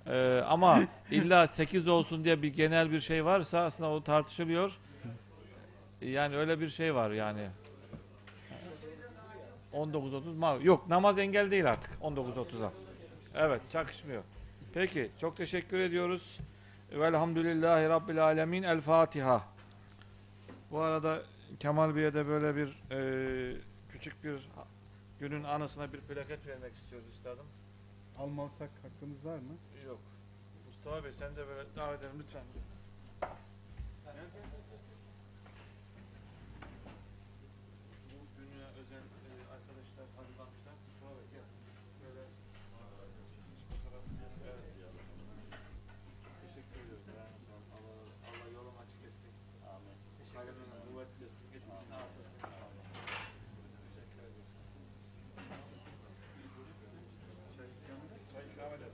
Ee, 0.10 0.42
ama 0.48 0.84
illa 1.12 1.48
8 1.48 1.88
olsun 1.88 2.24
diye 2.24 2.42
bir 2.42 2.56
genel 2.56 2.92
bir 2.92 3.00
şey 3.00 3.26
varsa 3.26 3.60
aslında 3.60 3.90
o 3.90 4.04
tartışılıyor. 4.04 4.78
Yani 6.02 6.38
öyle 6.38 6.60
bir 6.60 6.70
şey 6.70 6.96
var 6.96 7.12
yani. 7.12 7.48
19.30 9.74 10.36
ma 10.36 10.58
yok 10.62 10.90
namaz 10.90 11.18
engel 11.18 11.52
değil 11.52 11.70
artık 11.70 11.92
19.30'a. 12.04 12.72
Evet 13.36 13.62
çakışmıyor. 13.72 14.24
Peki 14.74 15.12
çok 15.22 15.38
teşekkür 15.38 15.80
ediyoruz. 15.80 16.40
Velhamdülillahi 16.92 17.90
Rabbil 17.90 18.24
Alemin. 18.24 18.64
El 18.64 18.82
Fatiha. 18.82 19.44
Bu 20.72 20.80
arada 20.80 21.22
Kemal 21.60 21.96
Bey'e 21.96 22.14
de 22.14 22.28
böyle 22.28 22.56
bir 22.56 22.68
e, 22.92 23.58
küçük 23.92 24.24
bir 24.24 24.50
günün 25.20 25.44
anısına 25.44 25.94
bir 25.94 26.00
plaket 26.00 26.48
vermek 26.48 26.74
istiyoruz 26.76 27.08
üstadım. 27.14 27.46
Almansak 28.20 28.70
hakkımız 28.84 29.26
var 29.26 29.36
mı? 29.36 29.54
Mustafa 30.88 31.04
Bey 31.04 31.12
sen 31.12 31.36
de 31.36 31.48
böyle 31.48 31.76
davet 31.76 32.00
edelim 32.00 32.20
lütfen. 32.20 32.44